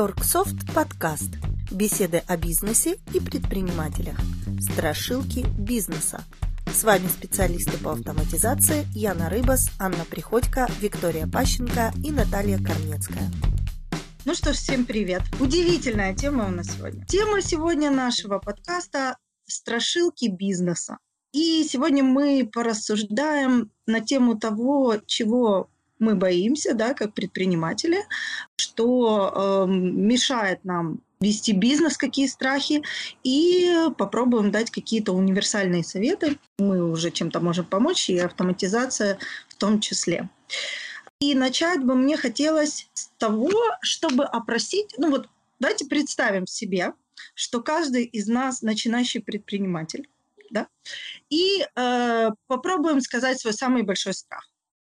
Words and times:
Торксофт 0.00 0.56
подкаст. 0.74 1.28
Беседы 1.70 2.22
о 2.26 2.38
бизнесе 2.38 2.96
и 3.12 3.20
предпринимателях. 3.20 4.16
Страшилки 4.58 5.44
бизнеса. 5.58 6.24
С 6.72 6.84
вами 6.84 7.06
специалисты 7.06 7.76
по 7.76 7.92
автоматизации 7.92 8.86
Яна 8.94 9.28
Рыбас, 9.28 9.68
Анна 9.78 10.06
Приходько, 10.08 10.66
Виктория 10.80 11.26
Пащенко 11.26 11.92
и 12.02 12.12
Наталья 12.12 12.56
Корнецкая. 12.56 13.30
Ну 14.24 14.34
что 14.34 14.54
ж, 14.54 14.56
всем 14.56 14.86
привет. 14.86 15.20
Удивительная 15.38 16.14
тема 16.14 16.46
у 16.46 16.50
нас 16.50 16.68
сегодня. 16.68 17.04
Тема 17.04 17.42
сегодня 17.42 17.90
нашего 17.90 18.38
подкаста– 18.38 19.18
страшилки 19.46 20.28
бизнеса. 20.28 20.96
И 21.32 21.62
сегодня 21.68 22.02
мы 22.02 22.48
порассуждаем 22.50 23.70
на 23.86 24.00
тему 24.00 24.38
того, 24.38 24.96
чего 25.04 25.69
мы 26.00 26.16
боимся, 26.16 26.74
да, 26.74 26.94
как 26.94 27.14
предприниматели, 27.14 27.98
что 28.56 29.66
э, 29.66 29.70
мешает 29.70 30.64
нам 30.64 31.00
вести 31.20 31.52
бизнес, 31.52 31.96
какие 31.96 32.26
страхи, 32.26 32.82
и 33.22 33.70
попробуем 33.98 34.50
дать 34.50 34.70
какие-то 34.70 35.12
универсальные 35.12 35.84
советы. 35.84 36.38
Мы 36.58 36.90
уже 36.90 37.10
чем-то 37.10 37.40
можем 37.40 37.66
помочь, 37.66 38.08
и 38.08 38.18
автоматизация 38.18 39.18
в 39.48 39.54
том 39.54 39.80
числе. 39.80 40.28
И 41.20 41.34
начать 41.34 41.84
бы 41.84 41.94
мне 41.94 42.16
хотелось 42.16 42.88
с 42.94 43.08
того, 43.18 43.52
чтобы 43.82 44.24
опросить, 44.24 44.94
ну 44.96 45.10
вот 45.10 45.28
давайте 45.58 45.84
представим 45.84 46.46
себе, 46.46 46.94
что 47.34 47.62
каждый 47.62 48.04
из 48.04 48.26
нас 48.26 48.62
начинающий 48.62 49.20
предприниматель, 49.20 50.08
да, 50.50 50.66
и 51.28 51.62
э, 51.76 52.30
попробуем 52.46 53.02
сказать 53.02 53.38
свой 53.38 53.52
самый 53.52 53.82
большой 53.82 54.14
страх. 54.14 54.48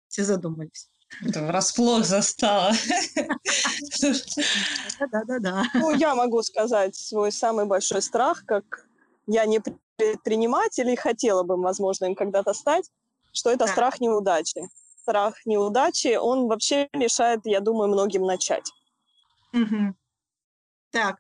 Все 0.08 0.24
задумались. 0.24 0.88
Это 1.22 1.42
врасплох 1.44 2.04
застало. 2.04 2.72
Да-да-да. 5.10 5.64
Ну, 5.74 5.90
я 5.92 6.14
могу 6.14 6.42
сказать 6.42 6.94
свой 6.96 7.32
самый 7.32 7.64
большой 7.64 8.02
страх, 8.02 8.44
как 8.46 8.86
я 9.26 9.46
не 9.46 9.60
предприниматель 9.96 10.90
и 10.90 10.96
хотела 10.96 11.42
бы, 11.42 11.56
возможно, 11.56 12.06
им 12.06 12.14
когда-то 12.14 12.52
стать, 12.52 12.90
что 13.32 13.50
это 13.50 13.66
страх 13.66 14.00
неудачи. 14.00 14.68
Страх 15.00 15.46
неудачи, 15.46 16.16
он 16.16 16.48
вообще 16.48 16.88
мешает, 16.92 17.40
я 17.44 17.60
думаю, 17.60 17.88
многим 17.88 18.22
начать. 18.22 18.70
Так, 20.90 21.18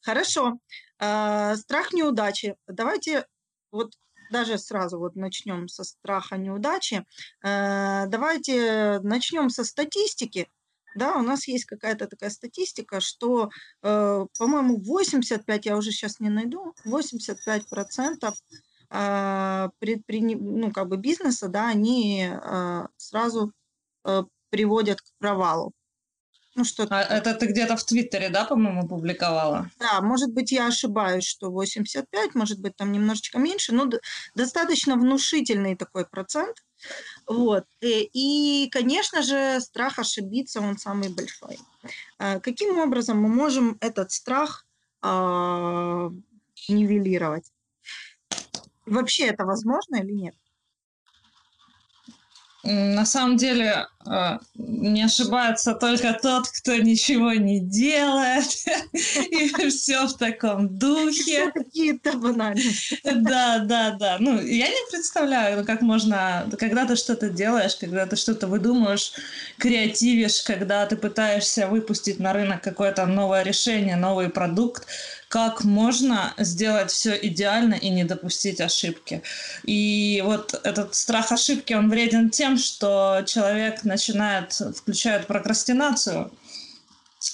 хорошо. 0.00 0.58
А, 0.98 1.56
страх 1.56 1.92
неудачи. 1.92 2.56
Давайте 2.66 3.26
вот 3.72 3.92
даже 4.30 4.58
сразу 4.58 4.98
вот 4.98 5.16
начнем 5.16 5.68
со 5.68 5.84
страха 5.84 6.36
неудачи. 6.36 7.04
Э, 7.44 8.06
давайте 8.06 9.00
начнем 9.02 9.50
со 9.50 9.64
статистики. 9.64 10.48
Да, 10.96 11.16
у 11.16 11.22
нас 11.22 11.48
есть 11.48 11.64
какая-то 11.64 12.06
такая 12.06 12.30
статистика, 12.30 13.00
что, 13.00 13.50
э, 13.82 14.26
по-моему, 14.38 14.80
85, 14.80 15.66
я 15.66 15.76
уже 15.76 15.90
сейчас 15.90 16.20
не 16.20 16.30
найду, 16.30 16.74
85 16.84 17.68
процентов 17.68 18.36
э, 18.90 19.68
предприним... 19.80 20.60
ну, 20.60 20.72
как 20.72 20.88
бы 20.88 20.96
бизнеса, 20.96 21.48
да, 21.48 21.68
они 21.68 22.30
сразу 22.96 23.52
приводят 24.50 25.00
к 25.00 25.06
провалу. 25.18 25.72
Ну, 26.56 26.64
что 26.64 26.86
а 26.88 27.02
это 27.02 27.34
ты 27.34 27.46
где-то 27.46 27.76
в 27.76 27.84
Твиттере, 27.84 28.28
да, 28.28 28.44
по-моему, 28.44 28.86
публиковала? 28.86 29.70
Да, 29.80 30.00
может 30.00 30.32
быть, 30.32 30.52
я 30.52 30.68
ошибаюсь, 30.68 31.24
что 31.24 31.50
85, 31.50 32.34
может 32.34 32.60
быть, 32.60 32.76
там 32.76 32.92
немножечко 32.92 33.38
меньше, 33.38 33.74
но 33.74 33.90
достаточно 34.36 34.94
внушительный 34.94 35.74
такой 35.74 36.06
процент. 36.06 36.64
Вот. 37.26 37.64
Э, 37.80 37.86
и, 38.12 38.68
конечно 38.70 39.22
же, 39.22 39.60
страх 39.60 39.98
ошибиться, 39.98 40.60
он 40.60 40.78
самый 40.78 41.08
большой. 41.08 41.58
А 42.18 42.38
каким 42.38 42.78
образом 42.78 43.20
мы 43.20 43.28
можем 43.28 43.76
этот 43.80 44.12
страх 44.12 44.64
э, 45.02 46.10
нивелировать? 46.68 47.50
Вообще 48.86 49.26
это 49.26 49.44
возможно 49.44 49.96
или 49.96 50.12
нет? 50.12 50.34
На 52.64 53.04
самом 53.04 53.36
деле 53.36 53.86
э, 54.06 54.38
не 54.54 55.02
ошибается 55.02 55.74
только 55.74 56.18
тот, 56.20 56.48
кто 56.48 56.74
ничего 56.76 57.34
не 57.34 57.60
делает, 57.60 58.46
и 58.94 59.68
все 59.68 60.06
в 60.06 60.14
таком 60.14 60.78
духе. 60.78 61.50
Какие-то 61.52 62.14
банальные. 62.14 62.72
Да, 63.04 63.58
да, 63.58 63.96
да. 63.98 64.16
Ну, 64.18 64.40
я 64.40 64.68
не 64.68 64.90
представляю, 64.90 65.64
как 65.66 65.82
можно, 65.82 66.48
когда 66.58 66.86
ты 66.86 66.96
что-то 66.96 67.28
делаешь, 67.28 67.76
когда 67.76 68.06
ты 68.06 68.16
что-то 68.16 68.46
выдумываешь, 68.46 69.12
креативишь, 69.58 70.40
когда 70.42 70.86
ты 70.86 70.96
пытаешься 70.96 71.66
выпустить 71.66 72.18
на 72.18 72.32
рынок 72.32 72.62
какое-то 72.62 73.04
новое 73.04 73.42
решение, 73.42 73.96
новый 73.96 74.30
продукт, 74.30 74.86
как 75.34 75.64
можно 75.64 76.32
сделать 76.38 76.92
все 76.92 77.18
идеально 77.20 77.74
и 77.74 77.90
не 77.90 78.04
допустить 78.04 78.60
ошибки. 78.60 79.20
И 79.64 80.22
вот 80.24 80.54
этот 80.62 80.94
страх 80.94 81.32
ошибки, 81.32 81.72
он 81.72 81.90
вреден 81.90 82.30
тем, 82.30 82.56
что 82.56 83.24
человек 83.26 83.82
начинает, 83.82 84.52
включает 84.52 85.26
прокрастинацию 85.26 86.30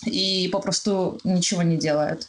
и 0.06 0.49
попросту 0.50 1.21
ничего 1.25 1.61
не 1.61 1.77
делает. 1.77 2.27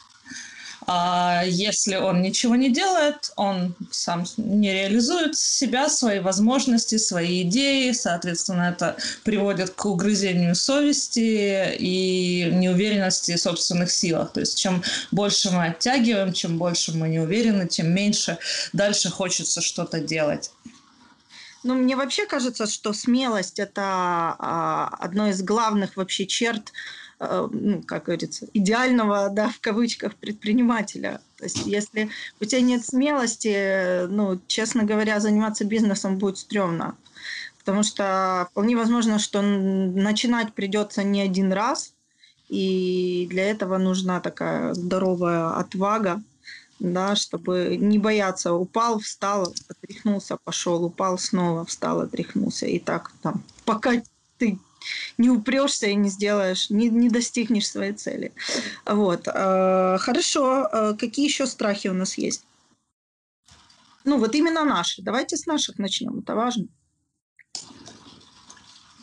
А 0.86 1.42
если 1.44 1.96
он 1.96 2.22
ничего 2.22 2.56
не 2.56 2.70
делает, 2.70 3.32
он 3.36 3.74
сам 3.90 4.24
не 4.36 4.72
реализует 4.72 5.36
себя, 5.36 5.88
свои 5.88 6.18
возможности, 6.18 6.98
свои 6.98 7.42
идеи, 7.42 7.92
соответственно, 7.92 8.70
это 8.74 8.96
приводит 9.22 9.70
к 9.70 9.84
угрызению 9.86 10.54
совести 10.54 11.76
и 11.78 12.50
неуверенности 12.52 13.36
в 13.36 13.40
собственных 13.40 13.90
силах. 13.90 14.32
То 14.32 14.40
есть 14.40 14.58
чем 14.58 14.82
больше 15.10 15.50
мы 15.50 15.66
оттягиваем, 15.66 16.32
чем 16.32 16.58
больше 16.58 16.92
мы 16.92 17.08
не 17.08 17.20
уверены, 17.20 17.68
тем 17.68 17.94
меньше 17.94 18.38
дальше 18.72 19.08
хочется 19.10 19.60
что-то 19.60 20.00
делать. 20.00 20.50
Ну, 21.64 21.74
мне 21.74 21.94
вообще 21.94 22.26
кажется, 22.26 22.66
что 22.66 22.92
смелость– 22.92 23.58
это 23.60 23.82
а, 23.84 24.88
одно 24.98 25.28
из 25.28 25.42
главных 25.42 25.96
вообще 25.96 26.26
черт 26.26 26.72
ну, 27.52 27.82
как 27.82 28.04
говорится, 28.04 28.46
идеального, 28.52 29.28
да, 29.30 29.48
в 29.48 29.60
кавычках, 29.60 30.14
предпринимателя. 30.14 31.20
То 31.38 31.44
есть, 31.44 31.66
если 31.66 32.08
у 32.40 32.44
тебя 32.44 32.60
нет 32.60 32.84
смелости, 32.84 34.06
ну, 34.06 34.40
честно 34.46 34.84
говоря, 34.84 35.20
заниматься 35.20 35.64
бизнесом 35.64 36.18
будет 36.18 36.38
стрёмно. 36.38 36.96
Потому 37.58 37.84
что 37.84 38.48
вполне 38.50 38.76
возможно, 38.76 39.18
что 39.18 39.40
начинать 39.40 40.52
придется 40.52 41.04
не 41.04 41.20
один 41.20 41.52
раз, 41.52 41.92
и 42.48 43.26
для 43.30 43.44
этого 43.44 43.78
нужна 43.78 44.20
такая 44.20 44.74
здоровая 44.74 45.50
отвага, 45.56 46.22
да, 46.80 47.14
чтобы 47.14 47.76
не 47.78 47.98
бояться. 47.98 48.52
Упал, 48.52 48.98
встал, 48.98 49.54
отряхнулся, 49.68 50.36
пошел, 50.42 50.84
упал 50.84 51.18
снова, 51.18 51.64
встал, 51.64 52.00
отряхнулся. 52.00 52.66
И 52.66 52.78
так 52.78 53.12
там, 53.22 53.42
пока 53.64 54.02
ты 54.38 54.58
не 55.18 55.30
упрешься 55.30 55.86
и 55.86 55.94
не 55.94 56.08
сделаешь, 56.08 56.70
не, 56.70 56.88
не 56.88 57.08
достигнешь 57.08 57.68
своей 57.68 57.92
цели. 57.92 58.32
Вот. 58.86 59.26
Э, 59.26 59.98
хорошо. 59.98 60.68
Э, 60.72 60.94
какие 60.98 61.26
еще 61.26 61.46
страхи 61.46 61.88
у 61.88 61.94
нас 61.94 62.18
есть? 62.18 62.44
Ну, 64.04 64.18
вот 64.18 64.34
именно 64.34 64.64
наши. 64.64 65.02
Давайте 65.02 65.36
с 65.36 65.46
наших 65.46 65.78
начнем. 65.78 66.18
Это 66.18 66.34
важно. 66.34 66.66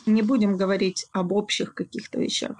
Не 0.06 0.22
будем 0.22 0.56
говорить 0.56 1.06
об 1.12 1.32
общих 1.32 1.74
каких-то 1.74 2.18
вещах. 2.18 2.56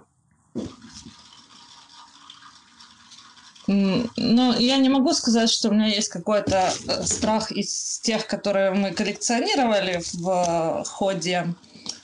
Ну, 3.66 4.59
я 4.59 4.78
не 4.78 4.88
могу 4.88 5.12
сказать, 5.12 5.48
что 5.48 5.69
у 5.69 5.72
меня 5.72 5.86
есть 5.86 6.09
какой-то 6.09 6.72
э, 6.88 7.03
страх 7.04 7.53
из 7.53 8.00
тех, 8.00 8.26
которые 8.26 8.72
мы 8.72 8.91
коллекционировали 8.91 10.03
в 10.14 10.84
ходе 10.86 11.54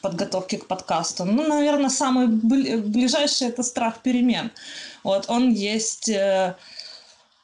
подготовки 0.01 0.57
к 0.57 0.67
подкасту? 0.67 1.25
Ну, 1.25 1.47
наверное, 1.47 1.91
самый 1.91 2.27
ближайший 2.29 3.49
это 3.49 3.63
страх 3.63 4.03
перемен. 4.03 4.51
Вот 5.03 5.27
он 5.29 5.53
есть 5.53 6.09
э, 6.09 6.57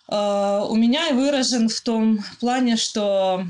э, 0.09 0.67
у 0.69 0.75
меня 0.75 1.13
выражен 1.13 1.69
в 1.69 1.81
том 1.81 2.25
плане, 2.41 2.77
что 2.77 3.45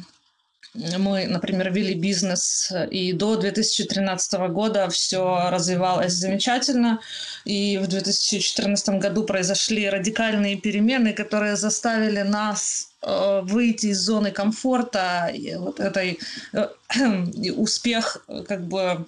мы, 0.74 1.26
например, 1.26 1.70
вели 1.70 1.94
бизнес, 1.94 2.72
и 2.90 3.12
до 3.12 3.36
2013 3.36 4.32
года 4.50 4.88
все 4.88 5.50
развивалось 5.50 6.14
замечательно, 6.14 7.00
и 7.44 7.78
в 7.78 7.86
2014 7.86 8.88
году 8.98 9.24
произошли 9.24 9.90
радикальные 9.90 10.56
перемены, 10.56 11.12
которые 11.12 11.56
заставили 11.56 12.22
нас 12.22 12.92
э, 13.02 13.40
выйти 13.42 13.86
из 13.88 14.00
зоны 14.00 14.30
комфорта, 14.30 15.30
и 15.34 15.54
вот 15.56 15.78
этой 15.78 16.18
э, 16.54 16.68
успех 17.56 18.24
как 18.48 18.66
бы 18.66 19.04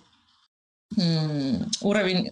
уровень 1.80 2.30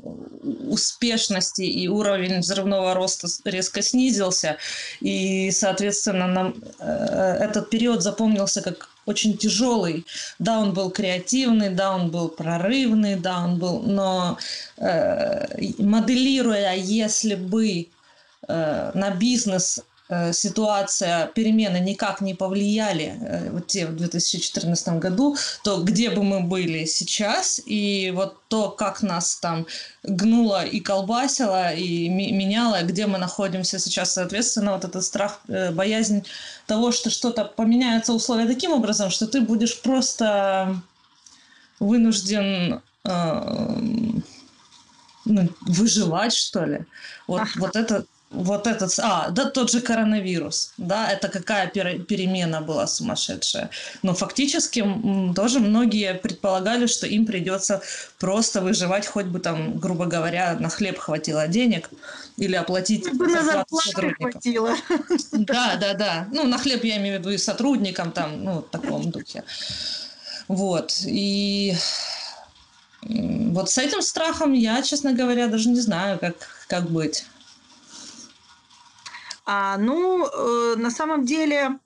успешности 0.68 1.62
и 1.62 1.88
уровень 1.88 2.40
взрывного 2.40 2.94
роста 2.94 3.26
резко 3.44 3.82
снизился, 3.82 4.58
и, 5.00 5.50
соответственно, 5.50 6.26
нам 6.28 6.54
э, 6.78 7.38
этот 7.40 7.70
период 7.70 8.02
запомнился 8.02 8.62
как 8.62 8.91
очень 9.06 9.36
тяжелый. 9.36 10.06
Да, 10.38 10.58
он 10.58 10.72
был 10.72 10.90
креативный, 10.90 11.70
да, 11.70 11.94
он 11.94 12.10
был 12.10 12.28
прорывный, 12.28 13.16
да, 13.16 13.44
он 13.44 13.58
был, 13.58 13.80
но 13.82 14.38
э, 14.78 15.72
моделируя, 15.78 16.74
если 16.74 17.34
бы 17.34 17.88
э, 18.48 18.90
на 18.94 19.10
бизнес 19.10 19.82
ситуация, 20.32 21.26
перемены 21.28 21.78
никак 21.78 22.20
не 22.20 22.34
повлияли 22.34 23.16
э, 23.20 23.50
вот 23.50 23.66
те 23.66 23.86
в 23.86 23.96
2014 23.96 24.88
году, 24.98 25.36
то 25.64 25.82
где 25.82 26.10
бы 26.10 26.22
мы 26.22 26.40
были 26.40 26.84
сейчас, 26.84 27.60
и 27.64 28.12
вот 28.14 28.36
то, 28.48 28.70
как 28.70 29.02
нас 29.02 29.36
там 29.36 29.66
гнуло 30.02 30.64
и 30.64 30.80
колбасило, 30.80 31.72
и 31.72 32.08
меняло, 32.08 32.82
где 32.82 33.06
мы 33.06 33.18
находимся 33.18 33.78
сейчас, 33.78 34.12
соответственно, 34.12 34.72
вот 34.72 34.84
этот 34.84 35.04
страх, 35.04 35.40
э, 35.48 35.70
боязнь 35.72 36.24
того, 36.66 36.92
что 36.92 37.10
что-то 37.10 37.44
поменяются 37.44 38.12
условия 38.12 38.46
таким 38.46 38.72
образом, 38.72 39.10
что 39.10 39.26
ты 39.26 39.40
будешь 39.40 39.80
просто 39.80 40.82
вынужден 41.80 42.82
э, 43.04 44.20
ну, 45.24 45.48
выживать, 45.62 46.34
что 46.34 46.64
ли. 46.64 46.84
Вот, 47.26 47.42
ага. 47.42 47.50
вот 47.56 47.76
это 47.76 48.04
вот 48.32 48.66
этот, 48.66 48.98
а, 48.98 49.30
да, 49.30 49.50
тот 49.50 49.70
же 49.70 49.80
коронавирус, 49.80 50.72
да, 50.78 51.10
это 51.10 51.28
какая 51.28 51.68
перемена 51.68 52.60
была 52.60 52.86
сумасшедшая. 52.86 53.70
Но 54.02 54.14
фактически 54.14 54.84
тоже 55.34 55.60
многие 55.60 56.14
предполагали, 56.14 56.86
что 56.86 57.06
им 57.06 57.26
придется 57.26 57.82
просто 58.18 58.60
выживать, 58.60 59.06
хоть 59.06 59.26
бы 59.26 59.38
там, 59.38 59.78
грубо 59.78 60.06
говоря, 60.06 60.56
на 60.58 60.68
хлеб 60.68 60.98
хватило 60.98 61.46
денег 61.46 61.90
или 62.36 62.56
оплатить 62.56 63.12
бы 63.16 63.26
на 63.26 63.42
зарплату 63.42 64.14
хватило. 64.18 64.74
Да, 65.32 65.76
да, 65.76 65.94
да. 65.94 66.28
Ну, 66.32 66.44
на 66.44 66.58
хлеб 66.58 66.84
я 66.84 66.96
имею 66.96 67.16
в 67.16 67.20
виду 67.20 67.30
и 67.30 67.38
сотрудникам 67.38 68.12
там, 68.12 68.44
ну, 68.44 68.58
в 68.60 68.70
таком 68.70 69.10
духе. 69.10 69.44
Вот. 70.48 70.92
И 71.06 71.74
вот 73.02 73.70
с 73.70 73.78
этим 73.78 74.02
страхом 74.02 74.52
я, 74.52 74.82
честно 74.82 75.12
говоря, 75.12 75.48
даже 75.48 75.68
не 75.68 75.80
знаю, 75.80 76.18
как, 76.18 76.34
как 76.68 76.90
быть. 76.90 77.24
А, 79.54 79.76
ну, 79.76 80.24
э, 80.26 80.76
на 80.76 80.90
самом 80.90 81.26
деле, 81.26 81.78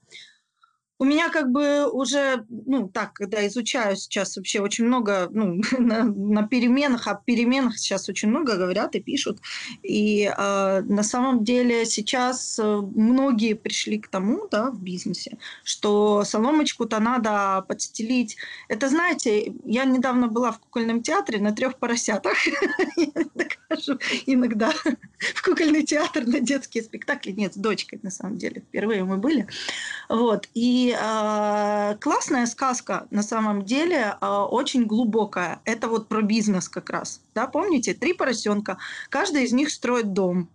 у 0.99 1.05
меня 1.05 1.29
как 1.29 1.51
бы 1.51 1.89
уже, 1.91 2.47
ну, 2.49 2.89
так, 2.89 3.13
когда 3.13 3.47
изучаю 3.47 3.97
сейчас 3.97 4.37
вообще 4.37 4.61
очень 4.61 4.87
много, 4.87 5.29
ну, 5.31 5.61
на, 5.79 6.05
на 6.05 6.47
переменах, 6.47 7.07
о 7.07 7.15
переменах 7.15 7.79
сейчас 7.79 8.09
очень 8.09 8.29
много 8.29 8.57
говорят 8.57 8.95
и 8.95 9.01
пишут. 9.01 9.41
И 9.83 10.25
э, 10.25 10.81
на 10.83 11.03
самом 11.03 11.45
деле 11.45 11.85
сейчас 11.85 12.59
э, 12.59 12.65
многие 12.65 13.55
пришли 13.55 13.99
к 13.99 14.09
тому, 14.09 14.49
да, 14.51 14.71
в 14.71 14.81
бизнесе, 14.81 15.39
что 15.65 16.25
соломочку-то 16.25 16.99
надо 17.01 17.65
подстелить. 17.69 18.37
Это, 18.69 18.89
знаете, 18.89 19.53
я 19.65 19.85
недавно 19.85 20.29
была 20.29 20.53
в 20.53 20.59
кукольном 20.59 21.03
театре 21.03 21.41
на 21.41 21.53
трех 21.53 21.79
поросятах. 21.79 22.37
хожу 23.69 23.99
иногда 24.27 24.73
в 25.35 25.43
кукольный 25.43 25.85
театр 25.85 26.27
на 26.27 26.41
детские 26.41 26.83
спектакли. 26.83 27.33
Нет, 27.33 27.55
с 27.55 27.57
дочкой, 27.57 28.01
на 28.03 28.11
самом 28.11 28.39
деле. 28.39 28.63
Впервые 28.69 29.05
мы 29.05 29.17
были. 29.17 29.47
Вот. 30.09 30.49
И 30.55 30.86
э, 30.91 31.97
классная 32.01 32.47
сказка, 32.47 33.07
на 33.11 33.23
самом 33.23 33.65
деле, 33.65 34.17
э, 34.21 34.27
очень 34.27 34.87
глубокая. 34.87 35.61
Это 35.65 35.89
вот 35.89 36.09
про 36.09 36.23
бизнес 36.23 36.69
как 36.69 36.91
раз. 36.91 37.21
Да, 37.35 37.47
помните? 37.47 37.95
Три 37.95 38.13
поросенка. 38.13 38.79
Каждый 39.09 39.45
из 39.45 39.53
них 39.53 39.71
строит 39.71 40.13
дом. 40.13 40.49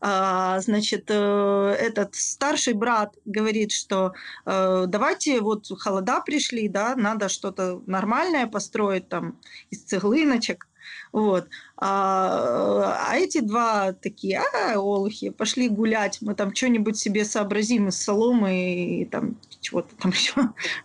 А, 0.00 0.60
значит, 0.60 1.06
э, 1.08 1.76
этот 1.78 2.14
старший 2.14 2.74
брат 2.74 3.14
говорит, 3.24 3.72
что 3.72 4.12
э, 4.44 4.84
давайте 4.86 5.40
вот 5.40 5.66
холода 5.80 6.20
пришли, 6.20 6.68
да, 6.68 6.94
надо 6.96 7.28
что-то 7.28 7.82
нормальное 7.86 8.46
построить 8.46 9.08
там 9.08 9.38
из 9.70 9.82
цеглиночек. 9.82 10.68
Вот. 11.16 11.48
А, 11.78 13.08
а 13.08 13.16
эти 13.16 13.40
два 13.40 13.94
такие, 13.94 14.38
а, 14.38 14.78
олухи, 14.78 15.30
пошли 15.30 15.70
гулять, 15.70 16.18
мы 16.20 16.34
там 16.34 16.54
что-нибудь 16.54 16.98
себе 16.98 17.24
сообразим 17.24 17.88
из 17.88 17.96
соломы 17.96 19.00
и 19.00 19.04
там 19.06 19.36
чего-то 19.62 19.96
там 19.96 20.10
еще. 20.14 20.34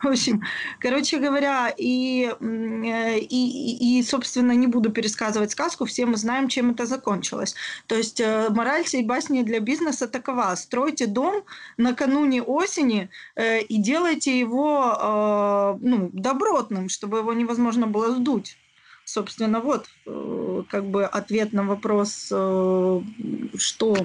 В 0.01 0.07
общем, 0.07 0.41
короче 0.79 1.17
говоря, 1.17 1.73
и, 1.77 2.33
и, 2.39 3.99
и, 3.99 4.03
собственно, 4.03 4.53
не 4.53 4.67
буду 4.67 4.89
пересказывать 4.89 5.51
сказку, 5.51 5.83
все 5.83 6.05
мы 6.05 6.15
знаем, 6.15 6.47
чем 6.47 6.71
это 6.71 6.85
закончилось. 6.85 7.53
То 7.87 7.95
есть 7.95 8.21
э, 8.21 8.47
мораль 8.51 8.85
всей 8.85 9.03
басни 9.03 9.41
для 9.41 9.59
бизнеса 9.59 10.07
такова. 10.07 10.55
Стройте 10.55 11.07
дом 11.07 11.43
накануне 11.75 12.41
осени 12.41 13.09
э, 13.35 13.59
и 13.63 13.81
делайте 13.81 14.39
его 14.39 14.95
э, 14.97 15.77
ну, 15.81 16.09
добротным, 16.13 16.87
чтобы 16.87 17.17
его 17.17 17.33
невозможно 17.33 17.85
было 17.85 18.15
сдуть. 18.15 18.57
Собственно, 19.05 19.59
вот 19.59 19.87
э, 20.05 20.63
как 20.69 20.85
бы 20.85 21.05
ответ 21.05 21.53
на 21.53 21.63
вопрос, 21.63 22.29
э, 22.31 23.01
что 23.57 23.95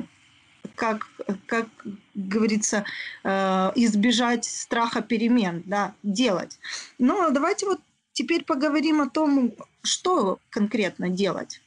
как, 0.74 1.06
как 1.46 1.68
говорится, 2.14 2.84
э, 3.24 3.72
избежать 3.76 4.44
страха 4.44 5.02
перемен, 5.02 5.62
да, 5.66 5.94
делать. 6.02 6.58
Но 6.98 7.30
давайте 7.30 7.66
вот 7.66 7.80
теперь 8.12 8.44
поговорим 8.44 9.00
о 9.00 9.10
том, 9.10 9.54
что 9.82 10.38
конкретно 10.50 11.08
делать. 11.08 11.60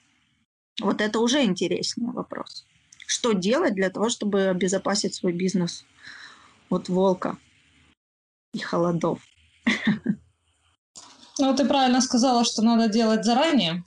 Вот 0.82 1.02
это 1.02 1.20
уже 1.20 1.44
интересный 1.44 2.12
вопрос. 2.12 2.66
Что 3.06 3.34
делать 3.34 3.74
для 3.74 3.90
того, 3.90 4.10
чтобы 4.10 4.48
обезопасить 4.48 5.16
свой 5.16 5.34
бизнес 5.34 5.86
от 6.70 6.90
волка 6.90 7.38
и 8.54 8.60
холодов? 8.60 9.22
Ну, 11.40 11.56
ты 11.56 11.66
правильно 11.66 12.02
сказала, 12.02 12.44
что 12.44 12.62
надо 12.62 12.88
делать 12.88 13.26
заранее. 13.26 13.84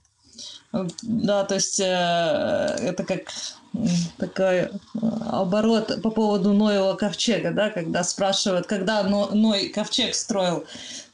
Да, 1.03 1.45
то 1.45 1.55
есть 1.55 1.81
э, 1.81 1.85
это 1.85 3.05
как 3.05 3.31
такой 4.17 4.57
э, 4.57 4.71
оборот 5.31 6.01
по 6.03 6.11
поводу 6.11 6.55
Ноева 6.55 6.95
ковчега, 6.95 7.51
да, 7.51 7.69
когда 7.69 8.03
спрашивают, 8.05 8.67
когда 8.67 9.03
Ной 9.03 9.69
ковчег 9.69 10.15
строил, 10.15 10.65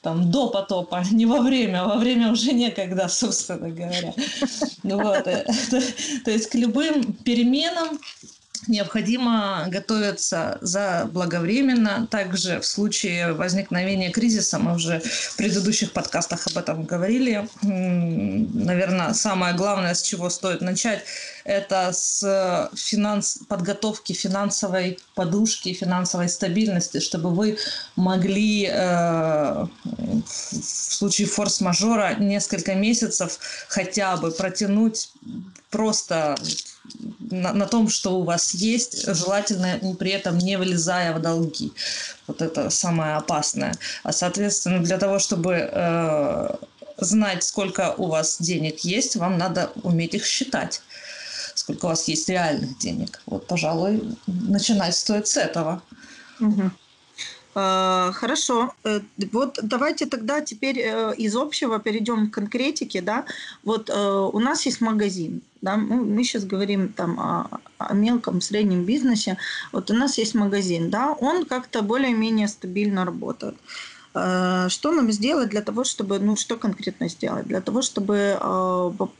там, 0.00 0.30
до 0.30 0.48
потопа, 0.48 1.02
не 1.10 1.26
во 1.26 1.40
время, 1.40 1.84
во 1.84 1.96
время 1.96 2.30
уже 2.30 2.52
некогда, 2.52 3.08
собственно 3.08 3.70
говоря. 3.70 4.14
Вот, 4.84 5.26
э, 5.26 5.44
то 6.24 6.30
есть 6.30 6.48
к 6.48 6.54
любым 6.54 7.12
переменам 7.12 7.98
необходимо 8.66 9.66
готовиться 9.68 10.58
заблаговременно. 10.60 12.06
Также 12.10 12.60
в 12.60 12.66
случае 12.66 13.32
возникновения 13.32 14.10
кризиса, 14.10 14.58
мы 14.58 14.74
уже 14.74 15.00
в 15.00 15.36
предыдущих 15.36 15.92
подкастах 15.92 16.46
об 16.46 16.56
этом 16.56 16.84
говорили, 16.84 17.48
наверное, 17.62 19.12
самое 19.12 19.54
главное, 19.54 19.94
с 19.94 20.02
чего 20.02 20.30
стоит 20.30 20.60
начать, 20.60 21.04
это 21.44 21.92
с 21.92 22.70
финанс... 22.74 23.38
подготовки 23.48 24.12
финансовой 24.12 24.98
подушки, 25.14 25.72
финансовой 25.72 26.28
стабильности, 26.28 27.00
чтобы 27.00 27.30
вы 27.30 27.56
могли 27.96 28.68
э, 28.70 29.66
в 30.24 30.94
случае 30.94 31.26
форс-мажора 31.26 32.16
несколько 32.18 32.74
месяцев 32.74 33.38
хотя 33.68 34.16
бы 34.16 34.30
протянуть 34.30 35.10
просто 35.70 36.36
на, 37.30 37.52
на 37.52 37.66
том, 37.66 37.88
что 37.88 38.18
у 38.18 38.24
вас 38.24 38.54
есть, 38.54 39.06
желательно 39.14 39.78
при 39.98 40.10
этом 40.10 40.38
не 40.38 40.56
вылезая 40.56 41.12
в 41.12 41.20
долги. 41.20 41.72
Вот 42.26 42.42
это 42.42 42.70
самое 42.70 43.16
опасное. 43.16 43.74
А, 44.02 44.12
соответственно, 44.12 44.82
для 44.82 44.98
того, 44.98 45.18
чтобы 45.18 45.54
э, 45.54 46.56
знать, 46.98 47.44
сколько 47.44 47.94
у 47.96 48.06
вас 48.06 48.38
денег 48.40 48.80
есть, 48.80 49.16
вам 49.16 49.38
надо 49.38 49.70
уметь 49.82 50.14
их 50.14 50.24
считать. 50.24 50.82
Сколько 51.54 51.86
у 51.86 51.88
вас 51.88 52.08
есть 52.08 52.28
реальных 52.28 52.78
денег. 52.78 53.20
Вот, 53.26 53.46
пожалуй, 53.46 54.16
начинать 54.26 54.94
стоит 54.96 55.26
с 55.26 55.36
этого. 55.36 55.82
Угу. 56.40 56.70
Хорошо. 57.54 58.72
Э, 58.84 59.00
вот 59.32 59.58
давайте 59.62 60.06
тогда 60.06 60.40
теперь 60.40 60.78
э, 60.78 61.14
из 61.16 61.34
общего 61.34 61.78
перейдем 61.78 62.30
к 62.30 62.34
конкретике. 62.34 63.00
Да? 63.00 63.24
Вот 63.64 63.90
э, 63.90 64.30
у 64.32 64.38
нас 64.38 64.66
есть 64.66 64.80
магазин. 64.80 65.40
Да? 65.62 65.76
Мы 65.76 66.24
сейчас 66.24 66.44
говорим 66.44 66.92
там 66.92 67.18
о, 67.18 67.60
о 67.78 67.94
мелком, 67.94 68.40
среднем 68.40 68.84
бизнесе. 68.84 69.36
Вот 69.72 69.90
у 69.90 69.94
нас 69.94 70.18
есть 70.18 70.34
магазин. 70.34 70.90
Да? 70.90 71.12
Он 71.20 71.44
как-то 71.46 71.82
более-менее 71.82 72.48
стабильно 72.48 73.04
работает. 73.04 73.56
Что 74.12 74.90
нам 74.90 75.12
сделать 75.12 75.50
для 75.50 75.60
того, 75.60 75.84
чтобы, 75.84 76.18
ну, 76.18 76.34
что 76.34 76.56
конкретно 76.56 77.08
сделать? 77.08 77.46
Для 77.46 77.60
того, 77.60 77.82
чтобы 77.82 78.36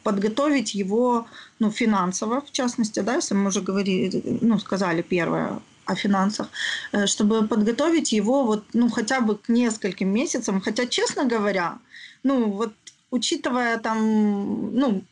подготовить 0.03 0.75
его, 0.75 1.27
ну, 1.61 1.71
финансово, 1.71 2.41
в 2.41 2.51
частности, 2.51 3.01
да, 3.01 3.17
если 3.17 3.35
мы 3.35 3.49
уже 3.49 3.61
говорили, 3.61 4.39
ну, 4.41 4.59
сказали 4.59 5.03
первое, 5.03 5.61
о 5.89 5.95
финансах, 5.95 6.49
э, 6.93 7.07
чтобы 7.07 7.49
подготовить 7.49 8.13
его 8.13 8.45
вот, 8.45 8.65
ну, 8.75 8.89
хотя 8.91 9.21
бы 9.21 9.37
к 9.37 9.49
нескольким 9.49 10.09
месяцам. 10.09 10.61
Хотя, 10.61 10.87
честно 10.87 11.25
говоря, 11.25 11.79
ну, 12.23 12.51
вот 12.51 12.73
учитывая 13.11 13.79
там, 13.79 14.75
ну, 14.75 15.03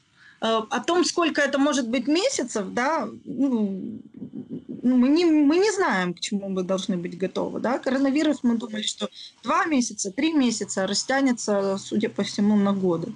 э, 0.40 0.62
о 0.70 0.80
том, 0.80 1.04
сколько 1.04 1.40
это 1.40 1.58
может 1.58 1.88
быть 1.88 2.08
месяцев, 2.08 2.66
да, 2.72 3.08
ну, 3.24 4.00
ну, 4.82 4.96
мы, 4.96 5.08
не, 5.08 5.24
мы 5.24 5.58
не 5.58 5.72
знаем, 5.72 6.14
к 6.14 6.20
чему 6.20 6.48
мы 6.48 6.62
должны 6.62 6.96
быть 6.96 7.18
готовы. 7.18 7.60
Да? 7.60 7.78
Коронавирус, 7.78 8.44
мы 8.44 8.56
думали, 8.56 8.82
что 8.82 9.08
два 9.42 9.64
месяца, 9.64 10.10
три 10.12 10.32
месяца 10.32 10.86
растянется, 10.86 11.78
судя 11.78 12.08
по 12.08 12.22
всему, 12.22 12.56
на 12.56 12.72
годы. 12.72 13.12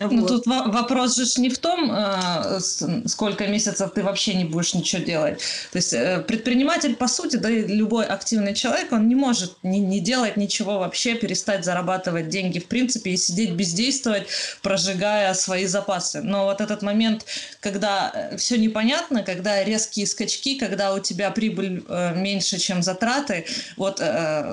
Ну, 0.00 0.20
вот. 0.20 0.28
тут 0.28 0.46
вопрос 0.46 1.16
же 1.16 1.40
не 1.40 1.50
в 1.50 1.58
том, 1.58 1.90
э, 1.90 2.60
сколько 3.06 3.48
месяцев 3.48 3.90
ты 3.92 4.04
вообще 4.04 4.34
не 4.34 4.44
будешь 4.44 4.72
ничего 4.72 5.02
делать. 5.02 5.38
То 5.72 5.78
есть 5.78 5.92
э, 5.92 6.20
предприниматель, 6.20 6.94
по 6.94 7.08
сути, 7.08 7.34
да 7.34 7.50
и 7.50 7.66
любой 7.66 8.06
активный 8.06 8.54
человек, 8.54 8.92
он 8.92 9.08
не 9.08 9.16
может 9.16 9.56
не, 9.64 9.80
не 9.80 9.98
делать 9.98 10.36
ничего 10.36 10.78
вообще, 10.78 11.16
перестать 11.16 11.64
зарабатывать 11.64 12.28
деньги, 12.28 12.60
в 12.60 12.66
принципе, 12.66 13.10
и 13.10 13.16
сидеть 13.16 13.52
бездействовать, 13.54 14.28
прожигая 14.62 15.34
свои 15.34 15.66
запасы. 15.66 16.22
Но 16.22 16.44
вот 16.44 16.60
этот 16.60 16.82
момент, 16.82 17.24
когда 17.58 18.12
э, 18.14 18.36
все 18.36 18.56
непонятно, 18.56 19.24
когда 19.24 19.64
резкие 19.64 20.06
скачки, 20.06 20.58
когда 20.58 20.94
у 20.94 21.00
тебя 21.00 21.32
прибыль 21.32 21.82
меньше, 22.14 22.58
чем 22.58 22.82
затраты, 22.82 23.46
вот 23.76 24.00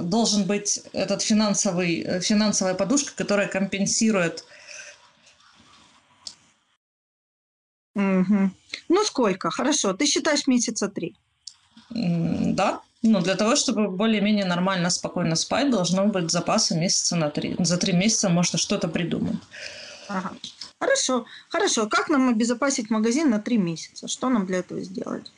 должен 0.04 0.44
быть 0.44 0.82
этот 0.94 1.22
финансовый, 1.22 2.20
финансовая 2.22 2.74
подушка, 2.74 3.12
которая 3.16 3.48
компенсирует 3.48 4.44
Угу. 7.96 8.52
Ну, 8.90 9.04
сколько? 9.06 9.50
Хорошо. 9.50 9.94
Ты 9.94 10.06
считаешь 10.06 10.48
месяца 10.48 10.88
три? 10.88 11.16
Да. 11.90 12.82
Ну, 13.02 13.22
для 13.22 13.36
того, 13.36 13.56
чтобы 13.56 13.90
более-менее 13.90 14.46
нормально, 14.46 14.90
спокойно 14.90 15.36
спать, 15.36 15.70
должно 15.70 16.06
быть 16.08 16.32
запасы 16.32 16.75
месяца 16.75 17.16
на 17.16 17.30
три. 17.30 17.56
За 17.60 17.78
три 17.78 17.94
месяца 17.94 18.30
можно 18.30 18.58
что-то 18.58 18.88
придумать. 18.88 19.38
Ага. 20.08 20.34
Хорошо. 20.80 21.25
Хорошо. 21.50 21.88
Как 21.88 22.10
нам 22.10 22.30
обезопасить 22.30 22.90
магазин 22.90 23.30
на 23.30 23.40
три 23.40 23.58
месяца? 23.58 24.08
Что 24.08 24.30
нам 24.30 24.46
для 24.46 24.58
этого 24.58 24.82
сделать? 24.82 25.32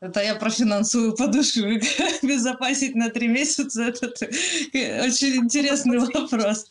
Это 0.00 0.22
я 0.22 0.34
про 0.34 0.50
финансовую 0.50 1.14
подушку 1.14 1.60
безопасить 2.22 2.94
на 2.94 3.10
три 3.10 3.28
месяца. 3.28 3.82
Это 3.84 4.06
очень 5.04 5.36
интересный 5.36 5.98
вопрос. 5.98 6.70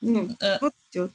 Ну, 0.00 0.34
э, 0.40 0.58
вот 0.60 0.72
идет. 0.90 1.12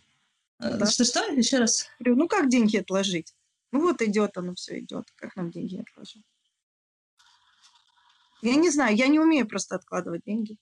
Да? 0.59 0.85
Что-что? 0.85 1.25
Еще 1.33 1.59
раз. 1.59 1.87
Говорю, 1.99 2.21
ну 2.21 2.27
как 2.27 2.49
деньги 2.49 2.77
отложить? 2.77 3.33
Ну 3.71 3.81
вот 3.81 4.01
идет 4.01 4.37
оно, 4.37 4.55
все 4.55 4.79
идет. 4.79 5.05
Как 5.15 5.35
нам 5.35 5.51
деньги 5.51 5.81
отложить? 5.81 6.23
Я 8.41 8.55
не 8.55 8.69
знаю, 8.69 8.95
я 8.95 9.07
не 9.07 9.19
умею 9.19 9.47
просто 9.47 9.75
откладывать 9.75 10.23
деньги. 10.25 10.57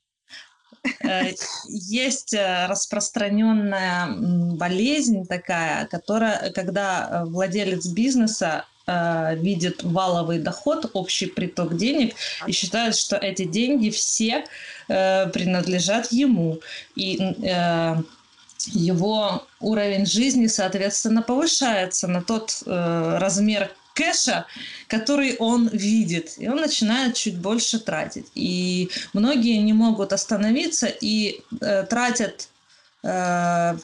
Э, 1.03 1.31
есть 1.67 2.33
э, 2.33 2.65
распространенная 2.67 4.07
болезнь 4.55 5.25
такая, 5.25 5.85
которая, 5.87 6.51
когда 6.51 7.09
э, 7.09 7.25
владелец 7.25 7.87
бизнеса 7.87 8.65
видит 8.87 9.83
валовый 9.83 10.39
доход, 10.39 10.89
общий 10.93 11.27
приток 11.27 11.77
денег 11.77 12.15
и 12.47 12.51
считает, 12.51 12.95
что 12.95 13.15
эти 13.15 13.45
деньги 13.45 13.91
все 13.91 14.43
принадлежат 14.87 16.11
ему. 16.11 16.59
И 16.95 17.37
его 18.67 19.47
уровень 19.59 20.05
жизни, 20.05 20.47
соответственно, 20.47 21.21
повышается 21.21 22.07
на 22.07 22.21
тот 22.21 22.63
э, 22.65 23.17
размер 23.19 23.71
кэша, 23.93 24.45
который 24.87 25.35
он 25.37 25.67
видит, 25.67 26.33
и 26.37 26.47
он 26.47 26.57
начинает 26.57 27.15
чуть 27.15 27.37
больше 27.37 27.79
тратить. 27.79 28.27
И 28.35 28.89
многие 29.13 29.57
не 29.57 29.73
могут 29.73 30.13
остановиться 30.13 30.87
и 30.87 31.41
э, 31.59 31.83
тратят 31.83 32.49
э, 33.03 33.77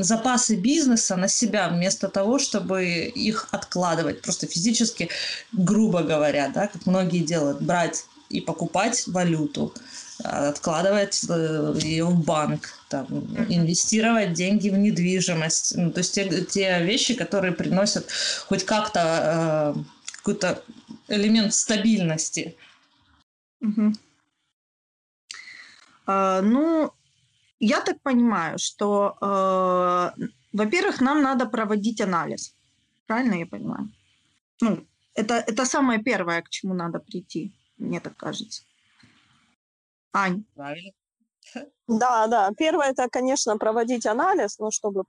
запасы 0.00 0.56
бизнеса 0.56 1.16
на 1.16 1.28
себя 1.28 1.68
вместо 1.68 2.08
того, 2.08 2.38
чтобы 2.38 3.12
их 3.14 3.48
откладывать, 3.50 4.22
просто 4.22 4.46
физически, 4.46 5.08
грубо 5.52 6.02
говоря, 6.02 6.48
да, 6.48 6.68
как 6.68 6.86
многие 6.86 7.20
делают, 7.20 7.60
брать 7.60 8.04
и 8.28 8.40
покупать 8.40 9.06
валюту, 9.06 9.74
откладывать 10.24 11.24
э, 11.28 11.74
ее 11.82 12.04
в 12.04 12.24
банк, 12.24 12.68
там, 12.88 13.06
инвестировать 13.48 14.32
деньги 14.32 14.68
в 14.68 14.78
недвижимость. 14.78 15.76
Ну, 15.76 15.90
то 15.90 15.98
есть 15.98 16.14
те, 16.14 16.44
те 16.44 16.82
вещи, 16.84 17.14
которые 17.14 17.52
приносят 17.52 18.10
хоть 18.46 18.64
как-то 18.64 19.74
э, 19.76 19.82
какой-то 20.16 20.62
элемент 21.08 21.54
стабильности. 21.54 22.56
Угу. 23.60 23.92
А, 26.06 26.42
ну, 26.42 26.92
я 27.60 27.80
так 27.80 28.00
понимаю, 28.02 28.58
что, 28.58 29.16
э, 29.20 30.24
во-первых, 30.52 31.00
нам 31.00 31.22
надо 31.22 31.46
проводить 31.46 32.00
анализ. 32.00 32.54
Правильно 33.06 33.34
я 33.34 33.46
понимаю? 33.46 33.90
Ну, 34.60 34.86
это, 35.14 35.34
это 35.34 35.64
самое 35.64 36.02
первое, 36.02 36.42
к 36.42 36.50
чему 36.50 36.74
надо 36.74 36.98
прийти, 36.98 37.52
мне 37.78 38.00
так 38.00 38.16
кажется. 38.16 38.62
Ань. 40.12 40.44
Правильно. 40.54 40.92
Да, 41.88 42.28
да. 42.28 42.52
Первое 42.56 42.90
это, 42.90 43.08
конечно, 43.08 43.58
проводить 43.58 44.06
анализ, 44.06 44.60
но 44.60 44.70
чтобы, 44.70 45.04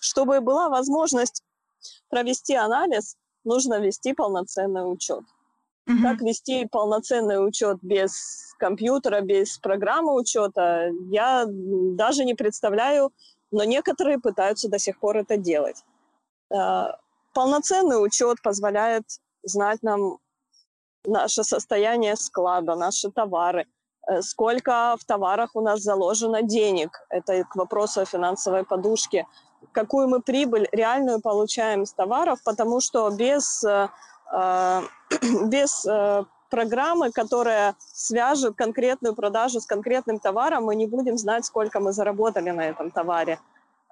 чтобы 0.00 0.40
была 0.40 0.68
возможность 0.68 1.44
провести 2.08 2.54
анализ, 2.54 3.16
нужно 3.44 3.78
вести 3.78 4.12
полноценный 4.12 4.90
учет. 4.92 5.22
Угу. 5.86 6.02
Как 6.02 6.20
вести 6.22 6.66
полноценный 6.66 7.46
учет 7.46 7.78
без 7.80 8.54
компьютера, 8.58 9.20
без 9.20 9.58
программы 9.58 10.14
учета, 10.16 10.90
я 11.10 11.46
даже 11.48 12.24
не 12.24 12.34
представляю, 12.34 13.12
но 13.52 13.62
некоторые 13.62 14.18
пытаются 14.18 14.68
до 14.68 14.80
сих 14.80 14.98
пор 14.98 15.18
это 15.18 15.36
делать. 15.36 15.84
А, 16.50 16.98
полноценный 17.34 18.04
учет 18.04 18.42
позволяет 18.42 19.04
знать 19.44 19.80
нам 19.84 20.18
наше 21.04 21.44
состояние 21.44 22.16
склада, 22.16 22.74
наши 22.74 23.12
товары, 23.12 23.66
Э, 23.66 23.75
сколько 24.20 24.96
в 25.00 25.04
товарах 25.04 25.50
у 25.54 25.60
нас 25.60 25.80
заложено 25.80 26.42
денег. 26.42 26.90
Это 27.10 27.44
к 27.44 27.56
вопросу 27.56 28.00
о 28.00 28.04
финансовой 28.04 28.64
подушке. 28.64 29.26
Какую 29.72 30.08
мы 30.08 30.20
прибыль 30.20 30.68
реальную 30.72 31.20
получаем 31.20 31.86
с 31.86 31.92
товаров, 31.92 32.38
потому 32.44 32.80
что 32.80 33.10
без, 33.10 33.64
э, 33.64 33.88
э 34.32 34.82
без 35.46 35.84
э, 35.86 36.24
программы, 36.50 37.10
которая 37.10 37.74
свяжет 37.94 38.56
конкретную 38.56 39.14
продажу 39.14 39.60
с 39.60 39.66
конкретным 39.66 40.18
товаром, 40.18 40.64
мы 40.64 40.76
не 40.76 40.86
будем 40.86 41.18
знать, 41.18 41.44
сколько 41.44 41.80
мы 41.80 41.92
заработали 41.92 42.50
на 42.50 42.64
этом 42.68 42.90
товаре. 42.90 43.38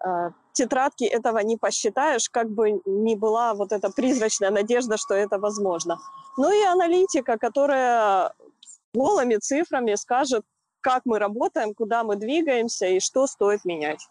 Э, 0.04 0.30
тетрадки 0.52 1.04
этого 1.04 1.38
не 1.38 1.56
посчитаешь, 1.56 2.28
как 2.30 2.50
бы 2.50 2.80
ни 2.86 3.14
была 3.14 3.54
вот 3.54 3.72
эта 3.72 3.90
призрачная 3.90 4.50
надежда, 4.50 4.96
что 4.96 5.14
это 5.14 5.38
возможно. 5.38 5.98
Ну 6.36 6.50
и 6.52 6.64
аналитика, 6.64 7.38
которая 7.38 8.32
голыми 8.94 9.36
цифрами 9.36 9.94
скажет, 9.96 10.44
как 10.80 11.02
мы 11.04 11.18
работаем, 11.18 11.74
куда 11.74 12.04
мы 12.04 12.16
двигаемся 12.16 12.86
и 12.86 13.00
что 13.00 13.26
стоит 13.26 13.64
менять. 13.64 14.06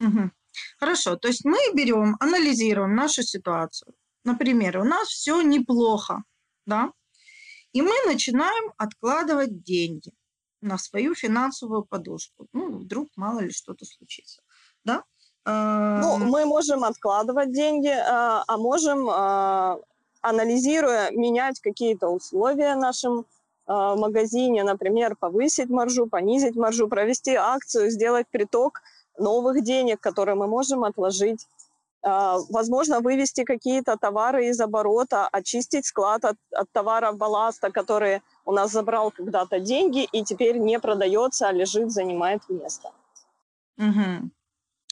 Угу. 0.00 0.30
Хорошо, 0.78 1.16
то 1.16 1.28
есть 1.28 1.44
мы 1.44 1.58
берем, 1.74 2.16
анализируем 2.20 2.94
нашу 2.94 3.22
ситуацию. 3.22 3.94
Например, 4.24 4.78
у 4.78 4.84
нас 4.84 5.08
все 5.08 5.40
неплохо, 5.42 6.22
да, 6.66 6.92
и 7.72 7.82
мы 7.82 7.92
начинаем 8.06 8.72
откладывать 8.76 9.62
деньги 9.62 10.12
на 10.62 10.78
свою 10.78 11.14
финансовую 11.14 11.84
подушку. 11.84 12.46
Ну, 12.52 12.78
вдруг 12.78 13.08
мало 13.16 13.40
ли 13.40 13.50
что-то 13.50 13.84
случится, 13.84 14.42
да? 14.84 15.04
Ну, 15.44 16.18
мы 16.18 16.44
можем 16.44 16.82
откладывать 16.82 17.52
деньги, 17.52 17.88
а, 17.88 18.42
а 18.48 18.56
можем, 18.56 19.08
а, 19.08 19.78
анализируя, 20.20 21.12
менять 21.12 21.60
какие-то 21.60 22.08
условия 22.08 22.74
нашим 22.74 23.20
а, 23.20 23.24
в 23.66 23.96
магазине, 23.96 24.62
например, 24.62 25.16
повысить 25.16 25.68
маржу, 25.68 26.06
понизить 26.06 26.56
маржу, 26.56 26.88
провести 26.88 27.34
акцию, 27.34 27.90
сделать 27.90 28.26
приток 28.30 28.82
новых 29.18 29.62
денег, 29.62 30.00
которые 30.00 30.36
мы 30.36 30.46
можем 30.46 30.84
отложить. 30.84 31.46
А, 32.02 32.38
возможно, 32.50 33.00
вывести 33.00 33.42
какие-то 33.44 33.96
товары 33.96 34.46
из 34.46 34.60
оборота, 34.60 35.26
очистить 35.26 35.86
склад 35.86 36.24
от, 36.24 36.36
от 36.52 36.70
товаров 36.70 37.16
балласта, 37.16 37.72
который 37.72 38.22
у 38.44 38.52
нас 38.52 38.70
забрал 38.70 39.10
когда-то 39.10 39.58
деньги 39.58 40.04
и 40.12 40.22
теперь 40.22 40.58
не 40.58 40.78
продается, 40.78 41.48
а 41.48 41.52
лежит, 41.52 41.90
занимает 41.90 42.42
место. 42.48 42.92
Угу. 43.78 44.30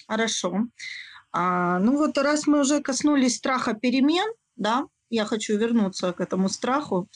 Хорошо. 0.08 0.66
А, 1.32 1.78
ну 1.78 1.96
вот 1.96 2.18
раз 2.18 2.46
мы 2.48 2.60
уже 2.60 2.80
коснулись 2.80 3.36
страха 3.36 3.74
перемен, 3.74 4.28
да, 4.56 4.86
я 5.14 5.24
хочу 5.24 5.56
вернуться 5.56 6.12
к 6.12 6.20
этому 6.20 6.48
страху. 6.48 7.08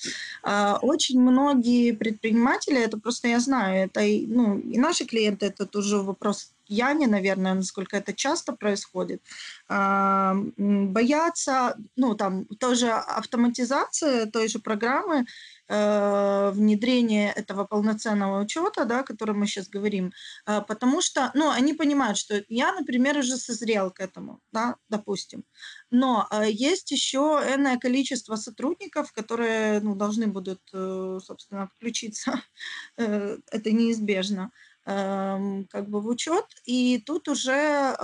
А, 0.43 0.79
очень 0.83 1.21
многие 1.21 1.93
предприниматели, 1.93 2.81
это 2.81 2.99
просто 2.99 3.29
я 3.29 3.41
знаю, 3.41 3.85
это 3.85 4.01
и, 4.01 4.27
ну, 4.27 4.59
и 4.59 4.79
наши 4.79 5.05
клиенты, 5.05 5.47
это 5.47 5.67
тоже 5.67 5.99
вопрос 5.99 6.53
Яне, 6.69 7.07
наверное, 7.07 7.55
насколько 7.55 7.97
это 7.97 8.13
часто 8.13 8.53
происходит, 8.53 9.23
а, 9.69 10.35
боятся, 10.59 11.77
ну, 11.97 12.15
там, 12.15 12.45
тоже 12.45 12.91
автоматизация 12.91 14.27
той 14.27 14.49
же 14.49 14.59
программы, 14.59 15.25
внедрение 15.69 17.33
этого 17.33 17.65
полноценного 17.65 18.41
учета, 18.43 18.85
да, 18.85 19.01
о 19.01 19.05
котором 19.05 19.41
мы 19.41 19.47
сейчас 19.47 19.69
говорим, 19.69 20.13
э, 20.47 20.63
потому 20.63 21.03
что, 21.03 21.31
ну, 21.35 21.51
они 21.51 21.75
понимают, 21.75 22.17
что 22.19 22.43
я, 22.49 22.73
например, 22.73 23.19
уже 23.19 23.37
созрел 23.37 23.91
к 23.91 24.01
этому, 24.01 24.41
да, 24.53 24.77
допустим, 24.89 25.45
но 25.91 26.27
э, 26.31 26.51
есть 26.51 26.91
еще 26.91 27.19
энное 27.55 27.79
количество 27.79 28.37
сотрудников, 28.37 29.13
которые, 29.13 29.81
ну, 29.81 29.95
должны 29.95 30.27
будут, 30.27 30.61
собственно, 30.71 31.69
включиться, 31.69 32.43
это 32.97 33.71
неизбежно, 33.73 34.51
эм, 34.87 35.67
как 35.71 35.89
бы 35.91 36.01
в 36.01 36.09
учет, 36.09 36.47
и 36.65 37.03
тут 37.05 37.29
уже 37.29 37.95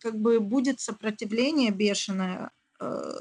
как 0.00 0.18
бы 0.18 0.40
будет 0.40 0.80
сопротивление 0.80 1.70
бешеное 1.70 2.50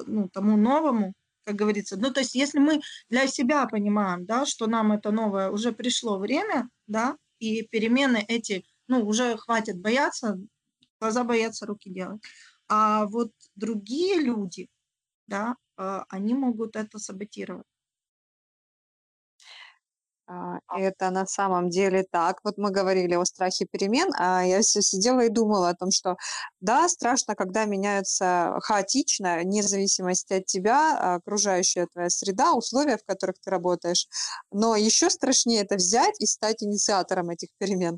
ну, 0.07 0.29
тому 0.29 0.57
новому, 0.57 1.13
как 1.49 1.55
говорится. 1.55 1.97
Ну, 1.97 2.11
то 2.11 2.19
есть, 2.19 2.35
если 2.35 2.59
мы 2.59 2.81
для 3.09 3.27
себя 3.27 3.65
понимаем, 3.65 4.25
да, 4.25 4.45
что 4.45 4.67
нам 4.67 4.91
это 4.91 5.11
новое 5.11 5.49
уже 5.49 5.71
пришло 5.71 6.19
время, 6.19 6.69
да, 6.87 7.17
и 7.39 7.63
перемены 7.63 8.23
эти, 8.27 8.65
ну, 8.87 9.05
уже 9.05 9.35
хватит 9.37 9.79
бояться, 9.79 10.37
глаза 10.99 11.23
боятся, 11.23 11.65
руки 11.65 11.89
делать. 11.89 12.21
А 12.67 13.05
вот 13.07 13.31
другие 13.55 14.19
люди, 14.21 14.67
да, 15.27 15.55
а, 15.75 16.05
они 16.09 16.35
могут 16.35 16.75
это 16.75 16.99
саботировать. 16.99 17.65
А, 20.31 20.59
это 20.77 21.09
на 21.09 21.25
самом 21.25 21.69
деле 21.69 22.03
так. 22.03 22.37
Вот 22.43 22.57
мы 22.57 22.69
говорили 22.69 23.15
о 23.15 23.25
страхе 23.25 23.65
перемен, 23.65 24.11
а 24.15 24.43
я 24.45 24.61
все 24.61 24.81
сидела 24.81 25.21
и 25.21 25.29
думала 25.29 25.69
о 25.69 25.75
том, 25.75 25.89
что 25.89 26.17
да, 26.61 26.87
страшно, 26.87 27.33
когда 27.35 27.65
меняются 27.65 28.55
хаотично, 28.61 29.39
вне 29.39 29.63
зависимости 29.63 30.33
от 30.33 30.45
тебя, 30.45 31.15
окружающая 31.15 31.87
твоя 31.91 32.09
среда, 32.11 32.53
условия, 32.53 32.97
в 32.97 33.05
которых 33.05 33.37
ты 33.41 33.49
работаешь. 33.49 34.07
Но 34.51 34.75
еще 34.75 35.09
страшнее 35.09 35.63
это 35.63 35.75
взять 35.75 36.21
и 36.21 36.27
стать 36.27 36.61
инициатором 36.61 37.31
этих 37.31 37.49
перемен. 37.57 37.97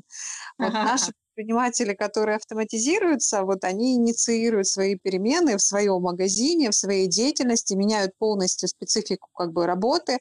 Вот 0.58 0.74
наши 0.80 1.12
предприниматели, 1.34 1.94
которые 1.94 2.36
автоматизируются, 2.36 3.44
вот 3.44 3.64
они 3.64 3.94
инициируют 3.96 4.66
свои 4.66 4.96
перемены 4.96 5.56
в 5.56 5.62
своем 5.62 6.02
магазине, 6.02 6.70
в 6.70 6.74
своей 6.74 7.08
деятельности, 7.08 7.74
меняют 7.74 8.12
полностью 8.18 8.68
специфику 8.68 9.28
как 9.34 9.52
бы 9.52 9.66
работы. 9.66 10.18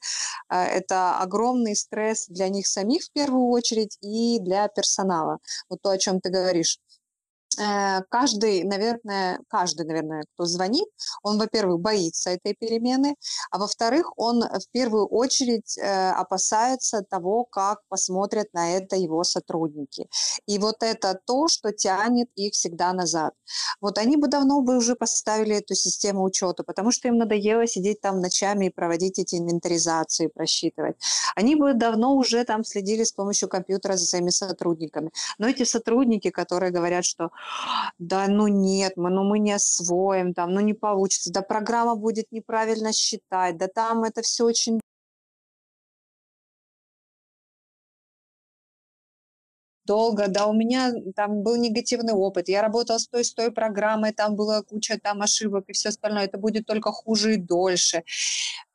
А, 0.50 0.66
это 0.66 1.18
огромный 1.20 1.76
стресс 1.76 2.28
для 2.28 2.50
них 2.50 2.68
самих 2.68 3.04
в 3.04 3.12
первую 3.12 3.48
очередь 3.50 3.98
и 4.02 4.40
для 4.40 4.68
персонала. 4.68 5.40
Вот 5.70 5.82
то, 5.82 5.90
о 5.90 5.98
чем 5.98 6.20
ты 6.22 6.30
говоришь. 6.30 6.78
Э, 7.62 8.02
каждый, 8.10 8.64
наверное, 8.64 9.40
каждый, 9.48 9.86
наверное, 9.86 10.24
кто 10.34 10.46
звонит, 10.46 10.88
он, 11.22 11.38
во-первых, 11.38 11.80
боится 11.80 12.32
этой 12.32 12.56
перемены, 12.56 13.16
а 13.52 13.60
во-вторых, 13.60 14.12
он 14.18 14.42
в 14.42 14.72
первую 14.72 15.06
очередь 15.08 15.78
э, 15.78 16.12
опасается 16.12 17.04
того, 17.10 17.46
как 17.46 17.80
посмотрят 17.90 18.48
на 18.54 18.72
это 18.72 18.96
его 18.96 19.24
сотрудники. 19.24 20.08
И 20.48 20.58
вот 20.58 20.78
это 20.82 21.20
то, 21.26 21.48
что 21.48 21.72
тянет 21.72 22.30
их 22.36 22.54
всегда 22.54 22.94
назад. 22.94 23.34
Вот 23.80 23.98
они 23.98 24.18
бы 24.18 24.28
давно 24.28 24.62
бы 24.62 24.78
уже 24.78 24.96
поставили 24.96 25.56
эту 25.58 25.76
систему 25.76 26.24
учета, 26.24 26.64
потому 26.64 26.92
что 26.92 27.08
им 27.08 27.18
надоело 27.18 27.68
сидеть 27.68 28.02
там 28.02 28.22
ночами 28.22 28.68
и 28.68 28.70
проводить 28.70 29.20
эти 29.20 29.36
инвентаризации, 29.36 30.28
просчитывать. 30.28 30.96
Они 31.36 31.56
бы 31.56 31.74
давно 31.74 32.16
уже 32.16 32.44
там 32.44 32.64
следили 32.64 33.04
с 33.04 33.12
помощью 33.12 33.50
компьютера 33.50 33.98
за 33.98 34.06
своими 34.06 34.30
сотрудниками. 34.30 35.12
Но 35.38 35.48
эти 35.48 35.64
сотрудники, 35.64 36.30
которые 36.30 36.72
говорят, 36.72 37.06
что 37.06 37.30
да 38.00 38.28
ну 38.28 38.48
нет, 38.48 38.94
мы, 38.96 39.10
ну 39.10 39.24
мы 39.24 39.40
не 39.40 39.52
освоим, 39.52 40.34
там, 40.34 40.54
ну 40.54 40.60
не 40.60 40.74
получится, 40.74 41.32
да 41.32 41.42
программа 41.42 41.96
будет 41.96 42.32
неправильно 42.32 42.94
считать, 42.94 43.58
да 43.58 43.68
там 43.68 44.04
это 44.04 44.22
все 44.22 44.46
очень 44.46 44.82
долго, 49.92 50.28
да, 50.30 50.48
у 50.48 50.54
меня 50.54 50.94
там 51.18 51.44
был 51.44 51.58
негативный 51.58 52.14
опыт, 52.14 52.48
я 52.48 52.62
работала 52.62 52.98
с 52.98 53.08
той, 53.10 53.26
с 53.26 53.34
той 53.34 53.52
программой, 53.52 54.14
там 54.14 54.36
была 54.36 54.62
куча 54.62 54.98
там 54.98 55.22
ошибок 55.22 55.66
и 55.68 55.74
все 55.74 55.90
остальное, 55.90 56.26
это 56.28 56.38
будет 56.38 56.66
только 56.66 56.92
хуже 56.92 57.34
и 57.34 57.38
дольше. 57.38 58.04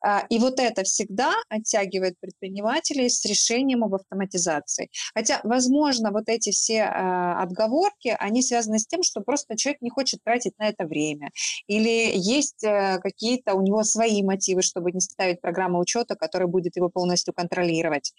А, 0.04 0.26
и 0.28 0.38
вот 0.38 0.60
это 0.60 0.84
всегда 0.84 1.32
оттягивает 1.48 2.20
предпринимателей 2.20 3.08
с 3.08 3.24
решением 3.24 3.82
об 3.82 3.94
автоматизации. 3.94 4.90
Хотя, 5.14 5.40
возможно, 5.42 6.12
вот 6.12 6.28
эти 6.28 6.50
все 6.50 6.82
а, 6.82 7.42
отговорки, 7.42 8.14
они 8.18 8.42
связаны 8.42 8.78
с 8.78 8.86
тем, 8.86 9.02
что 9.02 9.22
просто 9.22 9.56
человек 9.56 9.80
не 9.80 9.90
хочет 9.90 10.20
тратить 10.22 10.58
на 10.58 10.68
это 10.68 10.84
время. 10.84 11.30
Или 11.66 12.12
есть 12.14 12.62
э, 12.62 12.98
какие-то 13.02 13.54
у 13.54 13.62
него 13.62 13.82
свои 13.84 14.22
мотивы, 14.22 14.60
чтобы 14.62 14.92
не 14.92 15.00
ставить 15.00 15.40
программу 15.40 15.78
учета, 15.78 16.14
которая 16.14 16.46
будет 16.46 16.76
его 16.76 16.90
полностью 16.90 17.32
контролировать. 17.32 18.12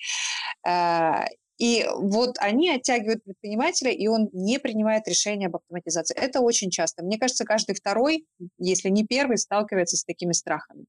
И 1.57 1.87
вот 1.95 2.37
они 2.39 2.69
оттягивают 2.69 3.23
предпринимателя, 3.23 3.91
и 3.91 4.07
он 4.07 4.29
не 4.31 4.59
принимает 4.59 5.07
решение 5.07 5.47
об 5.47 5.55
автоматизации. 5.55 6.15
Это 6.15 6.41
очень 6.41 6.69
часто. 6.69 7.03
Мне 7.03 7.17
кажется, 7.17 7.45
каждый 7.45 7.75
второй, 7.75 8.27
если 8.59 8.89
не 8.89 9.05
первый, 9.05 9.37
сталкивается 9.37 9.97
с 9.97 10.03
такими 10.03 10.33
страхами. 10.33 10.85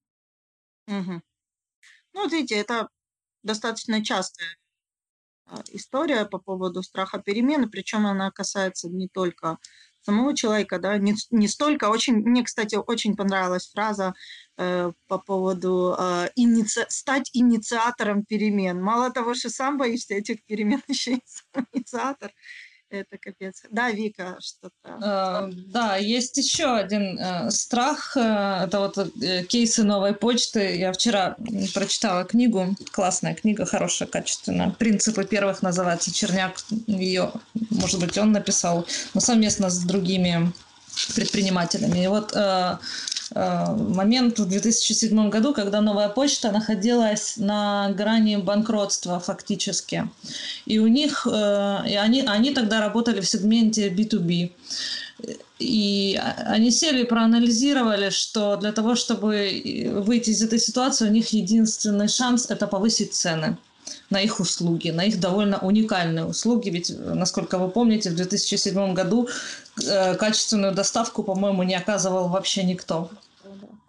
Угу. 0.87 1.23
Ну, 2.15 2.23
вот 2.23 2.33
видите, 2.33 2.57
это 2.57 2.89
достаточно 3.43 4.05
частая 4.05 4.59
а, 5.47 5.63
история 5.71 6.27
по 6.27 6.39
поводу 6.39 6.83
страха 6.83 7.19
перемены, 7.19 7.69
причем 7.69 8.07
она 8.07 8.31
касается 8.31 8.89
не 8.89 9.09
только 9.09 9.59
самого 10.09 10.35
человека, 10.35 10.79
да, 10.79 10.97
не, 10.99 11.15
не 11.31 11.49
столько, 11.49 11.91
очень, 11.91 12.15
мне, 12.17 12.43
кстати, 12.43 12.77
очень 12.77 13.15
понравилась 13.15 13.71
фраза 13.71 14.15
э, 14.57 14.93
по 15.07 15.19
поводу 15.19 15.95
э, 15.99 16.29
иници, 16.35 16.87
стать 16.89 17.29
инициатором 17.35 18.25
перемен. 18.25 18.81
Мало 18.83 19.11
того, 19.11 19.35
что 19.35 19.51
сам 19.51 19.77
боишься 19.77 20.15
этих 20.15 20.43
перемен, 20.47 20.83
еще 20.89 21.13
и 21.15 21.23
сам 21.27 21.67
инициатор. 21.73 22.31
Это 22.91 23.19
капец. 23.19 23.63
Да, 23.71 23.91
Вика, 23.91 24.39
что-то. 24.41 25.51
Э, 25.51 25.53
да, 25.67 25.97
есть 25.97 26.39
еще 26.39 26.75
один 26.75 27.19
э, 27.19 27.51
страх. 27.51 28.17
Э, 28.17 28.65
это 28.65 28.81
вот 28.81 28.99
э, 29.23 29.45
кейсы 29.45 29.85
новой 29.85 30.15
почты. 30.15 30.77
Я 30.77 30.93
вчера 30.93 31.37
прочитала 31.75 32.25
книгу. 32.25 32.75
Классная 32.93 33.35
книга, 33.35 33.67
хорошая, 33.67 34.09
качественная. 34.09 34.71
«Принципы 34.71 35.25
первых» 35.25 35.61
называется. 35.61 36.15
Черняк 36.15 36.59
ее, 36.87 37.33
может 37.71 38.01
быть, 38.01 38.17
он 38.17 38.33
написал, 38.33 38.87
но 39.13 39.21
совместно 39.21 39.69
с 39.69 39.81
другими 39.81 40.51
предпринимателями. 41.15 42.05
И 42.05 42.09
вот 42.09 42.33
э, 42.35 42.79
момент 43.35 44.39
в 44.39 44.49
2007 44.49 45.31
году, 45.31 45.53
когда 45.53 45.81
новая 45.81 46.09
почта 46.09 46.51
находилась 46.51 47.37
на 47.37 47.91
грани 47.91 48.37
банкротства 48.37 49.21
фактически. 49.21 50.09
И 50.67 50.79
у 50.79 50.87
них, 50.87 51.27
э, 51.31 51.79
и 51.89 51.95
они, 51.97 52.23
они 52.23 52.53
тогда 52.53 52.81
работали 52.81 53.21
в 53.21 53.29
сегменте 53.29 53.89
B2B. 53.89 54.53
И 55.59 56.21
они 56.47 56.71
сели 56.71 57.03
и 57.03 57.05
проанализировали, 57.05 58.11
что 58.11 58.57
для 58.57 58.71
того, 58.73 58.95
чтобы 58.95 59.91
выйти 60.07 60.31
из 60.31 60.43
этой 60.43 60.61
ситуации, 60.61 61.09
у 61.09 61.11
них 61.11 61.29
единственный 61.33 62.09
шанс– 62.09 62.47
это 62.51 62.69
повысить 62.69 63.15
цены 63.15 63.57
на 64.11 64.21
их 64.21 64.41
услуги, 64.41 64.91
на 64.91 65.05
их 65.05 65.21
довольно 65.21 65.59
уникальные 65.59 66.25
услуги. 66.25 66.71
Ведь, 66.71 66.93
насколько 66.99 67.59
вы 67.59 67.69
помните, 67.69 68.11
в 68.11 68.17
2007 68.17 68.95
году 68.95 69.29
э, 69.85 70.15
качественную 70.15 70.75
доставку, 70.75 71.23
по-моему, 71.23 71.63
не 71.63 71.75
оказывал 71.75 72.29
вообще 72.29 72.65
никто. 72.65 73.11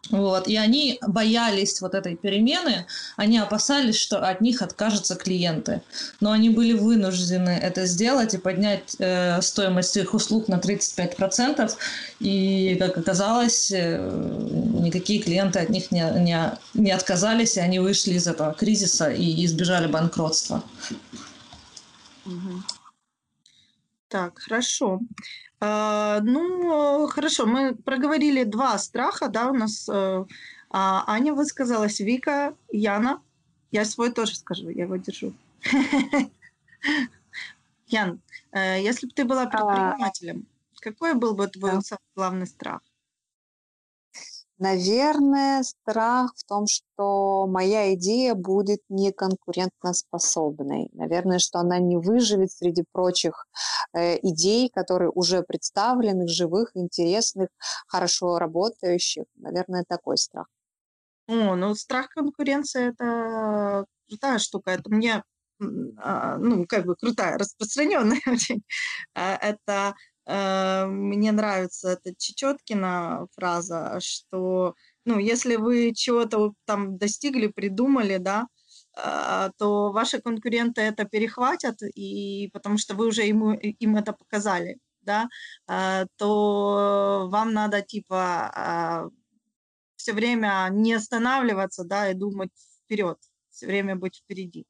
Вот. 0.10 0.48
И 0.48 0.58
они 0.58 1.00
боялись 1.06 1.82
вот 1.82 1.94
этой 1.94 2.16
перемены, 2.16 2.86
они 3.16 3.38
опасались, 3.38 3.98
что 3.98 4.20
от 4.20 4.42
них 4.42 4.62
откажутся 4.62 5.16
клиенты. 5.16 5.82
Но 6.20 6.32
они 6.32 6.50
были 6.50 6.74
вынуждены 6.74 7.50
это 7.50 7.86
сделать 7.86 8.34
и 8.34 8.38
поднять 8.38 8.96
э, 9.00 9.42
стоимость 9.42 9.98
их 9.98 10.14
услуг 10.14 10.48
на 10.48 10.56
35%. 10.56 11.72
И, 12.20 12.76
как 12.80 12.98
оказалось, 12.98 13.72
э, 13.72 14.10
никакие 14.82 15.22
клиенты 15.22 15.60
от 15.60 15.70
них 15.70 15.92
не, 15.92 16.04
не, 16.20 16.58
не 16.74 16.92
отказались, 16.92 17.58
и 17.58 17.60
они 17.60 17.80
вышли 17.80 18.14
из 18.14 18.28
этого 18.28 18.54
кризиса 18.54 19.10
и 19.12 19.46
избежали 19.46 19.88
банкротства. 19.88 20.64
Так, 24.08 24.40
хорошо. 24.40 25.00
А, 25.62 26.22
ну, 26.22 27.08
хорошо, 27.08 27.46
мы 27.46 27.76
проговорили 27.76 28.44
два 28.44 28.78
страха, 28.78 29.28
да, 29.28 29.50
у 29.50 29.54
нас 29.54 29.90
э, 29.90 30.26
а, 30.70 31.04
Аня 31.08 31.34
высказалась, 31.34 32.00
Вика, 32.00 32.56
Яна. 32.72 33.22
Я 33.72 33.86
свой 33.86 34.12
тоже 34.12 34.36
скажу, 34.36 34.70
я 34.70 34.84
его 34.84 34.96
держу. 34.96 35.34
Ян, 37.88 38.22
э, 38.52 38.82
если 38.82 39.08
бы 39.08 39.14
ты 39.14 39.26
была 39.26 39.44
а. 39.44 39.48
предпринимателем, 39.48 40.46
какой 40.80 41.14
был 41.14 41.36
бы 41.36 41.48
твой 41.48 41.82
самый 41.82 42.00
главный 42.16 42.48
страх? 42.48 42.82
Наверное, 44.60 45.64
страх 45.64 46.34
в 46.36 46.44
том, 46.44 46.68
что 46.68 47.48
моя 47.48 47.94
идея 47.94 48.36
будет 48.36 48.82
неконкурентоспособной. 48.90 50.90
Наверное, 50.92 51.40
что 51.40 51.60
она 51.60 51.80
не 51.80 51.96
выживет 51.96 52.52
среди 52.52 52.84
прочих 52.92 53.48
э, 53.94 54.18
идей, 54.22 54.70
которые 54.70 55.12
уже 55.12 55.44
представлены, 55.44 56.28
живых, 56.28 56.72
интересных, 56.76 57.48
хорошо 57.88 58.38
работающих. 58.38 59.24
Наверное, 59.36 59.86
такой 59.88 60.18
страх. 60.18 60.48
О, 61.28 61.56
ну 61.56 61.74
страх 61.76 62.10
конкуренции 62.10 62.90
это 62.90 63.86
крутая 64.10 64.40
штука. 64.40 64.72
Это 64.72 64.90
мне, 64.90 65.24
а, 65.98 66.38
ну, 66.38 66.66
как 66.68 66.86
бы 66.86 66.98
крутая, 66.98 67.38
распространенная. 67.38 68.20
А, 69.16 69.38
это 69.38 69.96
мне 70.32 71.32
нравится 71.32 71.90
эта 71.90 72.14
Чечеткина 72.16 73.28
фраза, 73.36 74.00
что, 74.00 74.76
ну, 75.06 75.18
если 75.20 75.56
вы 75.56 75.94
чего-то 75.96 76.54
там 76.66 76.98
достигли, 76.98 77.48
придумали, 77.48 78.18
да, 78.18 78.48
э, 78.98 79.50
то 79.58 79.92
ваши 79.92 80.22
конкуренты 80.22 80.82
это 80.82 81.06
перехватят, 81.06 81.82
и 81.82 82.50
потому 82.54 82.78
что 82.78 82.96
вы 82.96 83.08
уже 83.08 83.24
ему, 83.24 83.54
им 83.54 83.96
это 83.98 84.14
показали, 84.14 84.78
да, 85.02 85.30
э, 85.68 86.06
то 86.18 87.28
вам 87.32 87.54
надо 87.54 87.82
типа 87.82 89.10
все 89.96 90.14
время 90.14 90.68
не 90.72 90.94
останавливаться, 90.94 91.84
да, 91.84 92.12
и 92.12 92.14
думать 92.14 92.52
вперед, 92.86 93.18
все 93.50 93.68
время 93.68 93.96
быть 93.96 94.18
впереди. 94.24 94.66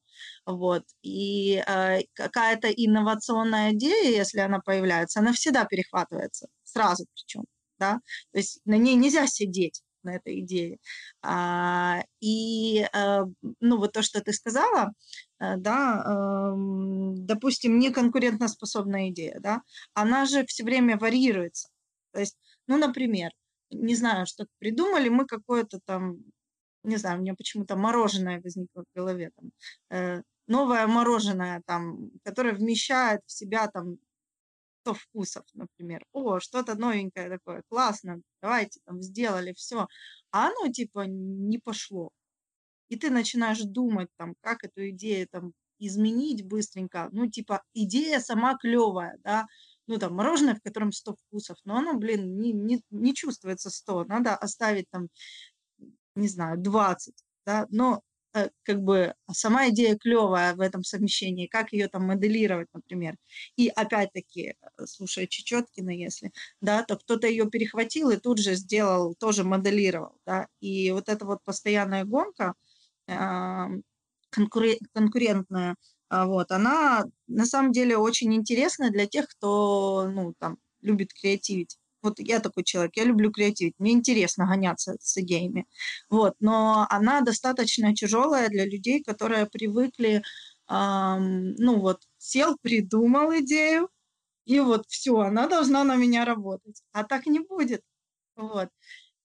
Вот. 0.45 0.83
И 1.01 1.63
э, 1.65 2.01
какая-то 2.13 2.69
инновационная 2.69 3.73
идея, 3.73 4.17
если 4.17 4.39
она 4.39 4.59
появляется, 4.59 5.19
она 5.19 5.33
всегда 5.33 5.65
перехватывается, 5.65 6.47
сразу 6.63 7.05
причем. 7.13 7.45
Да? 7.79 7.99
То 8.31 8.39
есть 8.39 8.59
на 8.65 8.77
ней 8.77 8.95
нельзя 8.95 9.27
сидеть 9.27 9.81
на 10.03 10.15
этой 10.15 10.39
идее. 10.41 10.77
А, 11.21 12.01
и, 12.21 12.87
э, 12.93 13.25
ну, 13.59 13.77
вот 13.77 13.93
то, 13.93 14.01
что 14.01 14.21
ты 14.21 14.33
сказала, 14.33 14.93
э, 15.39 15.57
да, 15.57 16.03
э, 16.05 16.53
допустим, 17.17 17.79
неконкурентоспособная 17.79 19.09
идея, 19.09 19.39
да, 19.39 19.61
она 19.93 20.25
же 20.25 20.45
все 20.45 20.63
время 20.63 20.97
варьируется. 20.97 21.69
То 22.13 22.19
есть, 22.21 22.37
ну, 22.67 22.77
например, 22.77 23.31
не 23.71 23.95
знаю, 23.95 24.25
что 24.25 24.45
придумали 24.59 25.09
мы 25.09 25.25
какое-то 25.25 25.79
там 25.85 26.17
не 26.83 26.97
знаю, 26.97 27.17
у 27.19 27.21
меня 27.21 27.35
почему-то 27.35 27.75
мороженое 27.75 28.41
возникло 28.41 28.83
в 28.83 28.97
голове, 28.97 29.31
там, 29.35 29.51
э, 29.89 30.21
новое 30.47 30.87
мороженое, 30.87 31.61
там, 31.65 32.11
которое 32.23 32.53
вмещает 32.53 33.21
в 33.25 33.31
себя 33.31 33.67
там 33.67 33.97
100 34.81 34.93
вкусов, 34.93 35.43
например. 35.53 36.05
О, 36.13 36.39
что-то 36.39 36.75
новенькое 36.75 37.29
такое, 37.29 37.63
классно, 37.69 38.21
давайте 38.41 38.79
там 38.85 39.01
сделали, 39.01 39.53
все. 39.53 39.87
А 40.31 40.47
оно 40.47 40.71
типа 40.71 41.05
не 41.07 41.59
пошло. 41.59 42.11
И 42.89 42.97
ты 42.97 43.09
начинаешь 43.11 43.61
думать, 43.61 44.09
там, 44.17 44.35
как 44.41 44.63
эту 44.63 44.89
идею 44.89 45.27
там 45.29 45.53
изменить 45.79 46.45
быстренько. 46.45 47.09
Ну, 47.11 47.27
типа, 47.27 47.63
идея 47.73 48.19
сама 48.19 48.57
клевая, 48.57 49.17
да, 49.23 49.47
ну, 49.87 49.97
там, 49.97 50.13
мороженое, 50.13 50.55
в 50.55 50.61
котором 50.61 50.91
100 50.91 51.15
вкусов, 51.15 51.57
но 51.65 51.77
оно, 51.77 51.95
блин, 51.95 52.39
не, 52.39 52.51
не, 52.51 52.81
не 52.91 53.13
чувствуется 53.15 53.69
100. 53.69 54.05
Надо 54.05 54.35
оставить 54.35 54.89
там 54.91 55.07
не 56.19 56.27
знаю, 56.27 56.57
20, 56.59 57.15
да, 57.45 57.67
но 57.71 58.01
э, 58.33 58.49
как 58.63 58.81
бы 58.83 59.13
сама 59.31 59.69
идея 59.69 59.97
клевая 59.97 60.53
в 60.55 60.61
этом 60.61 60.83
совмещении, 60.83 61.47
как 61.47 61.73
ее 61.73 61.87
там 61.87 62.03
моделировать, 62.07 62.67
например. 62.73 63.15
И 63.57 63.69
опять-таки, 63.69 64.55
э, 64.61 64.85
слушая 64.85 65.27
Чечеткина, 65.27 65.91
если, 65.91 66.31
да, 66.61 66.83
то 66.83 66.97
кто-то 66.97 67.27
ее 67.27 67.49
перехватил 67.49 68.09
и 68.11 68.17
тут 68.17 68.39
же 68.39 68.55
сделал, 68.55 69.15
тоже 69.15 69.43
моделировал, 69.43 70.17
да, 70.25 70.47
и 70.61 70.91
вот 70.91 71.09
эта 71.09 71.25
вот 71.25 71.39
постоянная 71.43 72.05
гонка 72.05 72.53
э, 73.07 73.13
конкурентная, 74.93 75.75
а, 76.09 76.25
вот, 76.25 76.51
она 76.51 77.05
на 77.27 77.45
самом 77.45 77.71
деле 77.71 77.97
очень 77.97 78.33
интересна 78.35 78.89
для 78.91 79.07
тех, 79.07 79.27
кто, 79.29 80.09
ну, 80.11 80.33
там, 80.39 80.57
любит 80.81 81.13
креативить 81.13 81.78
вот 82.01 82.19
я 82.19 82.39
такой 82.39 82.63
человек, 82.63 82.91
я 82.95 83.05
люблю 83.05 83.31
креативить, 83.31 83.75
мне 83.79 83.91
интересно 83.93 84.47
гоняться 84.47 84.95
с 84.99 85.17
идеями, 85.17 85.67
вот, 86.09 86.35
но 86.39 86.87
она 86.89 87.21
достаточно 87.21 87.95
тяжелая 87.95 88.49
для 88.49 88.65
людей, 88.65 89.03
которые 89.03 89.45
привыкли, 89.47 90.23
эм, 90.69 91.55
ну 91.55 91.79
вот, 91.79 92.01
сел, 92.17 92.57
придумал 92.61 93.33
идею, 93.39 93.89
и 94.45 94.59
вот 94.61 94.85
все, 94.87 95.17
она 95.19 95.47
должна 95.47 95.83
на 95.83 95.95
меня 95.97 96.25
работать, 96.25 96.83
а 96.93 97.03
так 97.03 97.27
не 97.27 97.39
будет, 97.39 97.83
вот. 98.35 98.69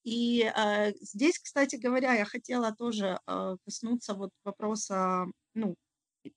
И 0.05 0.43
э, 0.45 0.93
здесь, 1.01 1.39
кстати 1.39 1.77
говоря, 1.77 2.15
я 2.15 2.25
хотела 2.27 2.73
тоже 2.75 3.19
э, 3.27 3.57
коснуться 3.65 4.15
вот 4.15 4.31
вопроса, 4.45 5.27
ну, 5.55 5.77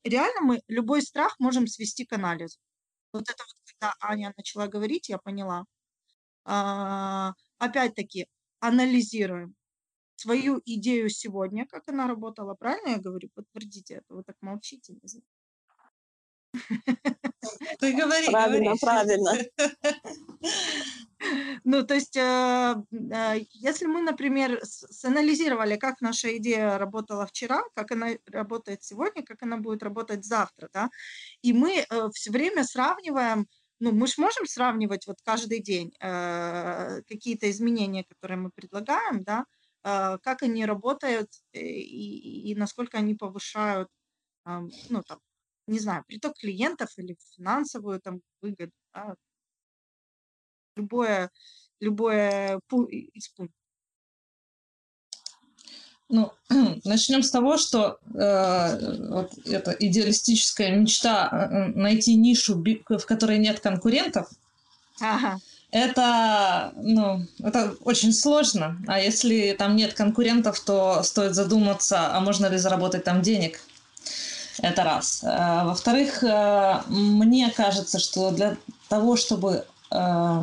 реально 0.03 0.41
мы 0.41 0.61
любой 0.67 1.01
страх 1.01 1.35
можем 1.39 1.67
свести 1.67 2.05
к 2.05 2.13
анализу. 2.13 2.57
Вот 3.13 3.23
это 3.29 3.43
вот, 3.43 3.55
когда 3.65 3.95
Аня 4.01 4.33
начала 4.37 4.67
говорить, 4.67 5.09
я 5.09 5.17
поняла, 5.19 5.65
опять-таки, 6.47 8.27
анализируем 8.59 9.55
свою 10.15 10.61
идею 10.65 11.09
сегодня, 11.09 11.67
как 11.67 11.87
она 11.87 12.07
работала. 12.07 12.55
Правильно 12.55 12.89
я 12.89 12.97
говорю? 12.97 13.29
Подтвердите 13.33 13.95
это. 13.95 14.15
Вы 14.15 14.23
так 14.23 14.35
молчите. 14.41 14.93
Не 14.93 15.07
знаю. 15.07 15.25
Ты 17.79 17.93
говори, 17.93 18.25
Правильно, 18.27 18.75
говори. 18.75 18.79
правильно. 18.79 19.31
Ну, 21.63 21.83
то 21.83 21.95
есть, 21.95 22.15
э, 22.15 22.75
э, 23.11 23.39
если 23.51 23.87
мы, 23.87 24.01
например, 24.01 24.59
санализировали, 24.63 25.75
как 25.75 25.99
наша 25.99 26.37
идея 26.37 26.77
работала 26.77 27.25
вчера, 27.25 27.63
как 27.75 27.91
она 27.91 28.11
работает 28.31 28.83
сегодня, 28.83 29.23
как 29.23 29.41
она 29.41 29.57
будет 29.57 29.83
работать 29.83 30.23
завтра, 30.23 30.69
да, 30.71 30.89
и 31.41 31.53
мы 31.53 31.85
э, 31.89 32.09
все 32.13 32.31
время 32.31 32.63
сравниваем 32.63 33.47
ну, 33.79 33.91
мы 33.91 34.07
же 34.07 34.15
можем 34.17 34.45
сравнивать 34.47 35.07
вот 35.07 35.17
каждый 35.23 35.61
день 35.61 35.93
э, 35.99 37.01
какие-то 37.07 37.49
изменения, 37.51 38.03
которые 38.05 38.37
мы 38.37 38.51
предлагаем, 38.51 39.23
да, 39.23 39.45
э, 39.83 40.17
как 40.23 40.43
они 40.43 40.65
работают 40.65 41.29
э, 41.53 41.59
и, 41.61 42.51
и 42.51 42.55
насколько 42.55 42.97
они 42.97 43.15
повышают, 43.15 43.89
э, 44.45 44.59
ну, 44.89 45.03
там, 45.03 45.19
не 45.67 45.79
знаю, 45.79 46.03
приток 46.07 46.37
клиентов 46.37 46.89
или 46.97 47.17
финансовую 47.35 48.01
там 48.01 48.21
выгоду, 48.41 48.73
да, 48.93 49.15
любое, 50.75 51.31
любое 51.79 52.59
из 53.13 53.29
пунктов. 53.29 53.66
Ну, 56.09 56.31
начнем 56.85 57.21
с 57.21 57.31
того, 57.31 57.57
что 57.57 57.99
э, 58.13 59.07
вот 59.09 59.31
эта 59.45 59.71
идеалистическая 59.71 60.71
мечта 60.71 61.29
э, 61.31 61.77
найти 61.77 62.15
нишу, 62.15 62.63
в 62.89 63.05
которой 63.05 63.37
нет 63.39 63.59
конкурентов, 63.59 64.29
ага. 65.01 65.39
это, 65.71 66.71
ну, 66.77 67.25
это 67.43 67.75
очень 67.83 68.13
сложно. 68.13 68.77
А 68.87 68.99
если 68.99 69.55
там 69.57 69.75
нет 69.75 69.93
конкурентов, 69.93 70.59
то 70.61 71.03
стоит 71.03 71.35
задуматься, 71.35 72.15
а 72.15 72.19
можно 72.21 72.47
ли 72.47 72.57
заработать 72.57 73.03
там 73.03 73.21
денег. 73.21 73.59
Это 74.59 74.83
раз. 74.83 75.23
Э, 75.23 75.65
во-вторых, 75.65 76.23
э, 76.23 76.81
мне 76.87 77.51
кажется, 77.51 77.99
что 77.99 78.31
для 78.31 78.55
того, 78.87 79.17
чтобы 79.17 79.65
э, 79.91 80.41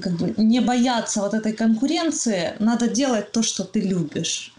как 0.00 0.12
бы 0.12 0.34
не 0.36 0.60
бояться 0.60 1.20
вот 1.20 1.34
этой 1.34 1.52
конкуренции, 1.52 2.54
надо 2.58 2.88
делать 2.88 3.32
то, 3.32 3.42
что 3.42 3.64
ты 3.64 3.80
любишь. 3.80 4.52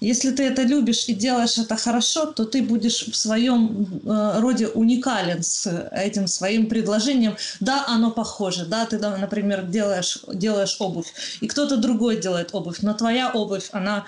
Если 0.00 0.30
ты 0.30 0.44
это 0.44 0.62
любишь 0.62 1.04
и 1.08 1.14
делаешь 1.14 1.58
это 1.58 1.76
хорошо, 1.76 2.26
то 2.26 2.46
ты 2.46 2.62
будешь 2.62 3.06
в 3.06 3.14
своем 3.14 4.00
э, 4.04 4.40
роде 4.40 4.68
уникален 4.68 5.42
с 5.42 5.90
этим 5.92 6.26
своим 6.26 6.68
предложением. 6.68 7.36
Да, 7.60 7.84
оно 7.86 8.10
похоже, 8.10 8.64
да, 8.64 8.86
ты, 8.86 8.98
например, 8.98 9.66
делаешь, 9.66 10.20
делаешь 10.32 10.76
обувь, 10.80 11.12
и 11.42 11.46
кто-то 11.46 11.76
другой 11.76 12.18
делает 12.18 12.54
обувь, 12.54 12.78
но 12.80 12.94
твоя 12.94 13.30
обувь, 13.30 13.68
она 13.72 14.06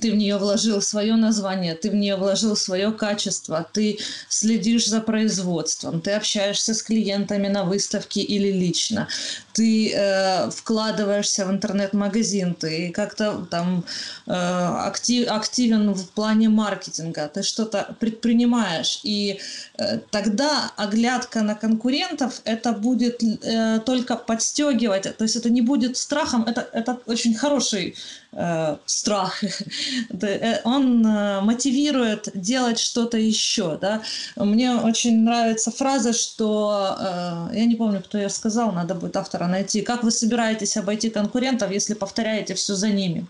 ты 0.00 0.10
в 0.10 0.16
нее 0.16 0.38
вложил 0.38 0.82
свое 0.82 1.14
название, 1.14 1.74
ты 1.74 1.90
в 1.90 1.94
нее 1.94 2.16
вложил 2.16 2.56
свое 2.56 2.90
качество, 2.92 3.66
ты 3.72 3.98
следишь 4.28 4.88
за 4.88 5.00
производством, 5.00 6.00
ты 6.00 6.12
общаешься 6.12 6.74
с 6.74 6.82
клиентами 6.82 7.48
на 7.48 7.64
выставке 7.64 8.20
или 8.20 8.50
лично, 8.50 9.08
ты 9.54 9.92
э, 9.94 10.50
вкладываешься 10.50 11.46
в 11.46 11.50
интернет-магазин, 11.50 12.54
ты 12.54 12.90
как-то 12.90 13.46
там 13.50 13.84
э, 14.26 14.32
актив, 14.32 15.30
активен 15.30 15.94
в 15.94 16.10
плане 16.10 16.48
маркетинга, 16.48 17.28
ты 17.28 17.42
что-то 17.42 17.94
предпринимаешь, 18.00 19.00
и 19.04 19.38
э, 19.78 19.98
тогда 20.10 20.72
оглядка 20.76 21.42
на 21.42 21.54
конкурентов 21.54 22.40
это 22.44 22.72
будет 22.72 23.22
э, 23.22 23.80
только 23.86 24.16
подстегивать, 24.16 25.16
то 25.16 25.24
есть 25.24 25.36
это 25.36 25.50
не 25.50 25.62
будет 25.62 25.96
страхом, 25.96 26.44
это, 26.44 26.68
это 26.72 26.98
очень 27.06 27.34
хороший 27.34 27.94
э, 28.32 28.76
страх, 28.86 29.44
э, 30.20 30.60
он 30.64 31.06
э, 31.06 31.40
мотивирует 31.42 32.28
делать 32.34 32.80
что-то 32.80 33.18
еще, 33.18 33.78
да. 33.80 34.02
Мне 34.36 34.74
очень 34.74 35.20
нравится 35.20 35.70
фраза, 35.70 36.12
что, 36.12 36.96
э, 36.98 37.56
я 37.56 37.66
не 37.66 37.76
помню, 37.76 38.02
кто 38.02 38.18
я 38.18 38.28
сказал, 38.28 38.72
надо 38.72 38.94
будет 38.94 39.16
автора 39.16 39.43
выбора 39.44 39.46
найти. 39.46 39.82
Как 39.82 40.02
вы 40.02 40.10
собираетесь 40.10 40.76
обойти 40.76 41.10
конкурентов, 41.10 41.70
если 41.70 41.94
повторяете 41.94 42.54
все 42.54 42.74
за 42.74 42.88
ними? 42.88 43.26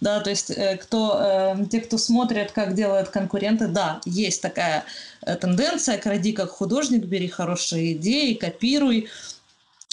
Да, 0.00 0.20
то 0.20 0.30
есть 0.30 0.50
э, 0.50 0.76
кто, 0.76 1.18
э, 1.20 1.66
те, 1.70 1.80
кто 1.80 1.98
смотрят, 1.98 2.52
как 2.52 2.74
делают 2.74 3.08
конкуренты, 3.08 3.68
да, 3.68 4.00
есть 4.06 4.42
такая 4.42 4.84
э, 5.26 5.36
тенденция, 5.36 5.98
кради 5.98 6.32
как 6.32 6.50
художник, 6.50 7.04
бери 7.04 7.28
хорошие 7.28 7.92
идеи, 7.92 8.34
копируй 8.34 9.08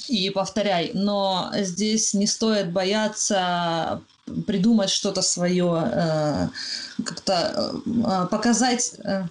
и 0.08 0.30
повторяй. 0.30 0.92
Но 0.94 1.52
здесь 1.56 2.14
не 2.14 2.28
стоит 2.28 2.72
бояться 2.72 4.02
придумать 4.48 4.90
что-то 4.90 5.22
свое, 5.22 5.90
э, 5.94 6.48
как-то 7.04 7.74
э, 7.86 8.28
показать 8.30 8.94
э, 9.04 9.24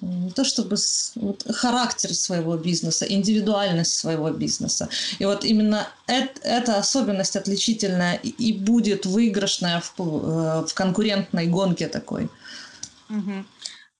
не 0.00 0.30
то 0.30 0.44
чтобы 0.44 0.76
вот, 1.16 1.46
характер 1.54 2.14
своего 2.14 2.56
бизнеса, 2.56 3.06
индивидуальность 3.06 3.94
своего 3.94 4.30
бизнеса. 4.30 4.88
И 5.18 5.24
вот 5.24 5.44
именно 5.44 5.86
это, 6.06 6.40
эта 6.42 6.78
особенность 6.78 7.36
отличительная 7.36 8.14
и, 8.14 8.28
и 8.28 8.52
будет 8.52 9.06
выигрышная 9.06 9.80
в, 9.80 10.66
в 10.66 10.74
конкурентной 10.74 11.46
гонке 11.46 11.88
такой. 11.88 12.28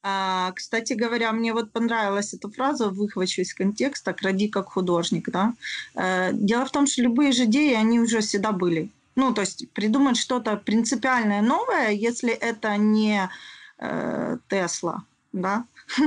А, 0.08 0.52
кстати 0.52 0.92
говоря, 0.92 1.32
мне 1.32 1.52
вот 1.52 1.72
понравилась 1.72 2.32
эта 2.32 2.48
фраза, 2.48 2.88
выхвачу 2.88 3.42
из 3.42 3.52
контекста, 3.52 4.12
кради 4.12 4.48
как 4.48 4.68
художник. 4.68 5.28
Да? 5.30 5.54
Дело 6.32 6.64
в 6.64 6.70
том, 6.70 6.86
что 6.86 7.02
любые 7.02 7.32
же 7.32 7.44
идеи, 7.44 7.74
они 7.74 7.98
уже 7.98 8.20
всегда 8.20 8.52
были. 8.52 8.92
Ну, 9.16 9.32
то 9.32 9.40
есть 9.40 9.70
придумать 9.72 10.18
что-то 10.18 10.56
принципиальное 10.56 11.40
новое, 11.40 11.90
если 11.90 12.32
это 12.32 12.76
не 12.76 13.30
э, 13.78 14.36
Тесла, 14.48 15.04
да, 15.32 15.64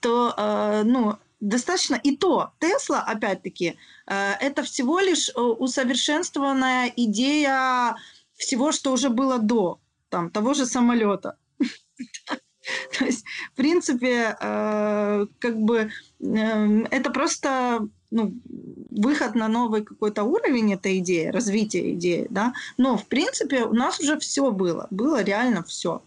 то, 0.00 0.34
э, 0.36 0.82
ну, 0.84 1.16
достаточно 1.40 1.94
и 1.94 2.14
то. 2.16 2.52
Тесла, 2.58 3.00
опять-таки, 3.00 3.78
э, 4.06 4.32
это 4.40 4.62
всего 4.62 5.00
лишь 5.00 5.30
усовершенствованная 5.34 6.92
идея 6.96 7.96
всего, 8.36 8.72
что 8.72 8.92
уже 8.92 9.08
было 9.08 9.38
до 9.38 9.80
там, 10.10 10.30
того 10.30 10.52
же 10.52 10.66
самолета. 10.66 11.38
То 12.98 13.06
есть, 13.06 13.24
в 13.52 13.56
принципе, 13.56 14.36
как 14.38 15.58
бы 15.58 15.90
это 16.18 17.10
просто 17.10 17.88
ну, 18.10 18.32
выход 18.90 19.34
на 19.34 19.48
новый 19.48 19.82
какой-то 19.82 20.24
уровень 20.24 20.72
этой 20.72 20.98
идеи, 20.98 21.26
развитие 21.26 21.94
идеи, 21.94 22.26
да. 22.30 22.52
Но, 22.76 22.96
в 22.96 23.06
принципе, 23.06 23.64
у 23.64 23.72
нас 23.72 24.00
уже 24.00 24.18
все 24.18 24.50
было. 24.50 24.86
Было 24.90 25.22
реально 25.22 25.62
все. 25.62 26.02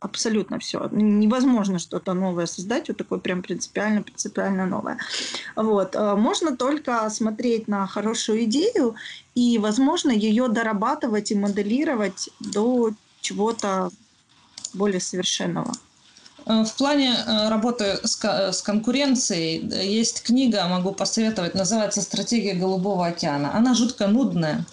Абсолютно 0.00 0.60
все. 0.60 0.88
Невозможно 0.92 1.80
что-то 1.80 2.14
новое 2.14 2.46
создать, 2.46 2.88
вот 2.88 2.96
такое 2.96 3.18
прям 3.18 3.42
принципиально, 3.42 4.02
принципиально 4.02 4.66
новое. 4.66 4.98
Вот. 5.56 5.96
Э, 5.96 6.14
можно 6.14 6.56
только 6.56 7.10
смотреть 7.10 7.66
на 7.66 7.86
хорошую 7.88 8.44
идею 8.44 8.94
и, 9.34 9.58
возможно, 9.58 10.12
ее 10.12 10.46
дорабатывать 10.48 11.32
и 11.32 11.34
моделировать 11.34 12.30
до 12.38 12.92
чего-то 13.20 13.90
более 14.74 15.00
совершенного. 15.00 15.72
Э, 16.48 16.64
в 16.64 16.72
плане 16.74 17.14
э, 17.14 17.48
работы 17.48 18.00
с 18.02 18.62
конкуренцией 18.62 19.68
есть 19.86 20.22
книга, 20.22 20.66
могу 20.66 20.92
посоветовать, 20.92 21.54
называется 21.54 22.00
«Стратегия 22.00 22.54
Голубого 22.54 23.06
океана». 23.06 23.54
Она 23.54 23.74
жутко 23.74 24.06
нудная, 24.06 24.64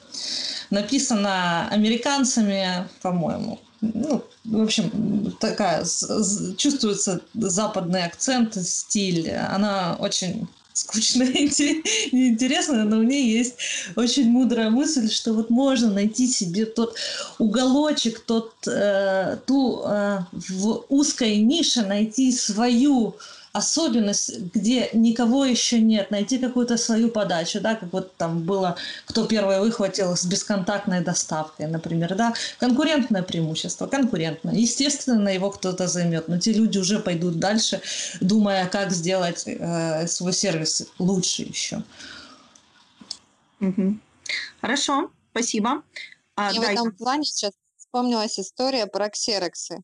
написана 0.69 1.67
американцами, 1.69 2.87
по-моему. 3.01 3.59
Ну, 3.81 4.23
в 4.45 4.61
общем, 4.61 5.35
такая, 5.39 5.85
чувствуется 6.57 7.21
западный 7.33 8.05
акцент, 8.05 8.55
стиль. 8.55 9.31
Она 9.31 9.95
очень 9.99 10.47
скучная 10.75 11.27
и 11.33 11.83
неинтересная, 12.11 12.83
но 12.83 12.99
у 12.99 13.03
нее 13.03 13.31
есть 13.31 13.55
очень 13.95 14.29
мудрая 14.29 14.69
мысль, 14.69 15.09
что 15.09 15.33
вот 15.33 15.49
можно 15.49 15.89
найти 15.89 16.27
себе 16.27 16.65
тот 16.65 16.95
уголочек, 17.39 18.19
тот, 18.19 18.53
э, 18.67 19.37
ту 19.45 19.83
э, 19.85 20.19
в 20.31 20.85
узкой 20.89 21.37
нише 21.37 21.81
найти 21.81 22.31
свою 22.31 23.15
особенность, 23.55 24.37
где 24.53 24.89
никого 24.91 25.45
еще 25.45 25.79
нет, 25.79 26.11
найти 26.11 26.37
какую-то 26.37 26.75
свою 26.77 27.09
подачу, 27.09 27.61
да, 27.61 27.75
как 27.75 27.93
вот 27.93 28.15
там 28.17 28.43
было, 28.43 28.75
кто 29.05 29.25
первый 29.25 29.61
выхватил 29.61 30.17
с 30.17 30.25
бесконтактной 30.25 31.01
доставкой, 31.01 31.67
например, 31.67 32.15
да, 32.15 32.33
конкурентное 32.59 33.23
преимущество, 33.23 33.87
конкурентное. 33.87 34.53
Естественно, 34.55 35.29
его 35.29 35.51
кто-то 35.51 35.87
займет, 35.87 36.27
но 36.27 36.37
те 36.37 36.51
люди 36.51 36.77
уже 36.77 36.99
пойдут 36.99 37.39
дальше, 37.39 37.81
думая, 38.19 38.67
как 38.67 38.91
сделать 38.91 39.43
э, 39.45 40.05
свой 40.07 40.33
сервис 40.33 40.87
лучше 40.99 41.43
еще. 41.43 41.81
Угу. 43.61 43.97
Хорошо, 44.59 45.11
спасибо. 45.31 45.81
А, 46.35 46.51
И 46.51 46.59
да, 46.59 46.61
в 46.61 46.69
этом 46.71 46.91
плане 46.91 47.23
сейчас 47.23 47.53
вспомнилась 47.77 48.37
история 48.37 48.85
про 48.85 49.09
ксероксы. 49.09 49.77